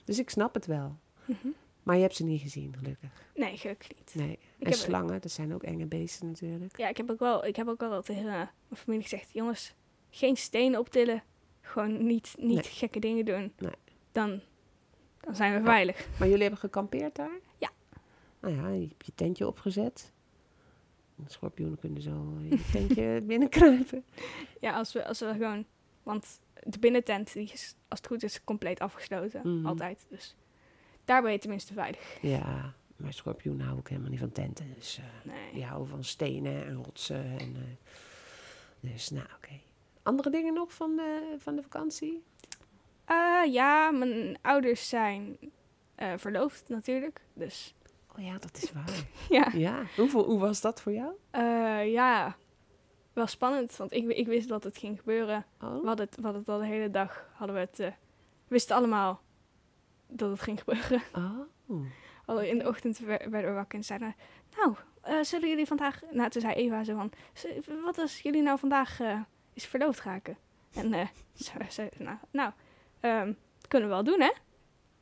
Dus 0.04 0.18
ik 0.18 0.30
snap 0.30 0.54
het 0.54 0.66
wel. 0.66 0.98
Mhm. 1.24 1.48
Maar 1.82 1.96
je 1.96 2.02
hebt 2.02 2.16
ze 2.16 2.24
niet 2.24 2.40
gezien, 2.40 2.74
gelukkig. 2.78 3.10
Nee, 3.34 3.56
gelukkig 3.56 3.88
niet. 3.96 4.14
Nee. 4.14 4.38
en 4.58 4.72
slangen, 4.72 5.20
dat 5.20 5.30
zijn 5.30 5.54
ook 5.54 5.62
enge 5.62 5.86
beesten 5.86 6.26
natuurlijk. 6.26 6.76
Ja, 6.78 6.88
ik 6.88 6.96
heb 6.96 7.10
ook 7.10 7.18
wel, 7.18 7.44
ik 7.44 7.56
heb 7.56 7.68
ook 7.68 7.80
wel 7.80 8.02
tegen 8.02 8.24
eh, 8.24 8.32
mijn 8.32 8.48
familie 8.76 9.02
gezegd, 9.02 9.32
jongens, 9.32 9.74
geen 10.10 10.36
stenen 10.36 10.78
optillen. 10.80 11.22
Gewoon 11.60 12.06
niet, 12.06 12.34
niet 12.38 12.54
Nee. 12.54 12.62
gekke 12.62 12.98
dingen 12.98 13.24
doen. 13.24 13.52
Nee. 13.58 13.72
Dan, 14.12 14.40
dan 15.20 15.34
zijn 15.34 15.52
we 15.52 15.58
Ja. 15.58 15.64
veilig. 15.64 16.08
Maar 16.18 16.28
jullie 16.28 16.42
hebben 16.42 16.60
gekampeerd 16.60 17.14
daar? 17.16 17.38
Ja. 17.58 17.70
Nou 18.40 18.54
ja, 18.54 18.68
je 18.68 18.86
hebt 18.88 19.06
je 19.06 19.12
tentje 19.14 19.46
opgezet. 19.46 20.12
Schorpioenen 21.26 21.78
kunnen 21.78 22.02
zo 22.02 22.10
in 22.40 22.48
je 22.48 22.70
tentje 22.72 23.20
binnenkruipen. 23.26 24.04
Ja, 24.60 24.74
als 24.76 24.92
we, 24.92 25.06
als 25.06 25.20
we 25.20 25.32
gewoon... 25.32 25.64
Want 26.02 26.40
de 26.62 26.78
binnentent 26.78 27.32
die 27.32 27.50
is, 27.52 27.74
als 27.88 27.98
het 27.98 28.08
goed 28.08 28.22
is, 28.22 28.44
compleet 28.44 28.80
afgesloten. 28.80 29.40
Mhm. 29.58 29.66
Altijd. 29.66 30.06
Dus 30.08 30.36
daar 31.04 31.22
ben 31.22 31.32
je 31.32 31.38
tenminste 31.38 31.72
veilig. 31.72 32.18
Ja, 32.22 32.74
maar 32.96 33.12
schorpioenen 33.12 33.60
houden 33.62 33.84
ook 33.84 33.88
helemaal 33.90 34.10
niet 34.10 34.20
van 34.20 34.32
tenten. 34.32 34.74
Dus 34.74 34.98
eh, 34.98 35.32
Nee. 35.32 35.52
die 35.52 35.64
houden 35.64 35.88
van 35.88 36.04
stenen 36.04 36.66
en 36.66 36.74
rotsen. 36.84 37.24
En, 37.38 37.56
eh, 37.56 38.90
dus 38.90 39.10
nou, 39.10 39.26
oké. 39.36 39.60
Andere 40.02 40.30
dingen 40.30 40.54
nog 40.54 40.72
van 40.74 40.96
de, 40.96 41.34
van 41.38 41.56
de 41.56 41.62
vakantie? 41.62 42.22
Eh, 43.04 43.42
ja, 43.52 43.90
mijn 43.90 44.36
ouders 44.42 44.88
zijn 44.88 45.36
eh, 45.94 46.12
verloofd 46.16 46.68
natuurlijk. 46.68 47.20
Dus 47.32 47.74
Oh 48.18 48.24
ja, 48.24 48.38
dat 48.38 48.56
is 48.62 48.72
waar. 48.72 48.90
ja, 49.38 49.48
ja, 49.52 49.82
Hoeveel, 49.96 50.24
hoe 50.24 50.38
was 50.38 50.60
dat 50.60 50.80
voor 50.80 50.92
jou? 50.92 51.12
Eh, 51.30 51.92
ja, 51.92 52.36
wel 53.12 53.26
spannend. 53.26 53.76
Want 53.76 53.92
ik, 53.92 54.08
ik 54.08 54.26
wist 54.26 54.48
dat 54.48 54.64
het 54.64 54.78
ging 54.78 54.98
gebeuren. 54.98 55.44
We 55.58 55.66
Oh, 55.66 55.84
hadden 55.86 56.06
het, 56.06 56.16
we 56.16 56.22
hadden 56.22 56.40
het 56.40 56.48
al 56.50 56.58
de 56.58 56.66
hele 56.66 56.90
dag. 56.90 57.28
Hadden 57.32 57.56
we 57.56 57.62
het, 57.62 57.76
we 57.76 57.92
wisten 58.48 58.76
allemaal 58.76 59.20
dat 60.08 60.30
het 60.30 60.40
ging 60.40 60.58
gebeuren. 60.58 61.02
oh. 61.66 61.86
We 62.36 62.48
in 62.48 62.58
de 62.58 62.68
ochtend 62.68 62.98
wer- 62.98 63.30
werden 63.30 63.50
we 63.50 63.56
wakker 63.56 63.78
en 63.78 63.84
zeiden... 63.84 64.14
Nou, 64.56 64.74
eh, 65.02 65.22
zullen 65.22 65.48
jullie 65.48 65.66
vandaag... 65.66 66.00
Nou, 66.10 66.30
toen 66.30 66.40
zei 66.40 66.54
Eva 66.54 66.84
zo 66.84 66.94
van... 66.96 67.10
"Z- 67.32 67.44
Wat 67.84 67.98
als 67.98 68.20
jullie 68.20 68.42
nou 68.42 68.58
vandaag 68.58 69.00
eens 69.54 69.66
verloofd 69.66 70.00
raken? 70.00 70.36
En 70.74 70.90
ze 71.34 71.52
zei... 71.68 71.88
Nou, 71.98 72.16
nou 72.30 72.52
ehm, 73.00 73.32
kunnen 73.68 73.88
we 73.88 73.94
wel 73.94 74.04
doen, 74.04 74.20
hè? 74.20 74.30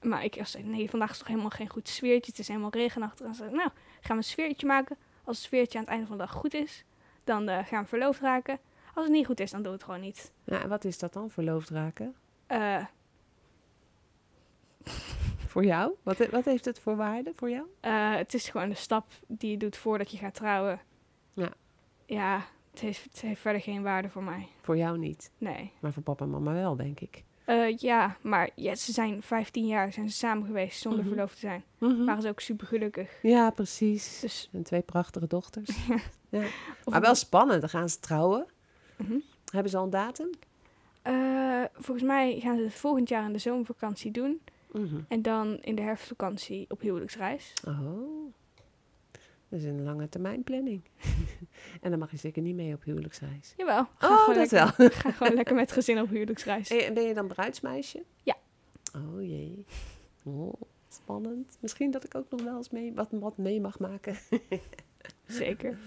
Maar 0.03 0.25
ik 0.25 0.41
zei... 0.43 0.65
Nee, 0.65 0.91
vandaag 0.91 1.11
is 1.11 1.19
toch 1.19 1.27
helemaal 1.27 1.51
geen 1.51 1.69
goed 1.69 1.89
sfeertje. 1.89 2.31
Het 2.31 2.41
is 2.41 2.49
helemaal 2.49 2.71
regenachtig. 2.71 3.27
En 3.27 3.35
ze 3.35 3.43
zei... 3.43 3.55
Nou, 3.55 3.71
gaan 4.01 4.17
we 4.17 4.23
een 4.23 4.23
sfeertje 4.25 4.67
maken. 4.67 4.97
Als 5.25 5.37
het 5.37 5.47
sfeertje 5.47 5.79
aan 5.79 5.85
het 5.85 5.93
einde 5.93 6.07
van 6.07 6.17
de 6.17 6.23
dag 6.23 6.33
goed 6.33 6.55
is... 6.55 6.85
Dan 7.25 7.49
eh, 7.49 7.67
gaan 7.67 7.83
we 7.83 7.89
verloofd 7.89 8.21
raken. 8.21 8.59
Als 8.95 9.05
het 9.05 9.15
niet 9.15 9.27
goed 9.27 9.41
is, 9.41 9.51
dan 9.51 9.63
doen 9.63 9.71
we 9.71 9.77
het 9.77 9.87
gewoon 9.87 10.01
niet. 10.01 10.33
Ja, 10.45 10.63
en 10.63 10.69
wat 10.69 10.85
is 10.85 10.99
dat 10.99 11.13
dan, 11.13 11.31
verloofd 11.31 11.71
raken? 11.71 12.15
Eh, 12.47 12.85
Voor 15.53 15.65
jou? 15.65 15.95
Wat, 16.03 16.29
wat 16.29 16.45
heeft 16.45 16.65
het 16.65 16.81
voor 16.81 16.97
waarde 16.97 17.33
voor 17.35 17.51
jou? 17.51 17.67
Eh, 17.81 18.15
het 18.15 18.35
is 18.35 18.49
gewoon 18.49 18.69
de 18.69 18.75
stap 18.75 19.13
die 19.27 19.51
je 19.51 19.57
doet 19.57 19.77
voordat 19.77 20.11
je 20.11 20.17
gaat 20.17 20.35
trouwen. 20.35 20.81
Ja. 21.33 21.49
Ja, 22.07 22.45
het 22.71 22.81
heeft, 22.81 23.05
het 23.05 23.21
heeft 23.21 23.41
verder 23.41 23.61
geen 23.61 23.83
waarde 23.83 24.09
voor 24.09 24.23
mij. 24.23 24.49
Voor 24.61 24.77
jou 24.77 24.99
niet. 24.99 25.31
Nee. 25.39 25.73
Maar 25.81 25.93
voor 25.93 26.03
papa 26.03 26.25
en 26.25 26.31
mama 26.31 26.53
wel, 26.53 26.77
denk 26.77 27.01
ik. 27.01 27.25
Eh, 27.45 27.77
ja, 27.77 28.17
maar 28.21 28.51
ja, 28.55 28.75
ze 28.75 28.93
zijn 28.93 29.23
15 29.23 29.67
jaar 29.67 29.93
zijn 29.93 30.11
ze 30.11 30.17
samen 30.17 30.47
geweest 30.47 30.81
zonder 30.81 31.01
Mhm. 31.01 31.09
verloofd 31.09 31.35
te 31.35 31.41
zijn. 31.41 31.65
Mhm. 31.79 32.05
Waren 32.05 32.23
ze 32.23 32.29
ook 32.29 32.41
super 32.41 32.67
gelukkig. 32.67 33.11
Ja, 33.23 33.51
precies. 33.51 34.21
Dus, 34.21 34.49
En 34.53 34.63
twee 34.63 34.83
prachtige 34.83 35.27
dochters. 35.27 35.77
ja. 36.29 36.43
Maar 36.85 37.01
wel 37.01 37.15
spannend, 37.15 37.61
dan 37.61 37.71
gaan 37.71 37.89
ze 37.89 38.01
trouwen. 38.01 38.47
Mhm. 38.97 39.19
Hebben 39.53 39.71
ze 39.71 39.77
al 39.77 39.85
een 39.85 39.91
datum? 39.91 40.31
Eh, 41.03 41.63
volgens 41.75 42.07
mij 42.07 42.41
gaan 42.41 42.57
ze 42.57 42.63
het 42.63 42.75
volgend 42.75 43.09
jaar 43.09 43.25
in 43.27 43.33
de 43.33 43.39
zomervakantie 43.39 44.11
doen. 44.11 44.41
En 45.09 45.23
dan 45.23 45.59
in 45.61 45.75
de 45.75 45.83
herfstvakantie 45.83 46.65
op 46.69 46.81
huwelijksreis. 46.81 47.53
Oh, 47.67 48.33
dat 49.53 49.61
is 49.61 49.67
een 49.67 49.83
lange 49.83 50.09
termijn 50.09 50.43
planning. 50.43 50.83
en 51.83 51.91
dan 51.91 51.99
mag 51.99 52.11
je 52.11 52.17
zeker 52.17 52.43
niet 52.43 52.55
mee 52.55 52.75
op 52.75 52.85
huwelijksreis. 52.85 53.55
Jawel. 53.57 53.81
Oh, 54.01 54.27
dat 54.27 54.37
lekker, 54.37 54.75
wel. 54.77 54.89
Ga 54.91 55.11
gewoon 55.11 55.35
lekker 55.35 55.55
met 55.55 55.73
gezin 55.73 56.01
op 56.01 56.09
huwelijksreis. 56.09 56.71
En 56.71 56.95
ben 56.95 57.03
je 57.03 57.15
dan 57.15 57.27
bruidsmeisje? 57.27 58.03
Ja. 58.23 58.37
Oh 58.97 59.23
jee. 59.23 59.65
Oh, 60.23 60.53
spannend. 60.89 61.57
Misschien 61.61 61.91
dat 61.91 62.05
ik 62.05 62.15
ook 62.15 62.31
nog 62.31 62.43
wel 62.43 62.57
eens 62.57 62.71
mee, 62.71 62.93
wat, 62.95 63.09
wat 63.11 63.37
mee 63.37 63.61
mag 63.61 63.79
maken. 63.79 64.17
Zeker. 65.27 65.79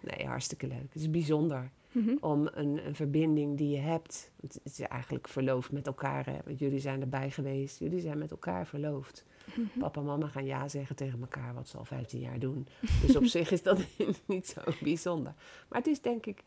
Nee, 0.00 0.26
hartstikke 0.26 0.66
leuk. 0.66 0.92
Het 0.92 0.94
is 1.02 1.10
bijzonder 1.10 1.70
Mhm. 1.92 2.16
om 2.20 2.48
een, 2.54 2.86
een 2.86 2.94
verbinding 2.94 3.56
die 3.56 3.68
je 3.68 3.80
hebt. 3.80 4.30
Het 4.40 4.60
is 4.62 4.80
eigenlijk 4.80 5.28
verloofd 5.28 5.72
met 5.72 5.86
elkaar. 5.86 6.26
Hè? 6.26 6.36
Want 6.44 6.58
jullie 6.58 6.78
zijn 6.78 7.00
erbij 7.00 7.30
geweest. 7.30 7.78
Jullie 7.78 8.00
zijn 8.00 8.18
met 8.18 8.30
elkaar 8.30 8.66
verloofd. 8.66 9.24
Mhm. 9.44 9.78
Papa 9.78 10.00
en 10.00 10.06
mama 10.06 10.28
gaan 10.28 10.44
ja 10.44 10.68
zeggen 10.68 10.96
tegen 10.96 11.20
elkaar, 11.20 11.54
wat 11.54 11.68
ze 11.68 11.76
al 11.78 11.84
15 11.84 12.20
jaar 12.20 12.38
doen. 12.38 12.66
Dus 13.06 13.16
op 13.16 13.24
zich 13.36 13.50
is 13.50 13.62
dat 13.62 13.80
niet 14.26 14.46
zo 14.46 14.60
bijzonder. 14.82 15.34
Maar 15.68 15.78
het 15.78 15.86
is 15.88 16.00
denk 16.00 16.26
ik 16.26 16.42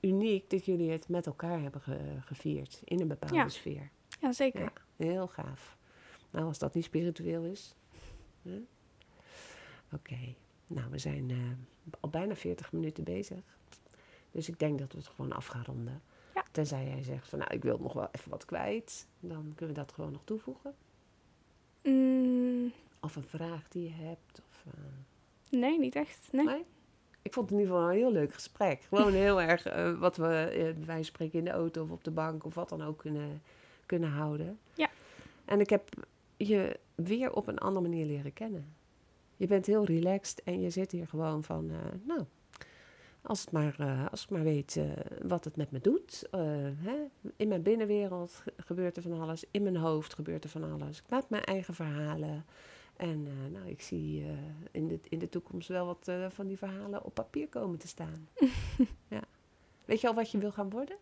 uniek 0.00 0.50
dat 0.50 0.64
jullie 0.64 0.90
het 0.90 1.08
met 1.08 1.26
elkaar 1.26 1.60
hebben 1.60 1.80
ge- 1.80 2.16
gevierd. 2.20 2.80
In 2.84 3.00
een 3.00 3.08
bepaalde 3.08 3.34
Ja. 3.34 3.48
sfeer. 3.48 3.90
Ja, 4.20 4.32
zeker. 4.32 4.60
Ja, 4.60 4.72
heel 4.96 5.26
gaaf. 5.26 5.76
Nou, 6.30 6.46
als 6.46 6.58
dat 6.58 6.74
niet 6.74 6.84
spiritueel 6.84 7.42
is. 7.44 7.74
Oké, 9.92 10.18
nou 10.66 10.90
we 10.90 10.98
zijn 10.98 11.30
eh, 11.30 11.36
al 12.00 12.08
bijna 12.08 12.34
40 12.36 12.72
minuten 12.72 13.04
bezig. 13.04 13.38
Dus 14.30 14.48
ik 14.48 14.58
denk 14.58 14.78
dat 14.78 14.92
we 14.92 14.98
het 14.98 15.06
gewoon 15.06 15.32
af 15.32 15.46
gaan 15.46 15.64
ronden. 15.64 16.02
Ja. 16.34 16.44
Tenzij 16.50 16.84
jij 16.86 17.02
zegt 17.02 17.28
van 17.28 17.38
nou 17.38 17.50
ik 17.54 17.62
wil 17.62 17.78
nog 17.78 17.92
wel 17.92 18.08
even 18.12 18.30
wat 18.30 18.44
kwijt. 18.44 19.06
Dan 19.20 19.52
kunnen 19.56 19.74
we 19.74 19.80
dat 19.80 19.92
gewoon 19.92 20.12
nog 20.12 20.20
toevoegen. 20.24 20.74
Mm, 21.82 22.19
Of 23.00 23.16
een 23.16 23.22
vraag 23.26 23.68
die 23.68 23.82
je 23.82 23.94
hebt. 24.04 24.42
Of, 24.48 24.64
eh, 24.74 25.58
nee, 25.58 25.78
niet 25.78 25.94
echt. 25.94 26.28
Nee. 26.32 26.44
Nee? 26.44 26.64
Ik 27.22 27.32
vond 27.32 27.50
het 27.50 27.58
in 27.58 27.62
ieder 27.64 27.74
geval 27.76 27.90
een 27.92 27.98
heel 27.98 28.12
leuk 28.12 28.34
gesprek. 28.34 28.82
Gewoon 28.88 29.12
heel 29.12 29.40
erg 29.50 29.66
eh, 29.66 29.98
wat 29.98 30.16
we 30.16 30.26
eh, 30.78 30.84
van 30.86 31.04
spreken 31.04 31.38
in 31.38 31.44
de 31.44 31.50
auto 31.50 31.82
of 31.82 31.90
op 31.90 32.04
de 32.04 32.10
bank 32.10 32.44
of 32.44 32.54
wat 32.54 32.68
dan 32.68 32.82
ook 32.82 32.98
kunnen, 32.98 33.42
kunnen 33.86 34.10
houden. 34.10 34.58
Ja. 34.74 34.88
En 35.44 35.60
ik 35.60 35.70
heb 35.70 35.88
je 36.36 36.78
weer 36.94 37.32
op 37.32 37.46
een 37.46 37.58
andere 37.58 37.88
manier 37.88 38.06
leren 38.06 38.32
kennen. 38.32 38.74
Je 39.36 39.46
bent 39.46 39.66
heel 39.66 39.84
relaxed 39.84 40.42
en 40.42 40.60
je 40.60 40.70
zit 40.70 40.92
hier 40.92 41.06
gewoon 41.08 41.44
van, 41.44 41.70
nou, 42.04 42.24
als, 43.22 43.40
het 43.40 43.52
maar, 43.52 43.76
als 44.10 44.22
ik 44.24 44.30
maar 44.30 44.42
weet 44.42 44.80
wat 45.22 45.44
het 45.44 45.56
met 45.56 45.70
me 45.70 45.80
doet. 45.80 46.28
hè? 46.76 46.96
In 47.36 47.48
mijn 47.48 47.62
binnenwereld 47.62 48.32
ge- 48.42 48.52
gebeurt 48.56 48.96
er 48.96 49.02
van 49.02 49.20
alles. 49.20 49.44
In 49.50 49.62
mijn 49.62 49.76
hoofd 49.76 50.14
gebeurt 50.14 50.44
er 50.44 50.50
van 50.50 50.72
alles. 50.72 50.98
Ik 50.98 51.08
maak 51.08 51.28
mijn 51.30 51.44
eigen 51.44 51.74
verhalen. 51.74 52.44
En 53.00 53.26
eh, 53.26 53.52
nou, 53.52 53.68
ik 53.68 53.80
zie 53.82 54.24
eh, 54.24 54.30
in, 54.70 54.88
de, 54.88 55.00
in 55.08 55.18
de 55.18 55.28
toekomst 55.28 55.68
wel 55.68 55.86
wat 55.86 56.08
eh, 56.08 56.26
van 56.28 56.46
die 56.46 56.58
verhalen 56.58 57.04
op 57.04 57.14
papier 57.14 57.48
komen 57.48 57.78
te 57.78 57.88
staan. 57.88 58.28
ja. 59.08 59.20
Weet 59.84 60.00
je 60.00 60.08
al 60.08 60.14
wat 60.14 60.30
je 60.30 60.38
wil 60.38 60.52
gaan 60.52 60.70
worden? 60.70 60.96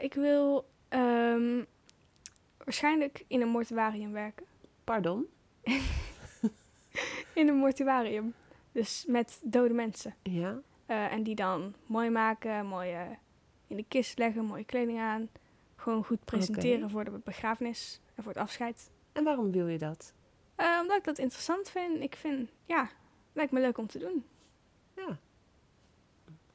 Ik 0.00 0.14
wil 0.14 0.68
ehm, 0.88 1.62
waarschijnlijk 2.56 3.24
in 3.26 3.40
een 3.40 3.48
mortuarium 3.48 4.12
werken. 4.12 4.46
Pardon? 4.84 5.26
In 7.34 7.48
een 7.48 7.56
mortuarium. 7.56 8.34
Dus 8.72 9.04
met 9.08 9.40
dode 9.44 9.74
mensen. 9.74 10.14
Ja. 10.22 10.60
En 10.86 11.22
die 11.22 11.34
dan 11.34 11.74
mooi 11.86 12.10
maken, 12.10 12.66
mooi 12.66 12.96
in 13.66 13.76
de 13.76 13.84
kist 13.88 14.18
leggen, 14.18 14.44
mooie 14.44 14.64
kleding 14.64 15.00
aan. 15.00 15.28
Gewoon 15.76 16.04
goed 16.04 16.24
presenteren 16.24 16.90
voor 16.90 17.04
de 17.04 17.10
begrafenis 17.24 18.00
en 18.14 18.22
voor 18.22 18.32
het 18.32 18.42
afscheid. 18.42 18.90
En 19.12 19.24
waarom 19.24 19.50
wil 19.50 19.66
je 19.66 19.78
dat? 19.78 20.14
Eh, 20.56 20.78
omdat 20.82 20.96
ik 20.96 21.04
dat 21.04 21.18
interessant 21.18 21.70
vind. 21.70 22.02
Ik 22.02 22.16
vind, 22.16 22.50
ja, 22.64 22.88
lijkt 23.32 23.52
me 23.52 23.60
leuk 23.60 23.78
om 23.78 23.86
te 23.86 23.98
doen. 23.98 24.24
Ja. 24.96 25.18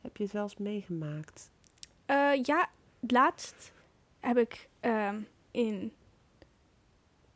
Heb 0.01 0.17
je 0.17 0.23
het 0.23 0.31
wel 0.33 0.43
eens 0.43 0.57
meegemaakt? 0.57 1.51
Eh, 2.05 2.31
ja, 2.43 2.69
laatst 2.99 3.73
heb 4.19 4.37
ik 4.37 4.69
ehm, 4.79 5.21
in 5.51 5.93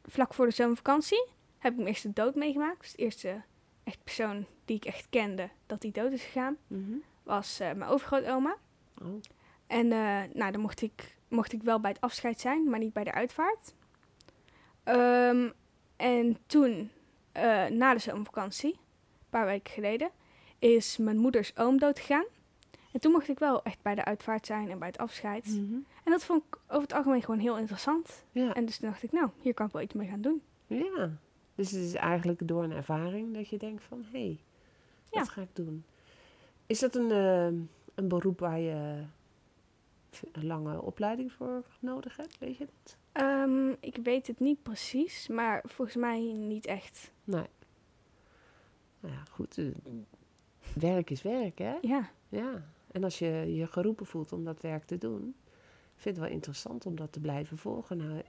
vlak 0.03 0.33
voor 0.33 0.45
de 0.45 0.51
zomervakantie 0.51 1.27
heb 1.57 1.71
ik 1.71 1.77
mijn 1.77 1.89
eerste 1.89 2.13
dood 2.13 2.35
meegemaakt. 2.35 2.81
Dus 2.81 2.91
de 2.91 2.97
eerste 2.97 3.41
echt 3.83 4.03
persoon 4.03 4.45
die 4.65 4.75
ik 4.75 4.85
echt 4.85 5.07
kende 5.09 5.49
dat 5.65 5.81
die 5.81 5.91
dood 5.91 6.11
is 6.11 6.23
gegaan 6.23 6.57
Mhm. 6.67 6.95
was 7.23 7.59
eh, 7.59 7.71
mijn 7.73 7.89
overgrootoma. 7.91 8.55
Oh. 9.01 9.21
En 9.67 9.87
nou, 10.33 10.51
dan 10.51 10.61
mocht 10.61 10.81
ik, 10.81 11.17
mocht 11.27 11.53
ik 11.53 11.63
wel 11.63 11.79
bij 11.79 11.91
het 11.91 12.01
afscheid 12.01 12.39
zijn, 12.39 12.69
maar 12.69 12.79
niet 12.79 12.93
bij 12.93 13.03
de 13.03 13.11
uitvaart. 13.11 13.73
Ehm, 14.83 15.49
en 15.95 16.37
toen, 16.45 16.89
eh, 17.31 17.65
na 17.65 17.93
de 17.93 17.99
zomervakantie, 17.99 18.71
een 18.71 19.29
paar 19.29 19.45
weken 19.45 19.73
geleden, 19.73 20.09
is 20.59 20.97
mijn 20.97 21.17
moeders 21.17 21.57
oom 21.57 21.79
dood 21.79 21.99
gegaan. 21.99 22.25
En 22.91 22.99
toen 22.99 23.11
mocht 23.11 23.29
ik 23.29 23.39
wel 23.39 23.63
echt 23.63 23.81
bij 23.81 23.95
de 23.95 24.05
uitvaart 24.05 24.45
zijn 24.45 24.69
en 24.69 24.79
bij 24.79 24.87
het 24.87 24.97
afscheid. 24.97 25.45
Mhm. 25.45 25.73
En 26.03 26.11
dat 26.11 26.23
vond 26.23 26.43
ik 26.47 26.57
over 26.67 26.81
het 26.81 26.93
algemeen 26.93 27.21
gewoon 27.21 27.39
heel 27.39 27.57
interessant. 27.57 28.23
Ja. 28.31 28.53
En 28.53 28.65
dus 28.65 28.77
toen 28.77 28.89
dacht 28.89 29.03
ik, 29.03 29.11
nou, 29.11 29.29
hier 29.41 29.53
kan 29.53 29.65
ik 29.65 29.71
wel 29.71 29.81
iets 29.81 29.93
mee 29.93 30.07
gaan 30.07 30.21
doen. 30.21 30.41
ja. 30.67 31.11
Dus 31.55 31.71
het 31.71 31.81
is 31.81 31.93
eigenlijk 31.93 32.47
door 32.47 32.63
een 32.63 32.71
ervaring 32.71 33.33
dat 33.33 33.49
je 33.49 33.57
denkt 33.57 33.83
van, 33.83 34.05
hé, 34.11 34.19
hey, 34.19 34.39
wat 35.09 35.29
ga 35.29 35.41
ik 35.41 35.55
doen? 35.55 35.85
Is 36.65 36.79
dat 36.79 36.95
een, 36.95 37.11
eh, 37.11 37.45
een 37.95 38.07
beroep 38.07 38.39
waar 38.39 38.59
je 38.59 39.03
een 40.31 40.45
lange 40.45 40.81
opleiding 40.81 41.31
voor 41.31 41.63
nodig 41.79 42.17
hebt? 42.17 42.37
Weet 42.37 42.57
je 42.57 42.65
dat? 42.65 42.97
Ehm, 43.15 43.69
ik 43.79 43.97
weet 44.03 44.27
het 44.27 44.39
niet 44.39 44.63
precies, 44.63 45.27
maar 45.27 45.61
volgens 45.65 45.97
mij 45.97 46.19
niet 46.33 46.65
echt. 46.65 47.11
Nee. 47.23 47.45
Nou 48.99 49.13
ja, 49.13 49.23
goed. 49.31 49.57
eh, 49.57 49.65
werk 50.73 51.09
is 51.09 51.21
werk, 51.21 51.57
hè? 51.57 51.77
Ja, 51.81 52.09
Ja. 52.29 52.65
En 52.91 53.03
als 53.03 53.19
je 53.19 53.55
je 53.55 53.67
geroepen 53.67 54.05
voelt 54.05 54.31
om 54.33 54.43
dat 54.43 54.61
werk 54.61 54.83
te 54.83 54.97
doen, 54.97 55.35
vind 55.95 55.95
ik 55.95 56.03
het 56.03 56.17
wel 56.17 56.27
interessant 56.27 56.85
om 56.85 56.95
dat 56.95 57.11
te 57.11 57.19
blijven 57.19 57.57
volgen. 57.57 57.97
Nou, 57.97 58.21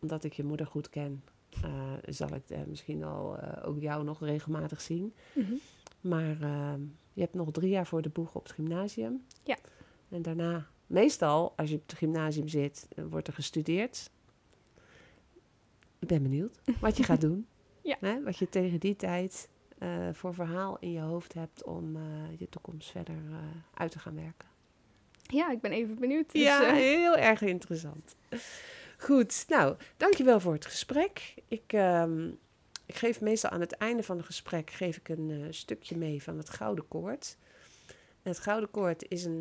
omdat 0.00 0.24
ik 0.24 0.32
je 0.32 0.44
moeder 0.44 0.66
goed 0.66 0.88
ken, 0.90 1.24
eh, 1.62 1.92
zal 2.08 2.34
ik 2.34 2.50
eh, 2.50 2.58
misschien 2.66 3.04
al 3.04 3.40
ook 3.64 3.80
jou 3.80 4.04
nog 4.04 4.20
regelmatig 4.20 4.80
zien. 4.80 5.14
Mhm. 5.34 5.52
Maar 6.00 6.40
eh, 6.40 6.74
je 7.12 7.20
hebt 7.20 7.34
nog 7.34 7.50
drie 7.50 7.70
jaar 7.70 7.86
voor 7.86 8.02
de 8.02 8.08
boeg 8.08 8.34
op 8.34 8.42
het 8.42 8.52
gymnasium. 8.52 9.24
Ja. 9.44 9.56
En 10.08 10.22
daarna, 10.22 10.66
meestal 10.86 11.52
als 11.56 11.70
je 11.70 11.76
op 11.76 11.82
het 11.86 11.98
gymnasium 11.98 12.48
zit, 12.48 12.88
wordt 13.10 13.26
er 13.26 13.32
gestudeerd. 13.34 14.10
Ik 15.98 16.08
ben 16.08 16.22
benieuwd 16.22 16.60
wat 16.80 16.96
je 16.96 17.02
gaat 17.02 17.20
doen. 17.20 17.46
Ja. 17.82 17.96
Hè? 18.00 18.22
Wat 18.22 18.36
je 18.36 18.48
tegen 18.48 18.80
die 18.80 18.96
tijd 18.96 19.48
eh, 19.78 20.08
voor 20.12 20.34
verhaal 20.34 20.76
in 20.80 20.92
je 20.92 21.00
hoofd 21.00 21.34
hebt 21.34 21.64
om 21.64 21.96
eh, 21.96 22.02
je 22.38 22.48
toekomst 22.48 22.90
verder 22.90 23.14
eh, 23.14 23.38
uit 23.74 23.90
te 23.90 23.98
gaan 23.98 24.14
werken. 24.14 24.48
ja 25.22 25.50
ik 25.50 25.60
ben 25.60 25.72
even 25.72 25.98
benieuwd. 25.98 26.32
Dus, 26.32 26.42
ja, 26.42 26.72
heel 26.72 27.16
erg 27.16 27.40
interessant. 27.40 28.14
Goed, 28.98 29.44
nou, 29.48 29.76
dankjewel 29.96 30.40
voor 30.40 30.52
het 30.52 30.66
gesprek. 30.66 31.34
Ik, 31.48 31.72
ehm, 31.72 32.28
ik 32.86 32.94
geef 32.94 33.20
meestal 33.20 33.50
aan 33.50 33.60
het 33.60 33.72
einde 33.72 34.02
van 34.02 34.16
het 34.16 34.26
gesprek 34.26 34.70
geef 34.70 34.96
ik 34.96 35.08
een 35.08 35.54
stukje 35.54 35.96
mee 35.96 36.22
van 36.22 36.38
het 36.38 36.50
Gouden 36.50 36.88
Koord. 36.88 37.36
En 38.22 38.30
het 38.30 38.38
Gouden 38.38 38.70
Koord 38.70 39.04
is 39.08 39.24
een, 39.24 39.40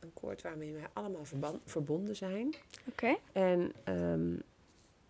een 0.00 0.12
koord 0.14 0.42
waarmee 0.42 0.72
wij 0.72 0.86
allemaal 0.92 1.24
verbonden 1.64 2.16
zijn. 2.16 2.54
Oké. 2.88 3.16
En 3.32 3.72
ehm, 3.84 4.34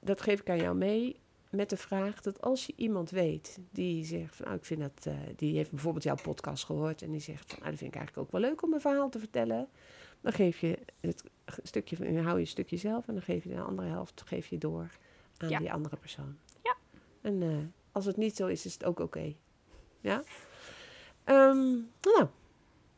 dat 0.00 0.20
geef 0.20 0.40
ik 0.40 0.50
aan 0.50 0.56
jou 0.60 0.76
mee 0.76 1.20
met 1.50 1.70
de 1.70 1.76
vraag 1.76 2.20
dat 2.20 2.40
als 2.40 2.66
je 2.66 2.72
iemand 2.76 3.10
weet 3.10 3.58
die 3.70 4.04
zegt 4.04 4.36
van, 4.36 4.44
nou, 4.46 4.56
ik 4.58 4.64
vind 4.64 4.80
dat, 4.80 5.06
eh, 5.06 5.14
die 5.36 5.56
heeft 5.56 5.70
bijvoorbeeld 5.70 6.04
jouw 6.04 6.14
podcast 6.22 6.64
gehoord 6.64 7.02
en 7.02 7.10
die 7.10 7.20
zegt 7.20 7.44
van, 7.50 7.58
nou, 7.58 7.70
dat 7.70 7.78
vind 7.78 7.90
ik 7.94 7.96
eigenlijk 7.96 8.26
ook 8.26 8.32
wel 8.40 8.50
leuk 8.50 8.62
om 8.62 8.72
een 8.72 8.80
verhaal 8.80 9.08
te 9.08 9.18
vertellen, 9.18 9.68
dan 10.20 10.32
geef 10.32 10.60
je 10.60 10.78
het 11.00 11.24
stukje, 11.62 11.96
van- 11.96 12.16
hou 12.16 12.34
je 12.34 12.40
een 12.40 12.46
stukje 12.46 12.76
zelf 12.76 13.08
en 13.08 13.14
dan 13.14 13.22
geef 13.22 13.44
je 13.44 13.48
de 13.50 13.60
andere 13.60 13.88
helft 13.88 14.22
geef 14.26 14.46
je 14.46 14.58
door 14.58 14.96
aan 15.36 15.48
Ja. 15.48 15.58
die 15.58 15.72
andere 15.72 15.96
persoon. 15.96 16.38
Ja. 16.62 16.76
En 17.20 17.42
eh, 17.42 17.56
als 17.92 18.04
het 18.04 18.16
niet 18.16 18.36
zo 18.36 18.46
is, 18.46 18.66
is 18.66 18.72
het 18.72 18.84
ook 18.84 19.00
oké. 19.00 19.34
Ja. 20.00 20.22
Ehm 21.24 21.56
nou, 22.02 22.26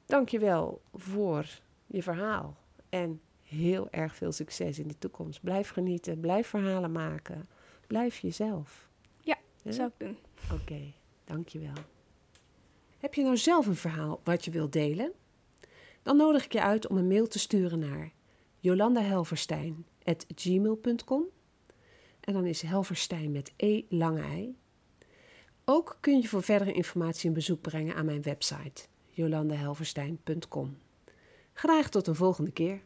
dankjewel 0.07 0.81
voor 0.95 1.47
je 1.87 2.03
verhaal 2.03 2.57
en 2.89 3.21
heel 3.51 3.91
erg 3.91 4.17
veel 4.17 4.33
succes 4.33 4.79
in 4.79 4.89
de 4.89 4.99
toekomst. 4.99 5.41
Blijf 5.43 5.71
genieten, 5.71 6.21
blijf 6.21 6.47
verhalen 6.47 6.93
maken, 6.93 7.49
blijf 7.87 8.19
jezelf. 8.19 8.89
Ja, 9.21 9.39
Ja? 9.63 9.73
Zou 9.73 9.89
ik 9.89 10.07
doen. 10.07 10.17
Oké, 10.53 10.93
dankjewel. 11.25 11.75
Heb 12.99 13.15
je 13.15 13.23
nou 13.23 13.37
zelf 13.37 13.67
een 13.67 13.77
verhaal 13.77 14.21
wat 14.25 14.45
je 14.45 14.51
wilt 14.51 14.73
delen? 14.73 15.13
Dan 16.03 16.17
nodig 16.17 16.45
ik 16.45 16.53
je 16.53 16.63
uit 16.63 16.89
om 16.89 16.97
een 16.97 17.09
mail 17.09 17.29
te 17.29 17.39
sturen 17.39 17.79
naar 17.79 18.13
jolandahelverstein, 18.59 19.87
helverstein.gmail.com. 20.03 21.25
En 22.21 22.33
dan 22.33 22.47
is 22.47 22.63
Helverstein 22.63 23.33
met 23.33 23.53
E 23.57 23.83
lange 23.89 24.23
ei. 24.23 24.57
Ook 25.65 25.99
kun 26.01 26.21
je 26.21 26.29
voor 26.29 26.43
verdere 26.43 26.73
informatie 26.73 27.29
een 27.29 27.35
bezoek 27.35 27.61
brengen 27.61 27.95
aan 27.95 28.05
mijn 28.05 28.23
website 28.23 28.83
jolandehelverstein.com. 29.11 30.79
Graag 31.53 31.89
tot 31.89 32.07
een 32.07 32.15
volgende 32.15 32.51
keer. 32.51 32.81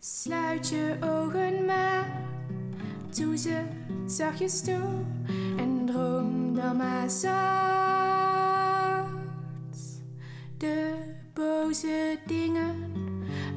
Sluit 0.00 0.68
je 0.68 0.96
ogen 1.00 1.64
maar, 1.64 2.22
doe 3.16 3.36
ze 3.36 3.62
zachtjes 4.06 4.60
toe 4.60 5.04
en 5.56 5.86
droom 5.86 6.54
dan 6.54 6.76
maar 6.76 7.10
zacht. 7.10 7.38
De 10.58 10.94
boze 11.34 12.18
dingen 12.26 12.76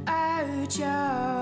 uit 0.03 0.75
jou. 0.75 1.40